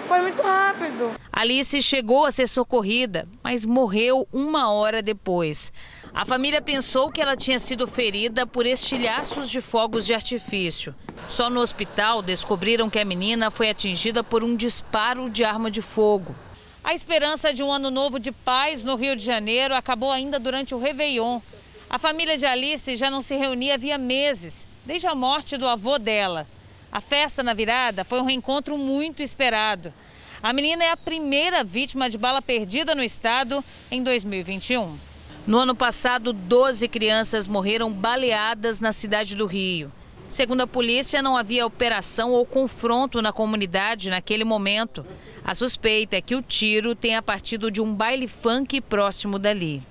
foi 0.06 0.20
muito 0.20 0.42
rápido. 0.42 1.12
Alice 1.32 1.80
chegou 1.80 2.26
a 2.26 2.30
ser 2.30 2.48
socorrida, 2.48 3.26
mas 3.42 3.64
morreu 3.64 4.28
uma 4.30 4.70
hora 4.70 5.00
depois. 5.00 5.72
A 6.18 6.24
família 6.24 6.60
pensou 6.60 7.12
que 7.12 7.22
ela 7.22 7.36
tinha 7.36 7.60
sido 7.60 7.86
ferida 7.86 8.44
por 8.44 8.66
estilhaços 8.66 9.48
de 9.48 9.60
fogos 9.60 10.04
de 10.04 10.12
artifício. 10.12 10.92
Só 11.30 11.48
no 11.48 11.60
hospital 11.60 12.22
descobriram 12.22 12.90
que 12.90 12.98
a 12.98 13.04
menina 13.04 13.52
foi 13.52 13.70
atingida 13.70 14.24
por 14.24 14.42
um 14.42 14.56
disparo 14.56 15.30
de 15.30 15.44
arma 15.44 15.70
de 15.70 15.80
fogo. 15.80 16.34
A 16.82 16.92
esperança 16.92 17.54
de 17.54 17.62
um 17.62 17.70
ano 17.70 17.88
novo 17.88 18.18
de 18.18 18.32
paz 18.32 18.84
no 18.84 18.96
Rio 18.96 19.14
de 19.14 19.24
Janeiro 19.24 19.76
acabou 19.76 20.10
ainda 20.10 20.40
durante 20.40 20.74
o 20.74 20.80
Réveillon. 20.80 21.40
A 21.88 22.00
família 22.00 22.36
de 22.36 22.44
Alice 22.44 22.96
já 22.96 23.08
não 23.08 23.22
se 23.22 23.36
reunia 23.36 23.74
havia 23.74 23.96
meses, 23.96 24.66
desde 24.84 25.06
a 25.06 25.14
morte 25.14 25.56
do 25.56 25.68
avô 25.68 26.00
dela. 26.00 26.48
A 26.90 27.00
festa 27.00 27.44
na 27.44 27.54
virada 27.54 28.02
foi 28.02 28.20
um 28.20 28.24
reencontro 28.24 28.76
muito 28.76 29.22
esperado. 29.22 29.94
A 30.42 30.52
menina 30.52 30.82
é 30.82 30.90
a 30.90 30.96
primeira 30.96 31.62
vítima 31.62 32.10
de 32.10 32.18
bala 32.18 32.42
perdida 32.42 32.92
no 32.92 33.04
estado 33.04 33.64
em 33.88 34.02
2021. 34.02 35.07
No 35.48 35.56
ano 35.56 35.74
passado, 35.74 36.34
12 36.34 36.86
crianças 36.88 37.46
morreram 37.46 37.90
baleadas 37.90 38.82
na 38.82 38.92
cidade 38.92 39.34
do 39.34 39.46
Rio. 39.46 39.90
Segundo 40.28 40.60
a 40.60 40.66
polícia, 40.66 41.22
não 41.22 41.38
havia 41.38 41.64
operação 41.64 42.32
ou 42.32 42.44
confronto 42.44 43.22
na 43.22 43.32
comunidade 43.32 44.10
naquele 44.10 44.44
momento. 44.44 45.02
A 45.42 45.54
suspeita 45.54 46.16
é 46.16 46.20
que 46.20 46.34
o 46.34 46.42
tiro 46.42 46.94
tenha 46.94 47.22
partido 47.22 47.70
de 47.70 47.80
um 47.80 47.94
baile 47.94 48.28
funk 48.28 48.78
próximo 48.82 49.38
dali. 49.38 49.82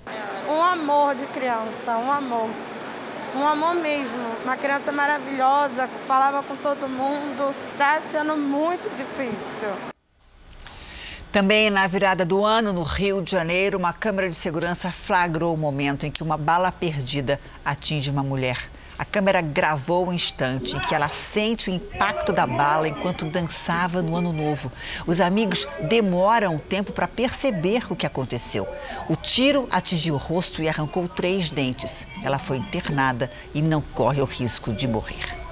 Um 0.48 0.62
amor 0.62 1.16
de 1.16 1.26
criança, 1.26 1.98
um 1.98 2.12
amor. 2.12 2.52
Um 3.36 3.48
amor 3.48 3.74
mesmo. 3.78 4.20
Uma 4.44 4.58
criança 4.58 4.92
maravilhosa, 4.92 5.90
falava 6.06 6.44
com 6.44 6.56
todo 6.56 6.88
mundo. 6.88 7.56
Está 7.72 8.00
sendo 8.12 8.38
muito 8.38 8.88
difícil. 8.96 9.70
Também 11.38 11.70
na 11.70 11.86
virada 11.86 12.26
do 12.26 12.44
ano, 12.44 12.74
no 12.74 12.82
Rio 12.82 13.22
de 13.22 13.30
Janeiro, 13.30 13.78
uma 13.78 13.94
câmera 13.94 14.28
de 14.28 14.36
segurança 14.36 14.90
flagrou 14.90 15.54
o 15.54 15.58
momento 15.58 16.04
em 16.04 16.10
que 16.10 16.24
uma 16.24 16.36
bala 16.36 16.72
perdida 16.72 17.40
atinge 17.64 18.10
uma 18.10 18.24
mulher. 18.24 18.72
A 18.98 19.06
câmera 19.06 19.40
gravou 19.40 20.08
o 20.08 20.12
instante 20.12 20.76
em 20.76 20.80
que 20.80 20.96
ela 20.96 21.10
sente 21.10 21.70
o 21.70 21.72
impacto 21.72 22.34
da 22.34 22.48
bala 22.48 22.88
enquanto 22.88 23.24
dançava 23.24 24.02
no 24.02 24.16
Ano 24.16 24.34
Novo. 24.34 24.72
Os 25.06 25.22
amigos 25.22 25.68
demoram 25.88 26.58
tempo 26.58 26.92
para 26.92 27.08
perceber 27.08 27.86
o 27.88 27.96
que 27.96 28.08
aconteceu. 28.08 28.68
O 29.08 29.16
tiro 29.16 29.68
atingiu 29.70 30.16
o 30.16 30.18
rosto 30.18 30.64
e 30.64 30.68
arrancou 30.68 31.08
três 31.08 31.50
dentes. 31.50 32.08
Ela 32.24 32.40
foi 32.40 32.58
internada 32.58 33.30
e 33.54 33.62
não 33.62 33.80
corre 33.80 34.24
o 34.24 34.26
risco 34.26 34.74
de 34.74 34.88
morrer. 34.88 35.47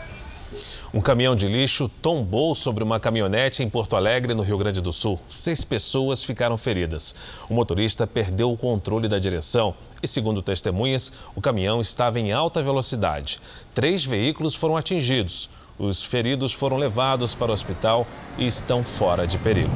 Um 0.95 1.01
caminhão 1.01 1.35
de 1.35 1.45
lixo 1.45 1.91
tombou 2.01 2.55
sobre 2.55 2.81
uma 2.81 3.01
caminhonete 3.01 3.61
em 3.61 3.69
Porto 3.69 3.97
Alegre, 3.97 4.33
no 4.33 4.43
Rio 4.43 4.57
Grande 4.57 4.79
do 4.79 4.93
Sul. 4.93 5.19
Seis 5.27 5.61
pessoas 5.61 6.23
ficaram 6.23 6.57
feridas. 6.57 7.13
O 7.49 7.53
motorista 7.53 8.07
perdeu 8.07 8.49
o 8.49 8.55
controle 8.55 9.09
da 9.09 9.19
direção 9.19 9.75
e, 10.01 10.07
segundo 10.07 10.41
testemunhas, 10.41 11.11
o 11.35 11.41
caminhão 11.41 11.81
estava 11.81 12.17
em 12.17 12.31
alta 12.31 12.63
velocidade. 12.63 13.41
Três 13.73 14.05
veículos 14.05 14.55
foram 14.55 14.77
atingidos. 14.77 15.49
Os 15.77 16.01
feridos 16.01 16.53
foram 16.53 16.77
levados 16.77 17.35
para 17.35 17.51
o 17.51 17.53
hospital 17.53 18.07
e 18.37 18.47
estão 18.47 18.81
fora 18.81 19.27
de 19.27 19.37
perigo. 19.37 19.75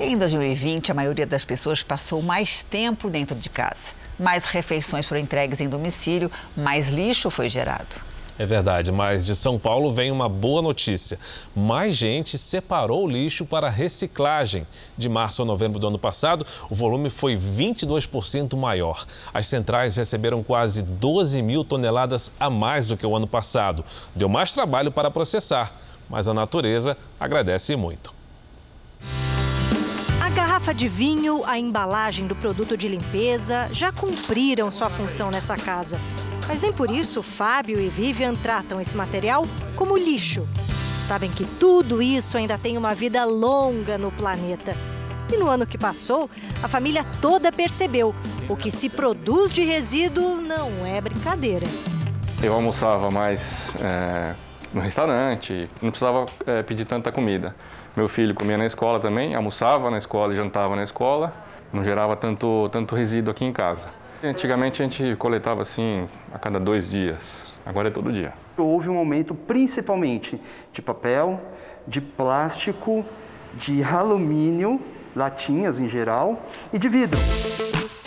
Em 0.00 0.16
2020, 0.16 0.90
a 0.90 0.94
maioria 0.94 1.26
das 1.26 1.44
pessoas 1.44 1.82
passou 1.82 2.22
mais 2.22 2.62
tempo 2.62 3.10
dentro 3.10 3.38
de 3.38 3.50
casa. 3.50 3.92
Mais 4.18 4.46
refeições 4.46 5.06
foram 5.06 5.20
entregues 5.20 5.60
em 5.60 5.68
domicílio, 5.68 6.32
mais 6.56 6.88
lixo 6.88 7.28
foi 7.30 7.50
gerado. 7.50 8.13
É 8.36 8.44
verdade, 8.44 8.90
mas 8.90 9.24
de 9.24 9.36
São 9.36 9.56
Paulo 9.60 9.92
vem 9.92 10.10
uma 10.10 10.28
boa 10.28 10.60
notícia. 10.60 11.18
Mais 11.54 11.94
gente 11.94 12.36
separou 12.36 13.04
o 13.04 13.08
lixo 13.08 13.46
para 13.46 13.70
reciclagem. 13.70 14.66
De 14.98 15.08
março 15.08 15.42
a 15.42 15.44
novembro 15.44 15.78
do 15.78 15.86
ano 15.86 15.98
passado, 15.98 16.44
o 16.68 16.74
volume 16.74 17.10
foi 17.10 17.36
22% 17.36 18.56
maior. 18.56 19.06
As 19.32 19.46
centrais 19.46 19.96
receberam 19.96 20.42
quase 20.42 20.82
12 20.82 21.40
mil 21.42 21.64
toneladas 21.64 22.32
a 22.40 22.50
mais 22.50 22.88
do 22.88 22.96
que 22.96 23.06
o 23.06 23.14
ano 23.14 23.28
passado. 23.28 23.84
Deu 24.16 24.28
mais 24.28 24.52
trabalho 24.52 24.90
para 24.90 25.12
processar, 25.12 25.72
mas 26.10 26.26
a 26.26 26.34
natureza 26.34 26.96
agradece 27.20 27.76
muito. 27.76 28.12
A 30.20 30.28
garrafa 30.30 30.74
de 30.74 30.88
vinho, 30.88 31.44
a 31.44 31.56
embalagem 31.56 32.26
do 32.26 32.34
produto 32.34 32.76
de 32.76 32.88
limpeza 32.88 33.68
já 33.70 33.92
cumpriram 33.92 34.72
sua 34.72 34.90
função 34.90 35.30
nessa 35.30 35.56
casa. 35.56 36.00
Mas 36.46 36.60
nem 36.60 36.72
por 36.72 36.90
isso 36.90 37.22
Fábio 37.22 37.80
e 37.80 37.88
Vivian 37.88 38.34
tratam 38.34 38.80
esse 38.80 38.96
material 38.96 39.46
como 39.74 39.96
lixo. 39.96 40.46
Sabem 41.00 41.30
que 41.30 41.44
tudo 41.44 42.00
isso 42.00 42.36
ainda 42.36 42.56
tem 42.56 42.76
uma 42.78 42.94
vida 42.94 43.24
longa 43.24 43.98
no 43.98 44.10
planeta. 44.10 44.74
E 45.32 45.36
no 45.36 45.48
ano 45.48 45.66
que 45.66 45.78
passou, 45.78 46.30
a 46.62 46.68
família 46.68 47.04
toda 47.20 47.50
percebeu: 47.50 48.14
o 48.48 48.56
que 48.56 48.70
se 48.70 48.88
produz 48.88 49.52
de 49.52 49.64
resíduo 49.64 50.36
não 50.36 50.86
é 50.86 51.00
brincadeira. 51.00 51.66
Eu 52.42 52.52
almoçava 52.52 53.10
mais 53.10 53.70
é, 53.80 54.34
no 54.72 54.80
restaurante, 54.80 55.68
não 55.80 55.90
precisava 55.90 56.26
é, 56.46 56.62
pedir 56.62 56.84
tanta 56.84 57.10
comida. 57.10 57.54
Meu 57.96 58.08
filho 58.08 58.34
comia 58.34 58.58
na 58.58 58.66
escola 58.66 59.00
também, 59.00 59.34
almoçava 59.34 59.90
na 59.90 59.98
escola 59.98 60.32
e 60.32 60.36
jantava 60.36 60.76
na 60.76 60.82
escola, 60.82 61.32
não 61.72 61.82
gerava 61.82 62.16
tanto, 62.16 62.68
tanto 62.70 62.94
resíduo 62.94 63.30
aqui 63.30 63.44
em 63.44 63.52
casa. 63.52 63.88
Antigamente 64.24 64.80
a 64.80 64.86
gente 64.86 65.16
coletava 65.16 65.60
assim 65.60 66.08
a 66.32 66.38
cada 66.38 66.58
dois 66.58 66.90
dias, 66.90 67.36
agora 67.64 67.88
é 67.88 67.90
todo 67.90 68.10
dia. 68.10 68.32
Houve 68.56 68.88
um 68.88 68.96
aumento 68.96 69.34
principalmente 69.34 70.40
de 70.72 70.80
papel, 70.80 71.38
de 71.86 72.00
plástico, 72.00 73.04
de 73.52 73.84
alumínio, 73.84 74.80
latinhas 75.14 75.78
em 75.78 75.86
geral 75.86 76.42
e 76.72 76.78
de 76.78 76.88
vidro. 76.88 77.20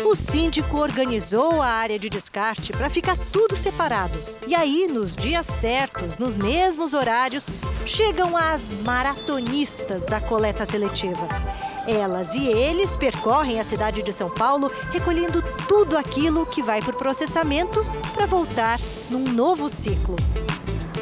O 0.03 0.15
síndico 0.15 0.78
organizou 0.78 1.61
a 1.61 1.68
área 1.68 1.99
de 1.99 2.09
descarte 2.09 2.74
para 2.74 2.89
ficar 2.89 3.15
tudo 3.32 3.55
separado. 3.55 4.18
E 4.47 4.55
aí, 4.55 4.88
nos 4.88 5.15
dias 5.15 5.45
certos, 5.45 6.18
nos 6.18 6.36
mesmos 6.36 6.95
horários, 6.95 7.51
chegam 7.86 8.36
as 8.36 8.82
maratonistas 8.82 10.03
da 10.05 10.20
coleta 10.20 10.65
seletiva. 10.65 11.28
Elas 11.88 12.36
e 12.36 12.46
eles 12.46 12.98
percorrem 12.98 13.62
a 13.62 13.64
cidade 13.64 14.04
de 14.04 14.12
São 14.12 14.30
Paulo 14.30 14.70
recolhendo 14.92 15.42
tudo 15.70 15.98
aquilo 15.98 16.46
que 16.46 16.62
vai 16.62 16.82
o 16.82 16.94
processamento 16.94 17.86
para 18.14 18.26
voltar 18.26 18.78
num 19.10 19.24
novo 19.32 19.70
ciclo. 19.70 20.18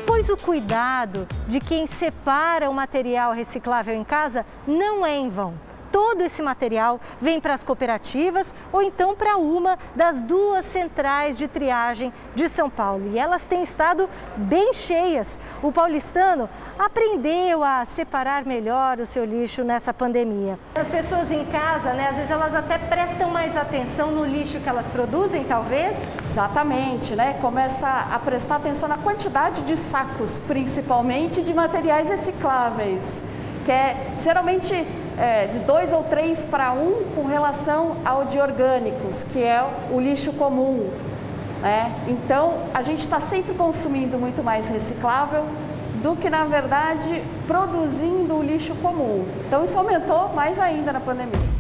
Pois 0.06 0.30
o 0.30 0.38
cuidado 0.38 1.28
de 1.48 1.60
quem 1.60 1.88
separa 1.88 2.70
o 2.70 2.74
material 2.74 3.34
reciclável 3.34 3.96
em 3.96 4.04
casa 4.04 4.46
não 4.68 5.04
é 5.04 5.18
em 5.18 5.28
vão 5.28 5.56
todo 5.92 6.22
esse 6.22 6.42
material 6.42 7.00
vem 7.22 7.40
para 7.40 7.54
as 7.54 7.64
cooperativas 7.64 8.54
ou 8.72 8.82
então 8.82 9.16
para 9.16 9.38
uma 9.38 9.78
das 9.96 10.20
duas 10.22 10.66
centrais 10.72 11.38
de 11.38 11.48
triagem 11.48 12.14
de 12.36 12.50
São 12.50 12.70
Paulo. 12.70 13.12
E 13.14 13.20
elas 13.20 13.46
têm 13.46 13.64
estado 13.64 14.10
bem 14.36 14.74
cheias. 14.74 15.38
O 15.62 15.72
paulistano 15.72 16.50
aprendeu 16.78 17.64
a 17.64 17.86
separar 17.86 18.46
melhor 18.46 19.00
o 19.00 19.06
seu 19.06 19.24
lixo 19.24 19.64
nessa 19.64 19.94
pandemia. 19.94 20.60
As 20.76 20.88
pessoas 20.88 21.32
em 21.32 21.46
casa, 21.46 21.94
né, 21.94 22.10
às 22.10 22.16
vezes 22.16 22.32
elas 22.32 22.54
até 22.54 22.78
prestam 22.78 23.30
mais 23.30 23.56
atenção 23.56 24.12
no 24.12 24.26
lixo 24.26 24.60
que 24.60 24.68
elas 24.68 24.88
produzem, 24.88 25.44
talvez? 25.46 25.96
Exatamente, 26.30 27.16
né? 27.16 27.38
Começa 27.42 27.88
a 27.88 28.20
prestar 28.20 28.58
atenção 28.58 28.90
na 28.90 28.98
quantidade 28.98 29.62
de 29.62 29.78
sacos, 29.78 30.40
principalmente 30.48 31.42
de 31.42 31.54
materiais 31.54 32.10
recicláveis, 32.10 33.22
que 33.66 33.72
é 33.72 34.14
geralmente 34.20 34.74
é, 35.18 35.48
de 35.48 35.60
dois 35.60 35.92
ou 35.92 36.04
três 36.04 36.46
para 36.46 36.72
um 36.72 37.04
com 37.16 37.26
relação 37.26 37.98
ao 38.06 38.26
de 38.26 38.40
orgânicos, 38.40 39.24
que 39.24 39.42
é 39.42 39.66
o 39.92 40.00
lixo 40.00 40.32
comum. 40.34 40.90
Né? 41.62 41.92
Então, 42.08 42.60
a 42.74 42.84
gente 42.84 43.04
está 43.04 43.20
sempre 43.20 43.56
consumindo 43.56 44.18
muito 44.18 44.44
mais 44.44 44.70
reciclável 44.70 45.44
do 46.04 46.16
que, 46.16 46.30
na 46.30 46.46
verdade, 46.46 47.24
produzindo 47.48 48.36
o 48.36 48.44
lixo 48.44 48.76
comum. 48.76 49.26
Então, 49.48 49.64
isso 49.64 49.78
aumentou 49.78 50.30
mais 50.34 50.60
ainda 50.60 50.94
na 50.94 51.00
pandemia. 51.00 51.55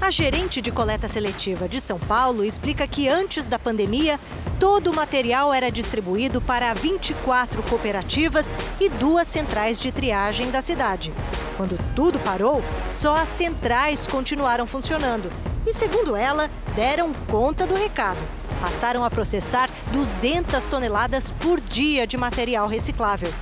A 0.00 0.10
gerente 0.10 0.62
de 0.62 0.70
coleta 0.70 1.08
seletiva 1.08 1.68
de 1.68 1.80
São 1.80 1.98
Paulo 1.98 2.44
explica 2.44 2.86
que 2.86 3.08
antes 3.08 3.48
da 3.48 3.58
pandemia, 3.58 4.18
todo 4.58 4.90
o 4.90 4.94
material 4.94 5.52
era 5.52 5.72
distribuído 5.72 6.40
para 6.40 6.72
24 6.72 7.62
cooperativas 7.64 8.54
e 8.80 8.88
duas 8.88 9.26
centrais 9.26 9.80
de 9.80 9.90
triagem 9.90 10.52
da 10.52 10.62
cidade. 10.62 11.12
Quando 11.56 11.76
tudo 11.96 12.18
parou, 12.20 12.62
só 12.88 13.16
as 13.16 13.28
centrais 13.28 14.06
continuaram 14.06 14.66
funcionando. 14.66 15.28
E, 15.66 15.72
segundo 15.72 16.14
ela, 16.14 16.48
deram 16.76 17.12
conta 17.28 17.66
do 17.66 17.74
recado. 17.74 18.20
Passaram 18.60 19.04
a 19.04 19.10
processar 19.10 19.68
200 19.92 20.64
toneladas 20.66 21.30
por 21.30 21.60
dia 21.60 22.06
de 22.06 22.16
material 22.16 22.68
reciclável. 22.68 23.32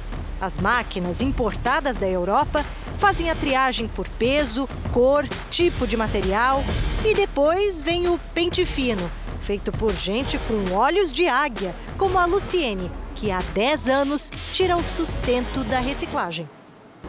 As 0.41 0.57
máquinas 0.57 1.21
importadas 1.21 1.99
da 1.99 2.09
Europa 2.09 2.65
fazem 2.97 3.31
a 3.31 3.35
triagem 3.35 3.89
por 3.89 4.09
peso, 4.09 4.69
cor, 4.93 5.27
tipo 5.51 5.87
de 5.87 5.97
material 5.97 6.65
e 7.05 7.15
depois 7.15 7.81
vem 7.81 8.09
o 8.09 8.19
pente 8.35 8.65
fino, 8.65 9.11
feito 9.41 9.71
por 9.73 9.95
gente 9.95 10.39
com 10.41 10.75
olhos 10.75 11.13
de 11.13 11.29
águia, 11.29 11.75
como 11.97 12.19
a 12.19 12.25
Luciene, 12.25 12.91
que 13.15 13.31
há 13.31 13.41
10 13.55 13.89
anos 13.89 14.31
tira 14.53 14.77
o 14.77 14.85
sustento 14.85 15.63
da 15.65 15.79
reciclagem. 15.79 16.49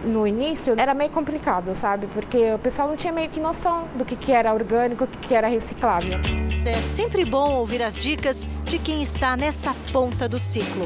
No 0.04 0.28
início 0.28 0.76
era 0.78 0.94
meio 0.94 1.10
complicado, 1.10 1.74
sabe? 1.74 2.08
Porque 2.08 2.54
o 2.54 2.60
pessoal 2.60 2.88
não 2.88 2.96
tinha 2.96 3.12
meio 3.12 3.30
que 3.30 3.40
noção 3.40 3.88
do 3.96 4.06
que, 4.06 4.16
que 4.16 4.32
era 4.32 4.54
orgânico, 4.54 5.06
o 5.06 5.08
que, 5.08 5.18
que 5.30 5.34
era 5.34 5.48
reciclável. 5.48 6.20
É 6.66 6.82
sempre 6.82 7.26
bom 7.26 7.54
ouvir 7.54 7.82
as 7.82 7.96
dicas 7.96 8.48
de 8.66 8.78
quem 8.78 9.02
está 9.02 9.36
nessa 9.36 9.74
ponta 9.92 10.30
do 10.30 10.38
ciclo. 10.38 10.86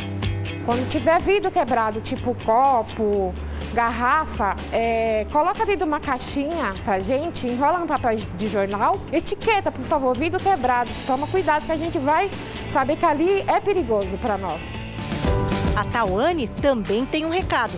Quando 0.66 0.88
tiver 0.90 1.20
vidro 1.20 1.52
quebrado, 1.52 2.00
tipo 2.00 2.36
copo, 2.46 3.34
garrafa, 3.74 4.56
é, 4.72 5.26
coloca 5.32 5.66
dentro 5.66 5.78
de 5.78 5.84
uma 5.84 6.00
caixinha 6.00 6.76
pra 6.84 7.00
gente, 7.00 7.48
enrola 7.48 7.80
no 7.80 7.88
papel 7.88 8.18
de 8.18 8.48
jornal, 8.48 9.00
etiqueta, 9.12 9.72
por 9.72 9.86
favor, 9.86 10.16
vidro 10.16 10.40
quebrado. 10.40 10.90
Toma 11.06 11.28
cuidado 11.28 11.66
que 11.66 11.72
a 11.72 11.78
gente 11.78 11.98
vai 11.98 12.30
saber 12.72 12.98
que 12.98 13.06
ali 13.06 13.44
é 13.48 13.60
perigoso 13.60 14.18
para 14.18 14.38
nós. 14.38 14.62
A 15.76 15.86
Tawane 15.86 16.48
também 16.48 17.06
tem 17.06 17.26
um 17.26 17.30
recado. 17.30 17.74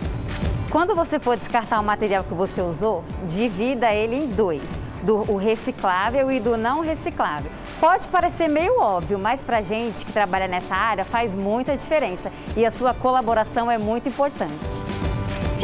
Quando 0.70 0.94
você 0.94 1.20
for 1.20 1.36
descartar 1.36 1.78
o 1.78 1.84
material 1.84 2.24
que 2.24 2.34
você 2.34 2.60
usou, 2.60 3.04
divida 3.28 3.92
ele 3.92 4.16
em 4.16 4.26
dois, 4.26 4.76
do 5.02 5.18
o 5.30 5.36
reciclável 5.36 6.32
e 6.32 6.40
do 6.40 6.56
não 6.56 6.80
reciclável. 6.80 7.50
Pode 7.78 8.08
parecer 8.08 8.48
meio 8.48 8.80
óbvio, 8.80 9.18
mas 9.18 9.42
para 9.44 9.60
gente 9.60 10.04
que 10.04 10.12
trabalha 10.12 10.48
nessa 10.48 10.74
área 10.74 11.04
faz 11.04 11.36
muita 11.36 11.76
diferença 11.76 12.32
e 12.56 12.66
a 12.66 12.70
sua 12.70 12.92
colaboração 12.92 13.70
é 13.70 13.78
muito 13.78 14.08
importante. 14.08 14.58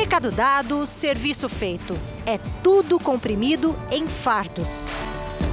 Recado 0.01 0.33
dado, 0.33 0.87
serviço 0.87 1.47
feito. 1.47 1.95
É 2.25 2.39
tudo 2.63 2.99
comprimido 2.99 3.77
em 3.93 4.09
fardos. 4.09 4.89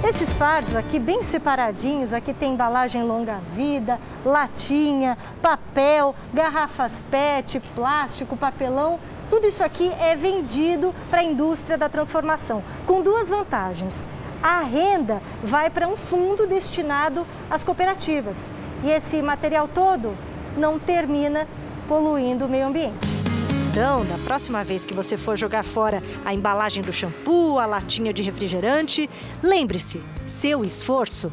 Esses 0.07 0.37
fardos 0.37 0.73
aqui 0.73 0.97
bem 0.97 1.21
separadinhos, 1.21 2.13
aqui 2.13 2.33
tem 2.33 2.53
embalagem 2.53 3.03
longa 3.03 3.41
vida, 3.53 3.99
latinha, 4.25 5.17
papel, 5.41 6.15
garrafas 6.33 7.03
PET, 7.11 7.59
plástico, 7.75 8.37
papelão. 8.37 9.01
Tudo 9.29 9.47
isso 9.47 9.61
aqui 9.61 9.91
é 9.99 10.15
vendido 10.15 10.95
para 11.09 11.19
a 11.19 11.25
indústria 11.25 11.77
da 11.77 11.89
transformação, 11.89 12.63
com 12.85 13.01
duas 13.01 13.27
vantagens. 13.27 14.07
A 14.41 14.61
renda 14.61 15.21
vai 15.43 15.69
para 15.69 15.89
um 15.89 15.97
fundo 15.97 16.47
destinado 16.47 17.27
às 17.49 17.65
cooperativas 17.65 18.37
e 18.81 18.89
esse 18.89 19.21
material 19.21 19.67
todo 19.67 20.15
não 20.55 20.79
termina 20.79 21.45
poluindo 21.85 22.45
o 22.45 22.49
meio 22.49 22.67
ambiente. 22.67 23.16
Então, 23.77 24.03
da 24.05 24.17
próxima 24.17 24.63
vez 24.63 24.87
que 24.87 24.93
você 24.95 25.15
for 25.15 25.37
jogar 25.37 25.63
fora 25.63 26.01
a 26.25 26.33
embalagem 26.33 26.81
do 26.81 26.91
shampoo, 26.91 27.59
a 27.59 27.65
latinha 27.67 28.11
de 28.11 28.23
refrigerante, 28.23 29.07
lembre-se: 29.43 30.01
seu 30.25 30.63
esforço 30.63 31.31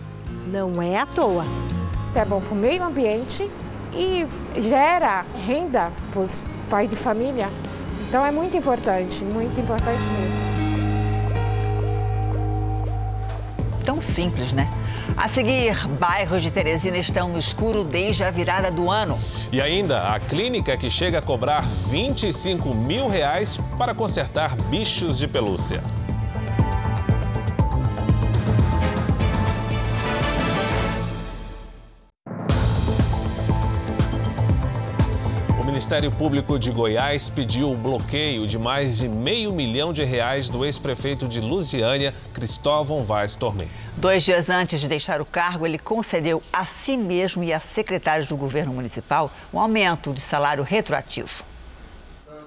não 0.52 0.82
é 0.82 0.98
à 0.98 1.06
toa. 1.06 1.42
É 2.14 2.22
bom 2.22 2.42
para 2.42 2.52
o 2.52 2.54
meio 2.54 2.84
ambiente 2.84 3.50
e 3.94 4.26
gera 4.60 5.24
renda 5.46 5.90
para 6.12 6.20
os 6.20 6.38
pais 6.68 6.90
de 6.90 6.96
família. 6.96 7.48
Então 8.06 8.26
é 8.26 8.30
muito 8.30 8.54
importante, 8.54 9.24
muito 9.24 9.58
importante 9.58 10.02
mesmo. 10.02 10.53
Tão 13.84 14.00
simples, 14.00 14.50
né? 14.52 14.68
A 15.16 15.28
seguir, 15.28 15.86
bairros 15.98 16.42
de 16.42 16.50
Teresina 16.50 16.96
estão 16.96 17.28
no 17.28 17.38
escuro 17.38 17.84
desde 17.84 18.24
a 18.24 18.30
virada 18.30 18.70
do 18.70 18.90
ano. 18.90 19.18
E 19.52 19.60
ainda, 19.60 20.08
a 20.08 20.18
clínica 20.18 20.76
que 20.76 20.90
chega 20.90 21.18
a 21.18 21.22
cobrar 21.22 21.62
25 21.90 22.74
mil 22.74 23.06
reais 23.06 23.58
para 23.76 23.94
consertar 23.94 24.56
bichos 24.70 25.18
de 25.18 25.28
pelúcia. 25.28 25.82
Ministério 35.84 36.10
Público 36.10 36.58
de 36.58 36.70
Goiás 36.70 37.28
pediu 37.28 37.70
o 37.70 37.76
bloqueio 37.76 38.46
de 38.46 38.58
mais 38.58 38.96
de 38.96 39.06
meio 39.06 39.52
milhão 39.52 39.92
de 39.92 40.02
reais 40.02 40.48
do 40.48 40.64
ex-prefeito 40.64 41.28
de 41.28 41.42
Lusiânia, 41.42 42.14
Cristóvão 42.32 43.02
Vaz 43.02 43.36
Tormento. 43.36 43.70
Dois 43.98 44.24
dias 44.24 44.48
antes 44.48 44.80
de 44.80 44.88
deixar 44.88 45.20
o 45.20 45.26
cargo, 45.26 45.66
ele 45.66 45.78
concedeu 45.78 46.42
a 46.50 46.64
si 46.64 46.96
mesmo 46.96 47.44
e 47.44 47.52
a 47.52 47.60
secretários 47.60 48.26
do 48.26 48.34
governo 48.34 48.72
municipal 48.72 49.30
um 49.52 49.60
aumento 49.60 50.14
de 50.14 50.22
salário 50.22 50.64
retroativo. 50.64 51.44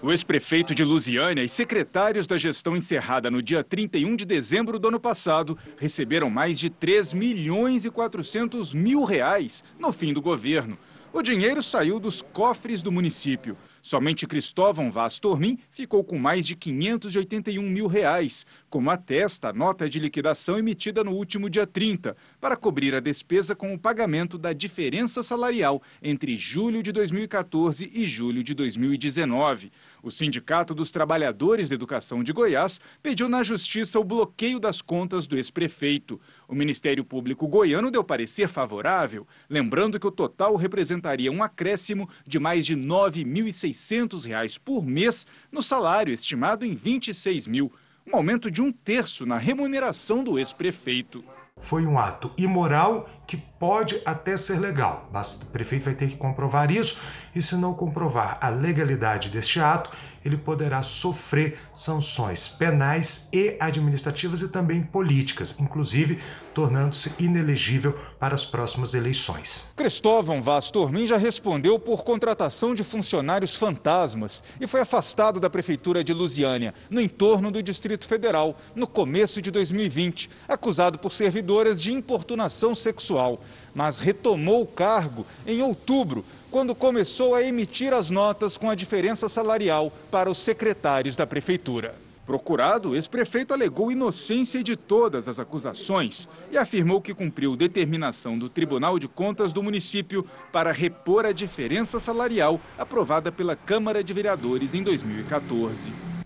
O 0.02 0.12
ex-prefeito 0.12 0.74
de 0.74 0.84
Lusiânia 0.84 1.44
e 1.44 1.50
secretários 1.50 2.26
da 2.26 2.40
gestão 2.40 2.76
encerrada 2.76 3.30
no 3.30 3.44
dia 3.44 3.64
31 3.64 4.16
de 4.16 4.26
dezembro 4.26 4.80
do 4.80 4.88
ano 4.88 5.00
passado 5.00 5.56
receberam 5.80 6.32
mais 6.32 6.58
de 6.58 6.72
3 6.72 7.14
milhões 7.14 7.86
e 7.86 7.92
400 7.92 8.74
mil 8.74 9.04
reais 9.04 9.64
no 9.78 9.94
fim 9.94 10.12
do 10.12 10.24
governo. 10.24 10.76
O 11.18 11.24
dinheiro 11.24 11.64
saiu 11.64 12.00
dos 12.00 12.22
cofres 12.22 12.84
do 12.84 12.92
município. 12.92 13.58
Somente 13.82 14.28
Cristóvão 14.28 14.92
Vaz 14.92 15.18
Tormin 15.18 15.58
ficou 15.72 16.04
com 16.04 16.16
mais 16.20 16.46
de 16.46 16.56
581 16.56 17.64
mil 17.64 17.88
reais, 17.88 18.46
como 18.70 18.92
atesta 18.92 19.50
a 19.50 19.54
nota 19.54 19.90
de 19.90 20.00
liquidação 20.00 20.60
emitida 20.60 21.04
no 21.04 21.14
último 21.14 21.50
dia 21.50 21.66
30, 21.66 22.16
para 22.40 22.56
cobrir 22.56 22.94
a 22.94 23.00
despesa 23.00 23.56
com 23.56 23.74
o 23.74 23.80
pagamento 23.80 24.38
da 24.38 24.54
diferença 24.54 25.24
salarial 25.24 25.82
entre 26.04 26.38
julho 26.38 26.84
de 26.84 26.92
2014 26.92 27.90
e 27.96 28.06
julho 28.06 28.44
de 28.44 28.54
2019. 28.54 29.72
O 30.02 30.12
Sindicato 30.12 30.74
dos 30.74 30.92
Trabalhadores 30.92 31.70
de 31.70 31.76
Educação 31.76 32.24
de 32.24 32.32
Goiás 32.32 32.80
pediu 33.02 33.28
na 33.28 33.42
Justiça 33.44 34.00
o 34.00 34.04
bloqueio 34.04 34.60
das 34.60 34.82
contas 34.82 35.26
do 35.26 35.36
ex-prefeito. 35.36 36.20
O 36.48 36.54
Ministério 36.54 37.04
Público 37.04 37.48
goiano 37.48 37.90
deu 37.90 38.04
parecer 38.04 38.48
favorável, 38.48 39.28
lembrando 39.50 40.00
que 40.00 40.08
o 40.08 40.12
total 40.12 40.56
representaria 40.56 41.32
um 41.32 41.42
acréscimo 41.42 42.10
de 42.26 42.40
mais 42.40 42.66
de 42.66 42.76
R$ 42.76 42.82
9.600 42.82 44.60
por 44.64 44.86
mês 44.86 45.26
no 45.52 45.64
salário 45.64 46.14
estimado 46.14 46.66
em 46.66 46.76
26 46.76 47.48
mil, 47.48 47.72
um 48.06 48.16
aumento 48.16 48.50
de 48.50 48.62
um 48.62 48.72
terço 48.72 49.26
na 49.26 49.38
remuneração 49.38 50.24
do 50.24 50.38
ex-prefeito. 50.38 51.24
Foi 51.60 51.86
um 51.86 51.98
ato 51.98 52.32
imoral 52.38 53.10
que 53.26 53.36
pode 53.36 54.02
até 54.06 54.38
ser 54.38 54.60
legal. 54.60 55.10
O 55.14 55.46
prefeito 55.48 55.84
vai 55.84 55.94
ter 55.94 56.08
que 56.08 56.16
comprovar 56.16 56.72
isso 56.72 57.02
e, 57.36 57.42
se 57.42 57.56
não 57.58 57.74
comprovar 57.74 58.38
a 58.40 58.50
legalidade 58.50 59.30
deste 59.30 59.60
ato, 59.60 59.90
ele 60.24 60.38
poderá 60.38 60.84
sofrer 60.84 61.60
sanções 61.74 62.48
penais 62.48 63.30
e 63.34 63.58
administrativas 63.60 64.42
e 64.42 64.50
também 64.50 64.82
políticas, 64.82 65.60
inclusive 65.60 66.20
tornando-se 66.54 67.14
inelegível 67.20 67.94
para 68.20 68.34
as 68.34 68.44
próximas 68.44 68.96
eleições. 68.96 69.72
Cristóvão 69.76 70.42
Vaz 70.42 70.72
Tormin 70.72 71.06
já 71.06 71.16
respondeu 71.16 71.78
por 71.78 72.04
contratação 72.04 72.74
de 72.74 72.84
funcionários 72.84 73.56
fantasmas 73.56 74.44
e 74.60 74.66
foi 74.66 74.82
afastado 74.82 75.40
da 75.40 75.52
prefeitura 75.52 76.04
de 76.04 76.14
Lusiânia, 76.14 76.74
no 76.90 77.00
entorno 77.00 77.52
do 77.52 77.62
Distrito 77.62 78.08
Federal, 78.08 78.58
no 78.76 78.88
começo 78.88 79.40
de 79.40 79.52
2020, 79.52 80.32
acusado 80.48 80.98
por 80.98 81.12
servidoras 81.12 81.80
de 81.80 81.94
importunação 81.94 82.74
sexual, 82.74 83.40
mas 83.76 84.00
retomou 84.00 84.64
o 84.64 84.68
cargo 84.68 85.28
em 85.46 85.62
outubro 85.62 86.26
quando 86.58 86.74
começou 86.74 87.36
a 87.36 87.44
emitir 87.44 87.94
as 87.94 88.10
notas 88.10 88.58
com 88.58 88.68
a 88.68 88.74
diferença 88.74 89.30
salarial 89.30 89.94
para 90.10 90.28
os 90.28 90.40
secretários 90.40 91.16
da 91.16 91.28
prefeitura. 91.28 91.94
Procurado, 92.26 92.96
ex-prefeito 92.96 93.54
alegou 93.54 93.92
inocência 93.92 94.64
de 94.64 94.76
todas 94.76 95.28
as 95.28 95.40
acusações 95.40 96.28
e 96.52 96.58
afirmou 96.58 97.00
que 97.00 97.14
cumpriu 97.14 97.56
determinação 97.56 98.40
do 98.40 98.50
Tribunal 98.50 98.98
de 98.98 99.08
Contas 99.08 99.54
do 99.54 99.62
município 99.62 100.28
para 100.52 100.72
repor 100.72 101.28
a 101.28 101.32
diferença 101.32 102.00
salarial 102.00 102.60
aprovada 102.76 103.32
pela 103.32 103.56
Câmara 103.56 104.04
de 104.04 104.12
Vereadores 104.12 104.74
em 104.74 104.82
2014. 104.82 106.17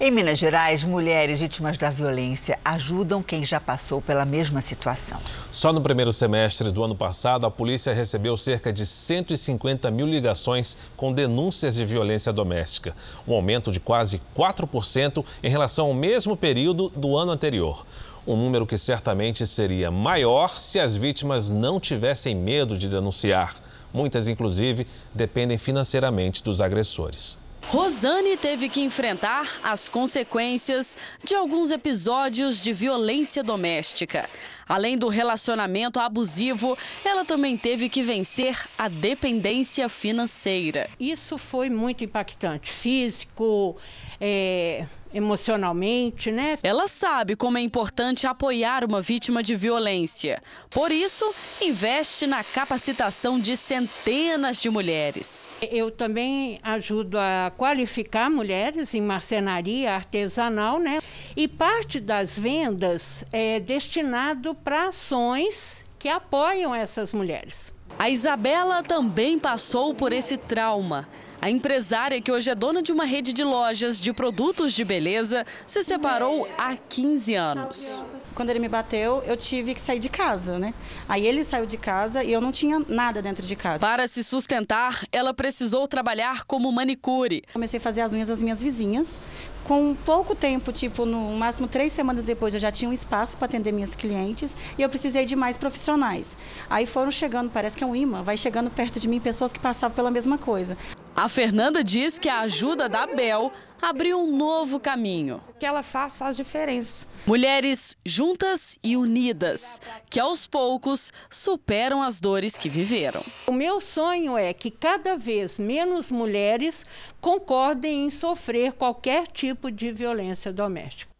Em 0.00 0.12
Minas 0.12 0.38
Gerais, 0.38 0.84
mulheres 0.84 1.40
vítimas 1.40 1.76
da 1.76 1.90
violência 1.90 2.56
ajudam 2.64 3.20
quem 3.20 3.44
já 3.44 3.58
passou 3.58 4.00
pela 4.00 4.24
mesma 4.24 4.60
situação. 4.60 5.18
Só 5.50 5.72
no 5.72 5.80
primeiro 5.80 6.12
semestre 6.12 6.70
do 6.70 6.84
ano 6.84 6.94
passado, 6.94 7.44
a 7.44 7.50
polícia 7.50 7.92
recebeu 7.92 8.36
cerca 8.36 8.72
de 8.72 8.86
150 8.86 9.90
mil 9.90 10.06
ligações 10.06 10.76
com 10.96 11.12
denúncias 11.12 11.74
de 11.74 11.84
violência 11.84 12.32
doméstica, 12.32 12.94
um 13.26 13.34
aumento 13.34 13.72
de 13.72 13.80
quase 13.80 14.22
4% 14.36 15.24
em 15.42 15.50
relação 15.50 15.86
ao 15.86 15.94
mesmo 15.94 16.36
período 16.36 16.90
do 16.90 17.16
ano 17.16 17.32
anterior. 17.32 17.84
Um 18.24 18.36
número 18.36 18.66
que 18.66 18.78
certamente 18.78 19.44
seria 19.48 19.90
maior 19.90 20.60
se 20.60 20.78
as 20.78 20.94
vítimas 20.94 21.50
não 21.50 21.80
tivessem 21.80 22.36
medo 22.36 22.78
de 22.78 22.88
denunciar. 22.88 23.56
Muitas, 23.92 24.28
inclusive, 24.28 24.86
dependem 25.12 25.58
financeiramente 25.58 26.44
dos 26.44 26.60
agressores. 26.60 27.47
Rosane 27.70 28.34
teve 28.38 28.66
que 28.70 28.80
enfrentar 28.80 29.46
as 29.62 29.90
consequências 29.90 30.96
de 31.22 31.34
alguns 31.34 31.70
episódios 31.70 32.62
de 32.62 32.72
violência 32.72 33.42
doméstica. 33.42 34.26
Além 34.66 34.96
do 34.96 35.08
relacionamento 35.08 36.00
abusivo, 36.00 36.78
ela 37.04 37.26
também 37.26 37.58
teve 37.58 37.90
que 37.90 38.02
vencer 38.02 38.58
a 38.78 38.88
dependência 38.88 39.86
financeira. 39.86 40.88
Isso 40.98 41.36
foi 41.36 41.68
muito 41.68 42.02
impactante, 42.02 42.72
físico, 42.72 43.76
é, 44.18 44.86
emocionalmente, 45.12 46.30
né? 46.30 46.58
Ela 46.62 46.86
sabe 46.86 47.36
como 47.36 47.58
é 47.58 47.60
importante 47.60 48.26
apoiar 48.26 48.84
uma 48.84 49.00
vítima 49.00 49.42
de 49.42 49.54
violência. 49.54 50.42
Por 50.70 50.92
isso, 50.92 51.24
investe 51.60 52.26
na 52.26 52.44
capacitação 52.44 53.38
de 53.38 53.56
centenas 53.56 54.60
de 54.60 54.70
mulheres. 54.70 55.50
Eu 55.62 55.90
também 55.90 56.58
ajudo 56.62 57.18
a 57.18 57.52
qualificar 57.56 58.30
mulheres 58.30 58.94
em 58.94 59.00
marcenaria 59.00 59.94
artesanal, 59.94 60.78
né? 60.78 61.00
E 61.36 61.48
parte 61.48 62.00
das 62.00 62.38
vendas 62.38 63.24
é 63.32 63.60
destinado 63.60 64.54
para 64.54 64.88
ações 64.88 65.84
que 65.98 66.08
apoiam 66.08 66.74
essas 66.74 67.12
mulheres. 67.12 67.72
A 67.98 68.08
Isabela 68.08 68.82
também 68.82 69.38
passou 69.38 69.92
por 69.94 70.12
esse 70.12 70.36
trauma. 70.36 71.08
A 71.40 71.48
empresária, 71.48 72.20
que 72.20 72.32
hoje 72.32 72.50
é 72.50 72.54
dona 72.54 72.82
de 72.82 72.90
uma 72.90 73.04
rede 73.04 73.32
de 73.32 73.44
lojas 73.44 74.00
de 74.00 74.12
produtos 74.12 74.72
de 74.72 74.84
beleza, 74.84 75.46
se 75.68 75.84
separou 75.84 76.48
há 76.58 76.76
15 76.76 77.34
anos. 77.36 78.04
Quando 78.34 78.50
ele 78.50 78.58
me 78.58 78.68
bateu, 78.68 79.22
eu 79.24 79.36
tive 79.36 79.72
que 79.72 79.80
sair 79.80 80.00
de 80.00 80.08
casa, 80.08 80.58
né? 80.58 80.74
Aí 81.08 81.24
ele 81.24 81.44
saiu 81.44 81.64
de 81.64 81.76
casa 81.76 82.24
e 82.24 82.32
eu 82.32 82.40
não 82.40 82.50
tinha 82.50 82.80
nada 82.88 83.22
dentro 83.22 83.46
de 83.46 83.54
casa. 83.54 83.78
Para 83.78 84.06
se 84.08 84.24
sustentar, 84.24 85.04
ela 85.12 85.32
precisou 85.32 85.86
trabalhar 85.86 86.44
como 86.44 86.70
manicure. 86.72 87.44
Comecei 87.52 87.78
a 87.78 87.80
fazer 87.80 88.00
as 88.00 88.12
unhas 88.12 88.28
das 88.28 88.42
minhas 88.42 88.60
vizinhas. 88.60 89.20
Com 89.62 89.94
pouco 89.94 90.34
tempo, 90.34 90.72
tipo, 90.72 91.04
no 91.04 91.36
máximo 91.36 91.68
três 91.68 91.92
semanas 91.92 92.24
depois, 92.24 92.54
eu 92.54 92.60
já 92.60 92.72
tinha 92.72 92.88
um 92.88 92.92
espaço 92.92 93.36
para 93.36 93.46
atender 93.46 93.70
minhas 93.70 93.94
clientes 93.94 94.56
e 94.76 94.82
eu 94.82 94.88
precisei 94.88 95.24
de 95.24 95.36
mais 95.36 95.56
profissionais. 95.56 96.36
Aí 96.70 96.86
foram 96.86 97.10
chegando, 97.10 97.50
parece 97.50 97.76
que 97.76 97.84
é 97.84 97.86
um 97.86 97.94
imã, 97.94 98.22
vai 98.22 98.36
chegando 98.36 98.70
perto 98.70 98.98
de 98.98 99.06
mim 99.06 99.20
pessoas 99.20 99.52
que 99.52 99.60
passavam 99.60 99.94
pela 99.94 100.10
mesma 100.10 100.38
coisa. 100.38 100.76
A 101.14 101.28
Fernanda 101.28 101.82
diz 101.82 102.18
que 102.18 102.28
a 102.28 102.40
ajuda 102.40 102.88
da 102.88 103.06
Bel 103.06 103.52
abriu 103.82 104.20
um 104.20 104.36
novo 104.36 104.78
caminho. 104.78 105.40
O 105.48 105.52
que 105.54 105.66
ela 105.66 105.82
faz 105.82 106.16
faz 106.16 106.36
diferença. 106.36 107.06
Mulheres 107.26 107.96
juntas 108.06 108.78
e 108.82 108.96
unidas, 108.96 109.80
que 110.08 110.20
aos 110.20 110.46
poucos 110.46 111.12
superam 111.28 112.02
as 112.02 112.20
dores 112.20 112.56
que 112.56 112.68
viveram. 112.68 113.22
O 113.48 113.52
meu 113.52 113.80
sonho 113.80 114.36
é 114.36 114.52
que 114.52 114.70
cada 114.70 115.16
vez 115.16 115.58
menos 115.58 116.10
mulheres 116.10 116.86
concordem 117.20 118.06
em 118.06 118.10
sofrer 118.10 118.72
qualquer 118.72 119.26
tipo 119.26 119.70
de 119.70 119.92
violência 119.92 120.52
doméstica. 120.52 121.17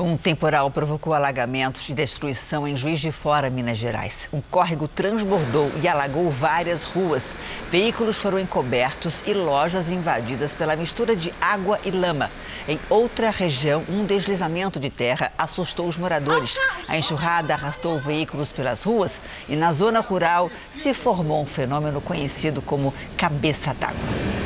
Um 0.00 0.16
temporal 0.16 0.70
provocou 0.70 1.12
alagamentos 1.12 1.86
e 1.90 1.92
destruição 1.92 2.66
em 2.66 2.74
Juiz 2.74 3.00
de 3.00 3.12
Fora, 3.12 3.50
Minas 3.50 3.76
Gerais. 3.76 4.28
Um 4.32 4.40
córrego 4.40 4.88
transbordou 4.88 5.70
e 5.82 5.86
alagou 5.86 6.30
várias 6.30 6.82
ruas. 6.82 7.22
Veículos 7.70 8.16
foram 8.16 8.38
encobertos 8.38 9.16
e 9.26 9.34
lojas 9.34 9.90
invadidas 9.90 10.52
pela 10.52 10.74
mistura 10.74 11.14
de 11.14 11.30
água 11.38 11.78
e 11.84 11.90
lama. 11.90 12.30
Em 12.66 12.80
outra 12.88 13.28
região, 13.28 13.84
um 13.90 14.06
deslizamento 14.06 14.80
de 14.80 14.88
terra 14.88 15.32
assustou 15.36 15.86
os 15.86 15.98
moradores. 15.98 16.58
A 16.88 16.96
enxurrada 16.96 17.52
arrastou 17.52 18.00
veículos 18.00 18.50
pelas 18.50 18.82
ruas 18.82 19.12
e 19.50 19.54
na 19.54 19.70
zona 19.70 20.00
rural 20.00 20.50
se 20.58 20.94
formou 20.94 21.42
um 21.42 21.46
fenômeno 21.46 22.00
conhecido 22.00 22.62
como 22.62 22.94
cabeça 23.18 23.74
d'água. 23.74 24.40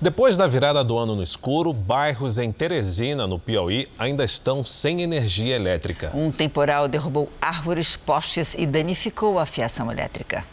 Depois 0.00 0.36
da 0.36 0.46
virada 0.46 0.82
do 0.82 0.98
ano 0.98 1.14
no 1.14 1.22
escuro, 1.22 1.72
bairros 1.72 2.38
em 2.38 2.50
Teresina, 2.50 3.26
no 3.26 3.38
Piauí, 3.38 3.88
ainda 3.98 4.24
estão 4.24 4.64
sem 4.64 5.02
energia 5.02 5.54
elétrica. 5.54 6.10
Um 6.14 6.30
temporal 6.30 6.88
derrubou 6.88 7.30
árvores, 7.40 7.96
postes 7.96 8.54
e 8.58 8.66
danificou 8.66 9.38
a 9.38 9.46
fiação 9.46 9.90
elétrica. 9.90 10.44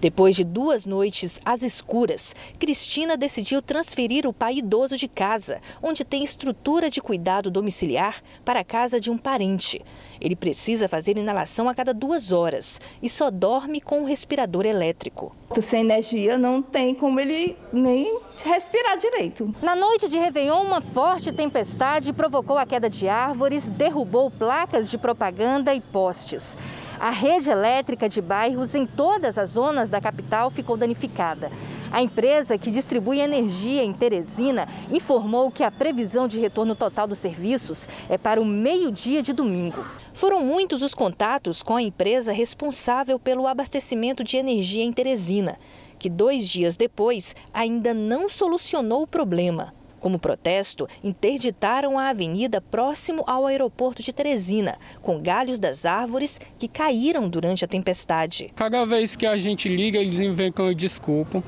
Depois 0.00 0.34
de 0.34 0.44
duas 0.44 0.86
noites 0.86 1.38
às 1.44 1.62
escuras, 1.62 2.34
Cristina 2.58 3.18
decidiu 3.18 3.60
transferir 3.60 4.26
o 4.26 4.32
pai 4.32 4.56
idoso 4.56 4.96
de 4.96 5.06
casa, 5.06 5.60
onde 5.82 6.04
tem 6.04 6.24
estrutura 6.24 6.88
de 6.88 7.02
cuidado 7.02 7.50
domiciliar, 7.50 8.22
para 8.42 8.60
a 8.60 8.64
casa 8.64 8.98
de 8.98 9.10
um 9.10 9.18
parente. 9.18 9.82
Ele 10.18 10.34
precisa 10.34 10.88
fazer 10.88 11.18
inalação 11.18 11.68
a 11.68 11.74
cada 11.74 11.92
duas 11.92 12.32
horas 12.32 12.80
e 13.02 13.10
só 13.10 13.30
dorme 13.30 13.80
com 13.80 14.00
o 14.02 14.06
respirador 14.06 14.64
elétrico. 14.64 15.36
Sem 15.60 15.80
energia 15.80 16.38
não 16.38 16.62
tem 16.62 16.94
como 16.94 17.20
ele 17.20 17.56
nem 17.70 18.18
respirar 18.42 18.96
direito. 18.96 19.54
Na 19.60 19.76
noite 19.76 20.08
de 20.08 20.16
Réveillon, 20.16 20.62
uma 20.62 20.80
forte 20.80 21.30
tempestade 21.32 22.12
provocou 22.12 22.56
a 22.56 22.64
queda 22.64 22.88
de 22.88 23.08
árvores, 23.08 23.68
derrubou 23.68 24.30
placas 24.30 24.90
de 24.90 24.96
propaganda 24.96 25.74
e 25.74 25.80
postes. 25.80 26.56
A 27.00 27.08
rede 27.08 27.50
elétrica 27.50 28.10
de 28.10 28.20
bairros 28.20 28.74
em 28.74 28.84
todas 28.84 29.38
as 29.38 29.52
zonas 29.52 29.88
da 29.88 30.02
capital 30.02 30.50
ficou 30.50 30.76
danificada. 30.76 31.50
A 31.90 32.02
empresa 32.02 32.58
que 32.58 32.70
distribui 32.70 33.20
energia 33.20 33.82
em 33.82 33.90
Teresina 33.90 34.68
informou 34.92 35.50
que 35.50 35.64
a 35.64 35.70
previsão 35.70 36.28
de 36.28 36.38
retorno 36.38 36.74
total 36.74 37.08
dos 37.08 37.16
serviços 37.16 37.88
é 38.06 38.18
para 38.18 38.38
o 38.38 38.44
meio-dia 38.44 39.22
de 39.22 39.32
domingo. 39.32 39.82
Foram 40.12 40.44
muitos 40.44 40.82
os 40.82 40.92
contatos 40.92 41.62
com 41.62 41.74
a 41.74 41.82
empresa 41.82 42.34
responsável 42.34 43.18
pelo 43.18 43.46
abastecimento 43.46 44.22
de 44.22 44.36
energia 44.36 44.84
em 44.84 44.92
Teresina. 44.92 45.58
que 45.98 46.08
dois 46.08 46.48
dias 46.48 46.76
depois 46.76 47.36
ainda 47.52 47.92
não 47.92 48.28
solucionou 48.28 49.02
o 49.02 49.06
problema. 49.06 49.74
Como 50.00 50.18
protesto, 50.18 50.88
interditaram 51.04 51.98
a 51.98 52.08
avenida 52.08 52.60
próximo 52.60 53.22
ao 53.26 53.46
aeroporto 53.46 54.02
de 54.02 54.12
Teresina, 54.12 54.78
com 55.02 55.20
galhos 55.20 55.58
das 55.58 55.84
árvores 55.84 56.40
que 56.58 56.66
caíram 56.66 57.28
durante 57.28 57.64
a 57.64 57.68
tempestade. 57.68 58.50
Cada 58.56 58.84
vez 58.84 59.14
que 59.14 59.26
a 59.26 59.36
gente 59.36 59.68
liga, 59.68 59.98
eles 59.98 60.18
inventam 60.18 60.72
desculpa, 60.74 61.42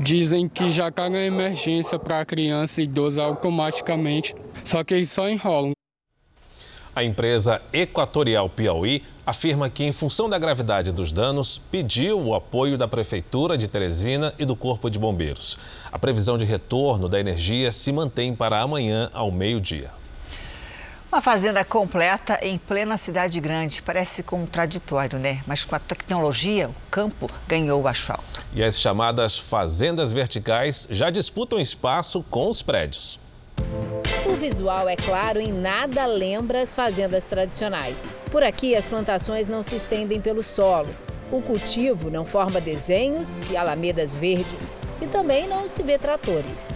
dizem 0.00 0.48
que 0.48 0.70
já 0.70 0.88
está 0.88 1.10
na 1.10 1.20
emergência 1.20 1.98
para 1.98 2.24
criança 2.24 2.80
e 2.80 2.84
idoso 2.84 3.20
automaticamente, 3.20 4.34
só 4.64 4.84
que 4.84 4.94
eles 4.94 5.10
só 5.10 5.28
enrolam. 5.28 5.75
A 6.96 7.04
empresa 7.04 7.60
Equatorial 7.74 8.48
Piauí 8.48 9.02
afirma 9.26 9.68
que, 9.68 9.84
em 9.84 9.92
função 9.92 10.30
da 10.30 10.38
gravidade 10.38 10.90
dos 10.90 11.12
danos, 11.12 11.58
pediu 11.70 12.18
o 12.18 12.34
apoio 12.34 12.78
da 12.78 12.88
Prefeitura 12.88 13.58
de 13.58 13.68
Teresina 13.68 14.32
e 14.38 14.46
do 14.46 14.56
Corpo 14.56 14.88
de 14.88 14.98
Bombeiros. 14.98 15.58
A 15.92 15.98
previsão 15.98 16.38
de 16.38 16.46
retorno 16.46 17.06
da 17.06 17.20
energia 17.20 17.70
se 17.70 17.92
mantém 17.92 18.34
para 18.34 18.62
amanhã 18.62 19.10
ao 19.12 19.30
meio-dia. 19.30 19.90
Uma 21.12 21.20
fazenda 21.20 21.62
completa 21.66 22.38
em 22.40 22.56
plena 22.56 22.96
cidade 22.96 23.38
grande. 23.40 23.82
Parece 23.82 24.22
contraditório, 24.22 25.18
né? 25.18 25.42
Mas 25.46 25.66
com 25.66 25.76
a 25.76 25.78
tecnologia, 25.78 26.70
o 26.70 26.74
campo 26.90 27.28
ganhou 27.46 27.82
o 27.82 27.88
asfalto. 27.88 28.42
E 28.54 28.64
as 28.64 28.80
chamadas 28.80 29.36
fazendas 29.36 30.12
verticais 30.12 30.88
já 30.90 31.10
disputam 31.10 31.60
espaço 31.60 32.24
com 32.30 32.48
os 32.48 32.62
prédios. 32.62 33.20
O 34.26 34.34
visual, 34.34 34.88
é 34.88 34.96
claro, 34.96 35.40
em 35.40 35.52
nada 35.52 36.04
lembra 36.04 36.60
as 36.60 36.74
fazendas 36.74 37.24
tradicionais. 37.24 38.10
Por 38.30 38.42
aqui, 38.42 38.74
as 38.74 38.84
plantações 38.84 39.48
não 39.48 39.62
se 39.62 39.76
estendem 39.76 40.20
pelo 40.20 40.42
solo. 40.42 40.88
O 41.30 41.40
cultivo 41.40 42.10
não 42.10 42.24
forma 42.24 42.60
desenhos 42.60 43.38
e 43.50 43.56
alamedas 43.56 44.14
verdes. 44.14 44.76
E 45.00 45.06
também 45.06 45.46
não 45.46 45.68
se 45.68 45.82
vê 45.82 45.98
tratores. 45.98 46.66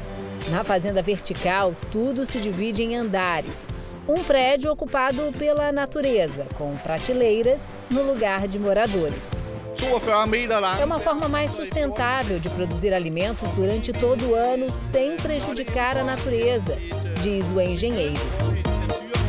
Na 0.51 0.65
fazenda 0.65 1.03
vertical, 1.03 1.75
tudo 1.91 2.25
se 2.25 2.39
divide 2.39 2.83
em 2.83 2.97
andares. 2.97 3.67
Um 4.09 4.25
prédio 4.25 4.73
ocupado 4.73 5.31
pela 5.39 5.71
natureza, 5.71 6.47
com 6.57 6.77
prateleiras 6.77 7.75
no 7.91 8.03
lugar 8.03 8.49
de 8.49 8.59
moradores. 8.59 9.31
É 10.81 10.85
uma 10.85 11.01
forma 11.01 11.29
mais 11.29 11.53
sustentável 11.53 12.39
de 12.39 12.49
produzir 12.51 12.93
alimentos 12.93 13.49
durante 13.51 13.93
todo 13.93 14.31
o 14.31 14.35
ano 14.35 14.71
sem 14.71 15.17
prejudicar 15.17 15.97
a 15.97 16.05
natureza, 16.05 16.77
diz 17.23 17.51
o 17.51 17.61
engenheiro. 17.61 18.21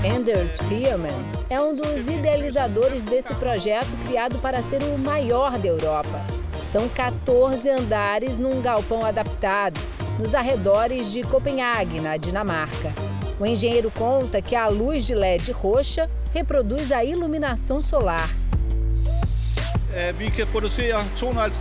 Anders 0.03 0.57
Biermann 0.67 1.13
é 1.49 1.61
um 1.61 1.75
dos 1.75 2.07
idealizadores 2.07 3.03
desse 3.03 3.33
projeto 3.35 3.89
criado 4.05 4.39
para 4.39 4.61
ser 4.63 4.81
o 4.83 4.97
maior 4.97 5.57
da 5.59 5.67
Europa. 5.67 6.25
São 6.71 6.89
14 6.89 7.69
andares 7.69 8.37
num 8.37 8.61
galpão 8.61 9.05
adaptado, 9.05 9.79
nos 10.17 10.33
arredores 10.33 11.11
de 11.11 11.23
Copenhague, 11.23 11.99
na 11.99 12.17
Dinamarca. 12.17 12.91
O 13.39 13.45
engenheiro 13.45 13.91
conta 13.91 14.41
que 14.41 14.55
a 14.55 14.67
luz 14.67 15.05
de 15.05 15.13
LED 15.13 15.51
roxa 15.51 16.09
reproduz 16.33 16.91
a 16.91 17.03
iluminação 17.03 17.81
solar 17.81 18.29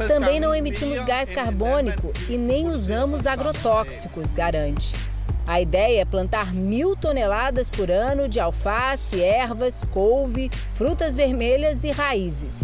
também 0.07 0.39
não 0.39 0.55
emitimos 0.55 1.03
gás 1.05 1.33
carbônico 1.33 2.13
e 2.29 2.37
nem 2.37 2.69
usamos 2.69 3.27
agrotóxicos, 3.27 4.33
garante. 4.33 4.95
A 5.47 5.61
ideia 5.61 6.03
é 6.03 6.05
plantar 6.05 6.55
mil 6.55 6.95
toneladas 6.95 7.69
por 7.69 7.91
ano 7.91 8.29
de 8.29 8.39
alface, 8.39 9.21
ervas, 9.21 9.83
couve, 9.93 10.49
frutas 10.77 11.17
vermelhas 11.17 11.83
e 11.83 11.91
raízes. 11.91 12.63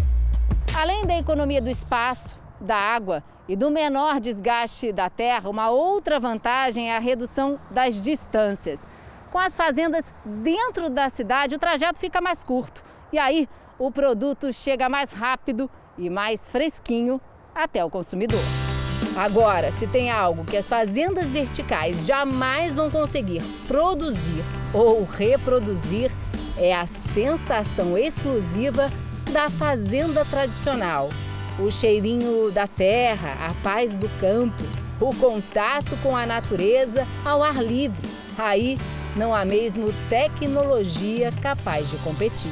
Além 0.73 1.05
da 1.05 1.17
economia 1.17 1.61
do 1.61 1.69
espaço, 1.69 2.37
da 2.61 2.77
água 2.77 3.23
e 3.47 3.55
do 3.55 3.69
menor 3.69 4.21
desgaste 4.21 4.93
da 4.93 5.09
terra, 5.09 5.49
uma 5.49 5.69
outra 5.69 6.19
vantagem 6.19 6.91
é 6.91 6.95
a 6.95 6.99
redução 6.99 7.59
das 7.69 8.01
distâncias. 8.01 8.87
Com 9.31 9.39
as 9.39 9.57
fazendas 9.57 10.13
dentro 10.25 10.89
da 10.89 11.09
cidade, 11.09 11.55
o 11.55 11.59
trajeto 11.59 11.99
fica 11.99 12.21
mais 12.21 12.43
curto. 12.43 12.81
E 13.11 13.17
aí, 13.17 13.49
o 13.79 13.91
produto 13.91 14.51
chega 14.51 14.89
mais 14.89 15.11
rápido 15.11 15.69
e 15.97 16.09
mais 16.09 16.49
fresquinho 16.49 17.21
até 17.53 17.83
o 17.83 17.89
consumidor. 17.89 18.41
Agora, 19.15 19.71
se 19.71 19.87
tem 19.87 20.11
algo 20.11 20.45
que 20.45 20.57
as 20.57 20.67
fazendas 20.67 21.31
verticais 21.31 22.05
jamais 22.05 22.73
vão 22.75 22.89
conseguir 22.89 23.41
produzir 23.67 24.43
ou 24.73 25.03
reproduzir, 25.03 26.11
é 26.57 26.75
a 26.75 26.85
sensação 26.87 27.97
exclusiva 27.97 28.87
da 29.31 29.49
fazenda 29.49 30.23
tradicional. 30.25 31.09
O 31.59 31.71
cheirinho 31.71 32.51
da 32.51 32.67
terra, 32.67 33.47
a 33.47 33.53
paz 33.63 33.95
do 33.95 34.07
campo, 34.19 34.63
o 34.99 35.15
contato 35.15 35.97
com 36.01 36.15
a 36.15 36.25
natureza 36.25 37.07
ao 37.25 37.43
ar 37.43 37.63
livre. 37.63 38.07
Aí 38.37 38.77
não 39.15 39.33
há 39.33 39.43
mesmo 39.43 39.91
tecnologia 40.09 41.31
capaz 41.41 41.89
de 41.89 41.97
competir. 41.97 42.51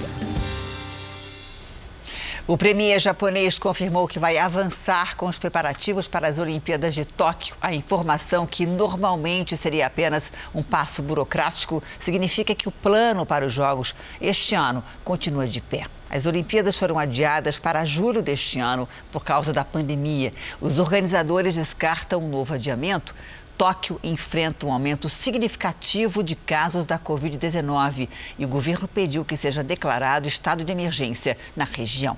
O 2.47 2.55
premier 2.55 2.99
japonês 2.99 3.57
confirmou 3.57 4.07
que 4.07 4.19
vai 4.19 4.37
avançar 4.37 5.15
com 5.15 5.25
os 5.25 5.39
preparativos 5.39 6.07
para 6.07 6.27
as 6.27 6.37
Olimpíadas 6.37 6.93
de 6.93 7.03
Tóquio. 7.03 7.55
A 7.59 7.73
informação, 7.73 8.45
que 8.45 8.67
normalmente 8.67 9.57
seria 9.57 9.87
apenas 9.87 10.31
um 10.53 10.61
passo 10.61 11.01
burocrático, 11.01 11.81
significa 11.99 12.53
que 12.53 12.67
o 12.67 12.71
plano 12.71 13.25
para 13.25 13.47
os 13.47 13.51
Jogos 13.51 13.95
este 14.21 14.53
ano 14.53 14.83
continua 15.03 15.47
de 15.47 15.59
pé. 15.59 15.87
As 16.07 16.27
Olimpíadas 16.27 16.77
foram 16.77 16.99
adiadas 16.99 17.57
para 17.57 17.83
julho 17.83 18.21
deste 18.21 18.59
ano 18.59 18.87
por 19.11 19.23
causa 19.23 19.51
da 19.51 19.65
pandemia. 19.65 20.31
Os 20.61 20.77
organizadores 20.77 21.55
descartam 21.55 22.23
um 22.23 22.29
novo 22.29 22.53
adiamento. 22.53 23.15
Tóquio 23.57 23.99
enfrenta 24.03 24.67
um 24.67 24.71
aumento 24.71 25.09
significativo 25.09 26.23
de 26.23 26.35
casos 26.35 26.85
da 26.85 26.99
Covid-19 26.99 28.07
e 28.37 28.45
o 28.45 28.47
governo 28.47 28.87
pediu 28.87 29.25
que 29.25 29.35
seja 29.35 29.63
declarado 29.63 30.27
estado 30.27 30.63
de 30.63 30.71
emergência 30.71 31.35
na 31.55 31.65
região. 31.65 32.15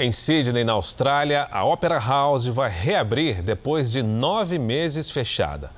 Em 0.00 0.12
Sydney, 0.12 0.62
na 0.62 0.74
Austrália, 0.74 1.48
a 1.50 1.64
Opera 1.64 1.98
House 1.98 2.46
vai 2.46 2.70
reabrir 2.70 3.42
depois 3.42 3.90
de 3.90 4.00
nove 4.00 4.56
meses 4.56 5.10
fechada. 5.10 5.72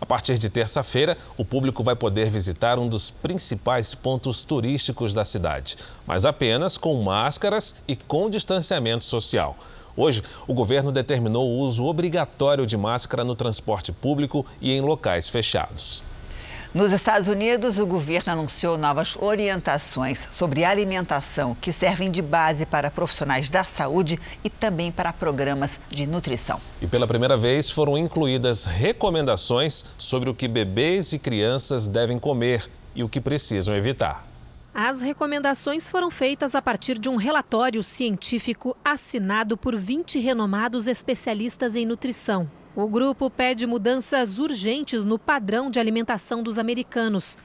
A 0.00 0.06
partir 0.06 0.38
de 0.38 0.48
terça-feira, 0.48 1.18
o 1.36 1.44
público 1.44 1.82
vai 1.82 1.96
poder 1.96 2.30
visitar 2.30 2.78
um 2.78 2.86
dos 2.86 3.10
principais 3.10 3.92
pontos 3.92 4.44
turísticos 4.44 5.12
da 5.12 5.24
cidade, 5.24 5.78
mas 6.06 6.24
apenas 6.24 6.78
com 6.78 6.94
máscaras 7.02 7.74
e 7.88 7.96
com 7.96 8.30
distanciamento 8.30 9.04
social. 9.04 9.56
Hoje, 9.96 10.22
o 10.46 10.54
governo 10.54 10.92
determinou 10.92 11.48
o 11.48 11.58
uso 11.58 11.86
obrigatório 11.86 12.68
de 12.68 12.76
máscara 12.76 13.24
no 13.24 13.34
transporte 13.34 13.90
público 13.90 14.46
e 14.60 14.70
em 14.70 14.80
locais 14.80 15.28
fechados. 15.28 16.04
Nos 16.74 16.92
Estados 16.92 17.28
Unidos, 17.28 17.78
o 17.78 17.86
governo 17.86 18.32
anunciou 18.32 18.76
novas 18.76 19.16
orientações 19.16 20.28
sobre 20.30 20.64
alimentação 20.64 21.56
que 21.60 21.72
servem 21.72 22.10
de 22.10 22.20
base 22.20 22.66
para 22.66 22.90
profissionais 22.90 23.48
da 23.48 23.64
saúde 23.64 24.18
e 24.44 24.50
também 24.50 24.92
para 24.92 25.12
programas 25.12 25.78
de 25.88 26.06
nutrição. 26.06 26.60
E 26.80 26.86
pela 26.86 27.06
primeira 27.06 27.36
vez 27.36 27.70
foram 27.70 27.96
incluídas 27.96 28.66
recomendações 28.66 29.84
sobre 29.96 30.28
o 30.28 30.34
que 30.34 30.48
bebês 30.48 31.12
e 31.12 31.18
crianças 31.18 31.88
devem 31.88 32.18
comer 32.18 32.68
e 32.94 33.02
o 33.02 33.08
que 33.08 33.20
precisam 33.20 33.74
evitar. 33.74 34.26
As 34.74 35.00
recomendações 35.00 35.88
foram 35.88 36.10
feitas 36.10 36.54
a 36.54 36.60
partir 36.60 36.98
de 36.98 37.08
um 37.08 37.16
relatório 37.16 37.82
científico 37.82 38.76
assinado 38.84 39.56
por 39.56 39.74
20 39.74 40.18
renomados 40.18 40.86
especialistas 40.86 41.76
em 41.76 41.86
nutrição. 41.86 42.46
O 42.76 42.90
grupo 42.90 43.30
pede 43.30 43.66
mudanças 43.66 44.38
urgentes 44.38 45.02
no 45.02 45.18
padrão 45.18 45.70
de 45.70 45.80
alimentação 45.80 46.42
dos 46.42 46.58
americanos. 46.58 47.38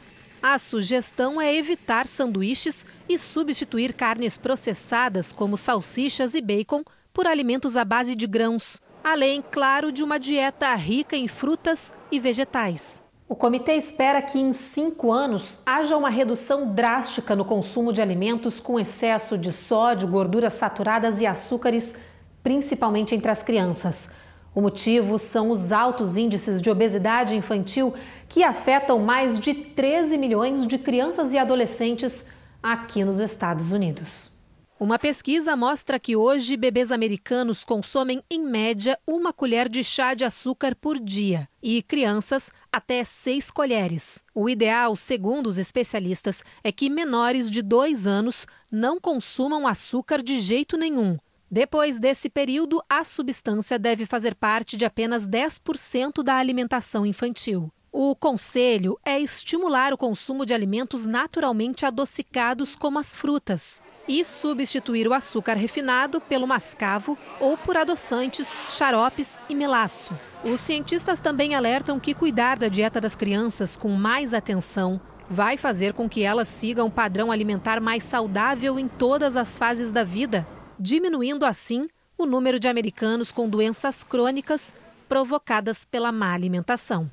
A 0.43 0.59
sugestão 0.59 1.39
é 1.39 1.55
evitar 1.55 2.05
sanduíches 2.05 2.85
e 3.07 3.17
substituir 3.17 3.93
carnes 3.93 4.37
processadas, 4.37 5.31
como 5.31 5.55
salsichas 5.55 6.35
e 6.35 6.41
bacon, 6.41 6.83
por 7.13 7.25
alimentos 7.25 7.77
à 7.77 7.85
base 7.85 8.13
de 8.13 8.27
grãos, 8.27 8.81
além, 9.01 9.41
claro, 9.41 9.89
de 9.89 10.03
uma 10.03 10.19
dieta 10.19 10.75
rica 10.75 11.15
em 11.15 11.29
frutas 11.29 11.93
e 12.11 12.19
vegetais. 12.19 13.01
O 13.29 13.33
comitê 13.33 13.77
espera 13.77 14.21
que 14.21 14.37
em 14.37 14.51
cinco 14.51 15.13
anos 15.13 15.59
haja 15.65 15.95
uma 15.95 16.09
redução 16.09 16.73
drástica 16.73 17.37
no 17.37 17.45
consumo 17.45 17.93
de 17.93 18.01
alimentos 18.01 18.59
com 18.59 18.77
excesso 18.77 19.37
de 19.37 19.53
sódio, 19.53 20.09
gorduras 20.09 20.55
saturadas 20.55 21.21
e 21.21 21.25
açúcares, 21.25 21.95
principalmente 22.43 23.15
entre 23.15 23.31
as 23.31 23.41
crianças. 23.41 24.19
O 24.53 24.59
motivo 24.59 25.17
são 25.17 25.49
os 25.49 25.71
altos 25.71 26.17
índices 26.17 26.61
de 26.61 26.69
obesidade 26.69 27.35
infantil 27.35 27.93
que 28.27 28.43
afetam 28.43 28.99
mais 28.99 29.39
de 29.39 29.53
13 29.53 30.17
milhões 30.17 30.67
de 30.67 30.77
crianças 30.77 31.33
e 31.33 31.37
adolescentes 31.37 32.27
aqui 32.61 33.05
nos 33.05 33.19
Estados 33.19 33.71
Unidos. 33.71 34.41
Uma 34.77 34.97
pesquisa 34.97 35.55
mostra 35.55 35.99
que 35.99 36.15
hoje 36.15 36.57
bebês 36.57 36.91
americanos 36.91 37.63
consomem, 37.63 38.23
em 38.29 38.43
média, 38.43 38.97
uma 39.05 39.31
colher 39.31 39.69
de 39.69 39.83
chá 39.83 40.15
de 40.15 40.25
açúcar 40.25 40.75
por 40.75 40.99
dia 40.99 41.47
e 41.61 41.81
crianças 41.83 42.51
até 42.71 43.03
seis 43.03 43.51
colheres. 43.51 44.23
O 44.33 44.49
ideal, 44.49 44.95
segundo 44.95 45.47
os 45.47 45.59
especialistas, 45.59 46.43
é 46.63 46.71
que 46.71 46.89
menores 46.89 47.49
de 47.49 47.61
dois 47.61 48.07
anos 48.07 48.47
não 48.71 48.99
consumam 48.99 49.67
açúcar 49.67 50.21
de 50.21 50.39
jeito 50.41 50.75
nenhum 50.75 51.17
Depois 51.53 51.99
desse 51.99 52.29
período, 52.29 52.81
a 52.89 53.03
substância 53.03 53.77
deve 53.77 54.05
fazer 54.05 54.33
parte 54.35 54.77
de 54.77 54.85
apenas 54.85 55.27
10% 55.27 56.23
da 56.23 56.35
alimentação 56.35 57.05
infantil. 57.05 57.69
O 57.91 58.15
conselho 58.15 58.97
é 59.03 59.19
estimular 59.19 59.91
o 59.91 59.97
consumo 59.97 60.45
de 60.45 60.53
alimentos 60.53 61.05
naturalmente 61.05 61.85
adocicados, 61.85 62.73
como 62.73 62.97
as 62.97 63.13
frutas, 63.13 63.83
e 64.07 64.23
substituir 64.23 65.09
o 65.09 65.13
açúcar 65.13 65.55
refinado 65.55 66.21
pelo 66.21 66.47
mascavo 66.47 67.17
ou 67.37 67.57
por 67.57 67.75
adoçantes, 67.75 68.55
xaropes 68.69 69.41
e 69.49 69.53
melaço. 69.53 70.17
Os 70.45 70.61
cientistas 70.61 71.19
também 71.19 71.53
alertam 71.53 71.99
que 71.99 72.13
cuidar 72.13 72.57
da 72.57 72.69
dieta 72.69 73.01
das 73.01 73.13
crianças 73.13 73.75
com 73.75 73.89
mais 73.89 74.33
atenção 74.33 75.01
vai 75.29 75.57
fazer 75.57 75.91
com 75.91 76.07
que 76.07 76.23
elas 76.23 76.47
sigam 76.47 76.87
um 76.87 76.91
padrão 76.91 77.29
alimentar 77.29 77.81
mais 77.81 78.03
saudável 78.03 78.79
em 78.79 78.87
todas 78.87 79.35
as 79.35 79.57
fases 79.57 79.91
da 79.91 80.05
vida, 80.05 80.47
diminuindo 80.81 81.45
assim 81.45 81.87
o 82.17 82.25
número 82.25 82.59
de 82.59 82.67
americanos 82.67 83.31
com 83.31 83.47
doenças 83.47 84.03
crônicas 84.03 84.73
provocadas 85.07 85.85
pela 85.85 86.11
má 86.11 86.33
alimentação. 86.33 87.09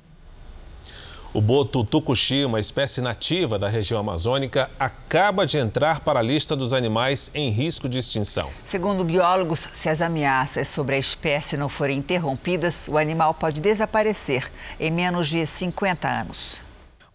O 1.31 1.39
boto 1.39 1.83
tucuxi, 1.83 2.43
uma 2.43 2.59
espécie 2.59 3.01
nativa 3.01 3.59
da 3.59 3.69
região 3.69 3.99
amazônica, 3.99 4.71
acaba 4.79 5.45
de 5.45 5.59
entrar 5.59 5.99
para 5.99 6.19
a 6.19 6.23
lista 6.23 6.55
dos 6.55 6.73
animais 6.73 7.29
em 7.35 7.51
risco 7.51 7.87
de 7.87 7.99
extinção. 7.99 8.49
Segundo 8.65 9.03
biólogos, 9.03 9.69
se 9.71 9.89
as 9.89 10.01
ameaças 10.01 10.67
sobre 10.69 10.95
a 10.95 10.99
espécie 10.99 11.55
não 11.55 11.69
forem 11.69 11.99
interrompidas, 11.99 12.87
o 12.87 12.97
animal 12.97 13.35
pode 13.35 13.61
desaparecer 13.61 14.51
em 14.79 14.89
menos 14.89 15.27
de 15.27 15.45
50 15.45 16.07
anos. 16.07 16.63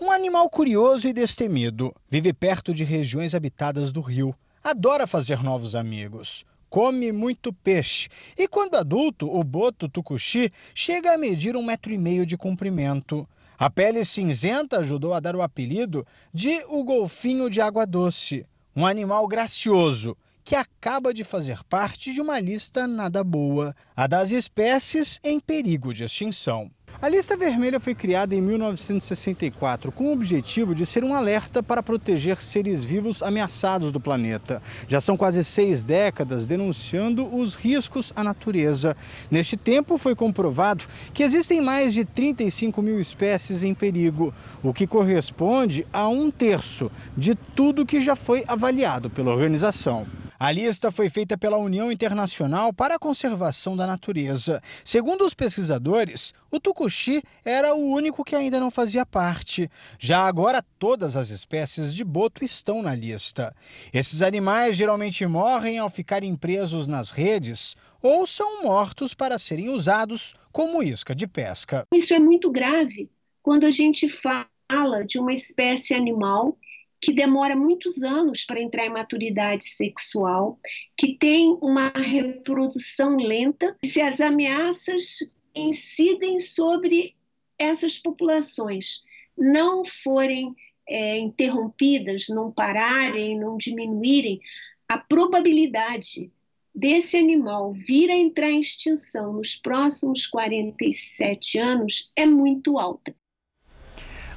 Um 0.00 0.12
animal 0.12 0.48
curioso 0.48 1.08
e 1.08 1.12
destemido. 1.12 1.92
Vive 2.08 2.32
perto 2.32 2.72
de 2.72 2.84
regiões 2.84 3.34
habitadas 3.34 3.90
do 3.90 4.00
rio. 4.00 4.32
Adora 4.64 5.06
fazer 5.06 5.42
novos 5.42 5.76
amigos 5.76 6.42
come 6.70 7.12
muito 7.12 7.52
peixe. 7.52 8.08
E 8.36 8.48
quando 8.48 8.76
adulto, 8.76 9.30
o 9.30 9.44
boto 9.44 9.90
tucuxi 9.90 10.50
chega 10.74 11.12
a 11.12 11.18
medir 11.18 11.54
um 11.54 11.62
metro 11.62 11.92
e 11.92 11.98
meio 11.98 12.24
de 12.24 12.34
comprimento. 12.34 13.28
A 13.58 13.68
pele 13.68 14.02
cinzenta 14.06 14.80
ajudou 14.80 15.12
a 15.12 15.20
dar 15.20 15.36
o 15.36 15.42
apelido 15.42 16.04
de 16.32 16.64
o 16.66 16.82
golfinho 16.82 17.50
de 17.50 17.60
água 17.60 17.86
doce, 17.86 18.46
um 18.74 18.86
animal 18.86 19.28
gracioso 19.28 20.16
que 20.42 20.54
acaba 20.54 21.12
de 21.12 21.24
fazer 21.24 21.62
parte 21.64 22.12
de 22.12 22.22
uma 22.22 22.40
lista 22.40 22.86
nada 22.86 23.22
boa, 23.22 23.76
a 23.94 24.06
das 24.06 24.30
espécies 24.30 25.20
em 25.22 25.38
perigo 25.38 25.92
de 25.92 26.04
extinção. 26.04 26.70
A 27.02 27.08
lista 27.08 27.36
vermelha 27.36 27.80
foi 27.80 27.94
criada 27.94 28.34
em 28.34 28.40
1964 28.40 29.92
com 29.92 30.06
o 30.06 30.12
objetivo 30.12 30.74
de 30.74 30.86
ser 30.86 31.04
um 31.04 31.14
alerta 31.14 31.62
para 31.62 31.82
proteger 31.82 32.40
seres 32.40 32.84
vivos 32.84 33.22
ameaçados 33.22 33.92
do 33.92 34.00
planeta. 34.00 34.62
Já 34.88 35.00
são 35.00 35.16
quase 35.16 35.44
seis 35.44 35.84
décadas 35.84 36.46
denunciando 36.46 37.26
os 37.34 37.54
riscos 37.54 38.12
à 38.16 38.22
natureza. 38.22 38.96
Neste 39.30 39.56
tempo, 39.56 39.98
foi 39.98 40.14
comprovado 40.14 40.84
que 41.12 41.22
existem 41.22 41.60
mais 41.60 41.92
de 41.92 42.04
35 42.04 42.80
mil 42.80 42.98
espécies 42.98 43.62
em 43.62 43.74
perigo, 43.74 44.32
o 44.62 44.72
que 44.72 44.86
corresponde 44.86 45.86
a 45.92 46.08
um 46.08 46.30
terço 46.30 46.90
de 47.16 47.34
tudo 47.34 47.84
que 47.84 48.00
já 48.00 48.16
foi 48.16 48.44
avaliado 48.46 49.10
pela 49.10 49.32
organização. 49.32 50.06
A 50.38 50.50
lista 50.50 50.90
foi 50.90 51.08
feita 51.08 51.38
pela 51.38 51.56
União 51.56 51.90
Internacional 51.92 52.72
para 52.72 52.96
a 52.96 52.98
Conservação 52.98 53.76
da 53.76 53.86
Natureza. 53.86 54.60
Segundo 54.84 55.24
os 55.24 55.32
pesquisadores, 55.32 56.34
o 56.54 56.60
tucuxi 56.60 57.22
era 57.44 57.74
o 57.74 57.90
único 57.90 58.24
que 58.24 58.36
ainda 58.36 58.60
não 58.60 58.70
fazia 58.70 59.04
parte. 59.04 59.68
Já 59.98 60.20
agora, 60.20 60.62
todas 60.78 61.16
as 61.16 61.30
espécies 61.30 61.94
de 61.94 62.04
boto 62.04 62.44
estão 62.44 62.80
na 62.80 62.94
lista. 62.94 63.54
Esses 63.92 64.22
animais 64.22 64.76
geralmente 64.76 65.26
morrem 65.26 65.78
ao 65.78 65.90
ficarem 65.90 66.36
presos 66.36 66.86
nas 66.86 67.10
redes 67.10 67.74
ou 68.00 68.26
são 68.26 68.62
mortos 68.62 69.14
para 69.14 69.38
serem 69.38 69.68
usados 69.68 70.34
como 70.52 70.82
isca 70.82 71.14
de 71.14 71.26
pesca. 71.26 71.84
Isso 71.92 72.14
é 72.14 72.18
muito 72.18 72.50
grave 72.50 73.10
quando 73.42 73.64
a 73.64 73.70
gente 73.70 74.08
fala 74.08 75.04
de 75.04 75.18
uma 75.18 75.32
espécie 75.32 75.92
animal 75.92 76.56
que 77.00 77.12
demora 77.12 77.54
muitos 77.54 78.02
anos 78.02 78.44
para 78.44 78.62
entrar 78.62 78.86
em 78.86 78.90
maturidade 78.90 79.64
sexual, 79.64 80.58
que 80.96 81.18
tem 81.18 81.58
uma 81.60 81.92
reprodução 81.94 83.16
lenta. 83.16 83.76
Se 83.84 84.00
as 84.00 84.20
ameaças 84.20 85.18
incidem 85.54 86.38
sobre 86.38 87.14
essas 87.58 87.98
populações, 87.98 89.02
não 89.36 89.84
forem 89.84 90.54
é, 90.88 91.18
interrompidas, 91.18 92.28
não 92.28 92.50
pararem, 92.50 93.38
não 93.38 93.56
diminuírem, 93.56 94.40
a 94.88 94.98
probabilidade 94.98 96.30
desse 96.74 97.16
animal 97.16 97.72
vir 97.72 98.10
a 98.10 98.16
entrar 98.16 98.50
em 98.50 98.60
extinção 98.60 99.32
nos 99.32 99.54
próximos 99.54 100.26
47 100.26 101.58
anos 101.58 102.10
é 102.16 102.26
muito 102.26 102.78
alta. 102.78 103.14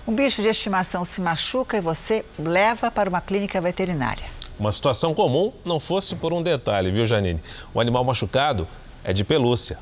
Um 0.08 0.14
bicho 0.14 0.42
de 0.42 0.48
estimação 0.48 1.04
se 1.04 1.20
machuca 1.20 1.78
e 1.78 1.82
você 1.82 2.24
leva 2.40 2.90
para 2.90 3.10
uma 3.10 3.20
clínica 3.20 3.60
veterinária. 3.60 4.26
Uma 4.58 4.72
situação 4.72 5.14
comum 5.14 5.52
não 5.66 5.80
fosse 5.80 6.16
por 6.16 6.32
um 6.32 6.42
detalhe, 6.42 6.92
viu, 6.92 7.06
Janine? 7.06 7.42
O 7.74 7.80
animal 7.80 8.04
machucado 8.06 8.68
é 9.04 9.12
de 9.12 9.26
pelúcia. 9.26 9.78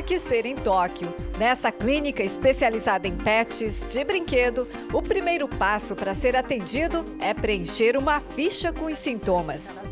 Tinha 0.00 0.18
que 0.18 0.18
ser 0.18 0.46
em 0.46 0.56
Tóquio. 0.56 1.14
Nessa 1.38 1.70
clínica 1.70 2.22
especializada 2.22 3.06
em 3.06 3.14
pets 3.18 3.84
de 3.86 4.02
brinquedo, 4.02 4.66
o 4.94 5.02
primeiro 5.02 5.46
passo 5.46 5.94
para 5.94 6.14
ser 6.14 6.34
atendido 6.34 7.04
é 7.20 7.34
preencher 7.34 7.98
uma 7.98 8.18
ficha 8.18 8.72
com 8.72 8.86
os 8.86 8.96
sintomas. 8.96 9.82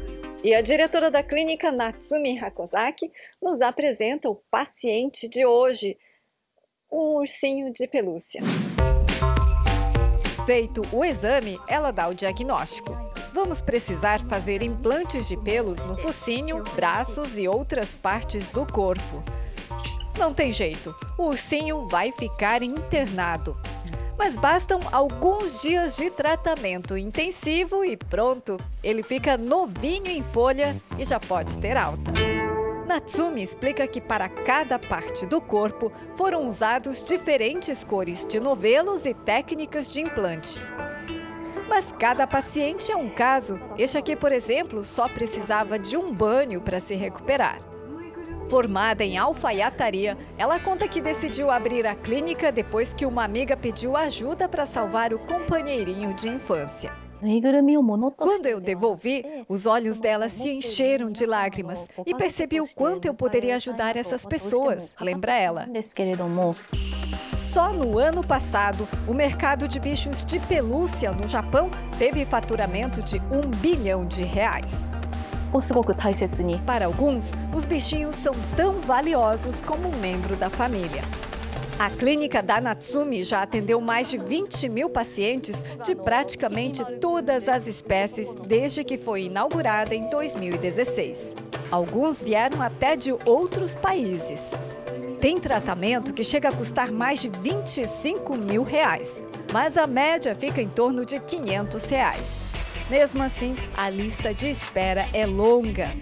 E 0.42 0.54
a 0.54 0.62
diretora 0.62 1.10
da 1.10 1.22
clínica, 1.22 1.70
Natsumi 1.70 2.38
Hakozaki, 2.38 3.12
nos 3.42 3.60
apresenta 3.60 4.30
o 4.30 4.36
paciente 4.50 5.28
de 5.28 5.44
hoje, 5.44 5.98
um 6.90 7.18
ursinho 7.18 7.70
de 7.70 7.86
pelúcia. 7.86 8.40
Feito 10.46 10.80
o 10.90 11.04
exame, 11.04 11.60
ela 11.68 11.90
dá 11.90 12.08
o 12.08 12.14
diagnóstico. 12.14 12.96
Vamos 13.34 13.60
precisar 13.60 14.20
fazer 14.20 14.62
implantes 14.62 15.28
de 15.28 15.36
pelos 15.36 15.84
no 15.84 15.98
focinho, 15.98 16.64
braços 16.74 17.36
e 17.38 17.46
outras 17.46 17.94
partes 17.94 18.48
do 18.48 18.64
corpo. 18.64 19.22
Não 20.18 20.34
tem 20.34 20.52
jeito, 20.52 20.94
o 21.16 21.26
ursinho 21.28 21.86
vai 21.86 22.10
ficar 22.10 22.60
internado. 22.60 23.56
Mas 24.18 24.36
bastam 24.36 24.80
alguns 24.90 25.62
dias 25.62 25.96
de 25.96 26.10
tratamento 26.10 26.98
intensivo 26.98 27.84
e 27.84 27.96
pronto, 27.96 28.58
ele 28.82 29.04
fica 29.04 29.38
novinho 29.38 30.08
em 30.08 30.20
folha 30.22 30.74
e 30.98 31.04
já 31.04 31.20
pode 31.20 31.56
ter 31.58 31.76
alta. 31.76 32.12
Natsumi 32.84 33.44
explica 33.44 33.86
que 33.86 34.00
para 34.00 34.28
cada 34.28 34.76
parte 34.76 35.24
do 35.24 35.40
corpo 35.40 35.92
foram 36.16 36.48
usados 36.48 37.04
diferentes 37.04 37.84
cores 37.84 38.24
de 38.24 38.40
novelos 38.40 39.06
e 39.06 39.14
técnicas 39.14 39.92
de 39.92 40.00
implante. 40.00 40.58
Mas 41.68 41.92
cada 41.92 42.26
paciente 42.26 42.90
é 42.90 42.96
um 42.96 43.08
caso. 43.08 43.60
Este 43.76 43.98
aqui, 43.98 44.16
por 44.16 44.32
exemplo, 44.32 44.84
só 44.84 45.06
precisava 45.06 45.78
de 45.78 45.96
um 45.96 46.12
banho 46.12 46.60
para 46.60 46.80
se 46.80 46.96
recuperar. 46.96 47.67
Formada 48.48 49.04
em 49.04 49.18
alfaiataria, 49.18 50.16
ela 50.38 50.58
conta 50.58 50.88
que 50.88 51.02
decidiu 51.02 51.50
abrir 51.50 51.86
a 51.86 51.94
clínica 51.94 52.50
depois 52.50 52.94
que 52.94 53.04
uma 53.04 53.22
amiga 53.22 53.56
pediu 53.56 53.96
ajuda 53.96 54.48
para 54.48 54.64
salvar 54.64 55.12
o 55.12 55.18
companheirinho 55.18 56.14
de 56.14 56.30
infância. 56.30 56.92
Quando 58.16 58.46
eu 58.46 58.60
devolvi, 58.60 59.24
os 59.48 59.66
olhos 59.66 59.98
dela 59.98 60.28
se 60.28 60.48
encheram 60.48 61.10
de 61.10 61.26
lágrimas 61.26 61.88
e 62.06 62.14
percebi 62.14 62.60
o 62.60 62.68
quanto 62.68 63.06
eu 63.06 63.12
poderia 63.12 63.56
ajudar 63.56 63.96
essas 63.96 64.24
pessoas, 64.24 64.94
lembra 65.00 65.36
ela. 65.36 65.68
Só 67.38 67.72
no 67.72 67.98
ano 67.98 68.24
passado, 68.24 68.88
o 69.06 69.12
mercado 69.12 69.68
de 69.68 69.78
bichos 69.78 70.24
de 70.24 70.40
pelúcia 70.40 71.12
no 71.12 71.28
Japão 71.28 71.70
teve 71.98 72.24
faturamento 72.24 73.02
de 73.02 73.20
um 73.32 73.42
bilhão 73.60 74.06
de 74.06 74.22
reais. 74.22 74.88
Para 76.66 76.86
alguns, 76.86 77.32
os 77.56 77.64
bichinhos 77.64 78.16
são 78.16 78.34
tão 78.54 78.74
valiosos 78.74 79.62
como 79.62 79.88
um 79.88 79.96
membro 79.96 80.36
da 80.36 80.50
família. 80.50 81.02
A 81.78 81.88
clínica 81.88 82.42
da 82.42 82.60
Natsumi 82.60 83.22
já 83.22 83.42
atendeu 83.42 83.80
mais 83.80 84.10
de 84.10 84.18
20 84.18 84.68
mil 84.68 84.90
pacientes 84.90 85.64
de 85.84 85.94
praticamente 85.94 86.84
todas 87.00 87.48
as 87.48 87.68
espécies 87.68 88.34
desde 88.34 88.82
que 88.82 88.98
foi 88.98 89.22
inaugurada 89.22 89.94
em 89.94 90.10
2016. 90.10 91.36
Alguns 91.70 92.20
vieram 92.20 92.60
até 92.60 92.96
de 92.96 93.14
outros 93.24 93.76
países. 93.76 94.54
Tem 95.20 95.38
tratamento 95.38 96.12
que 96.12 96.24
chega 96.24 96.48
a 96.48 96.52
custar 96.52 96.90
mais 96.90 97.22
de 97.22 97.28
25 97.28 98.36
mil 98.36 98.64
reais, 98.64 99.22
mas 99.52 99.78
a 99.78 99.86
média 99.86 100.34
fica 100.34 100.60
em 100.60 100.68
torno 100.68 101.06
de 101.06 101.20
500 101.20 101.84
reais. 101.90 102.47
Mesmo 102.88 103.22
assim, 103.22 103.54
a 103.76 103.90
lista 103.90 104.32
de 104.32 104.48
espera 104.48 105.06
é 105.12 105.26
longa. 105.26 105.92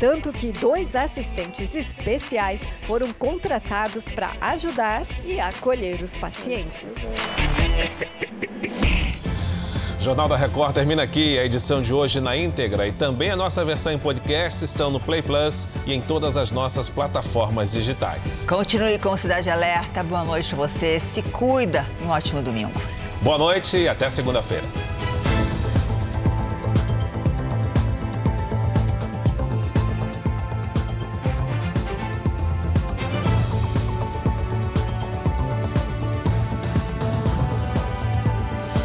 Tanto 0.00 0.32
que 0.32 0.50
dois 0.50 0.96
assistentes 0.96 1.74
especiais 1.74 2.66
foram 2.86 3.12
contratados 3.12 4.08
para 4.08 4.32
ajudar 4.40 5.06
e 5.24 5.38
acolher 5.38 6.02
os 6.02 6.16
pacientes. 6.16 6.96
Jornal 10.00 10.28
da 10.28 10.36
Record 10.36 10.74
termina 10.74 11.02
aqui. 11.02 11.38
A 11.38 11.44
edição 11.44 11.80
de 11.80 11.94
hoje 11.94 12.20
na 12.20 12.36
íntegra 12.36 12.86
e 12.86 12.92
também 12.92 13.30
a 13.30 13.36
nossa 13.36 13.64
versão 13.64 13.92
em 13.92 13.98
podcast 13.98 14.62
estão 14.62 14.90
no 14.90 15.00
Play 15.00 15.22
Plus 15.22 15.66
e 15.86 15.94
em 15.94 16.00
todas 16.00 16.36
as 16.36 16.52
nossas 16.52 16.90
plataformas 16.90 17.72
digitais. 17.72 18.44
Continue 18.46 18.98
com 18.98 19.16
Cidade 19.16 19.48
Alerta. 19.48 20.02
Boa 20.02 20.24
noite 20.24 20.48
para 20.48 20.68
você. 20.68 21.00
Se 21.00 21.22
cuida. 21.22 21.86
Um 22.04 22.08
ótimo 22.08 22.42
domingo. 22.42 22.78
Boa 23.22 23.38
noite 23.38 23.78
e 23.78 23.88
até 23.88 24.10
segunda-feira. 24.10 24.66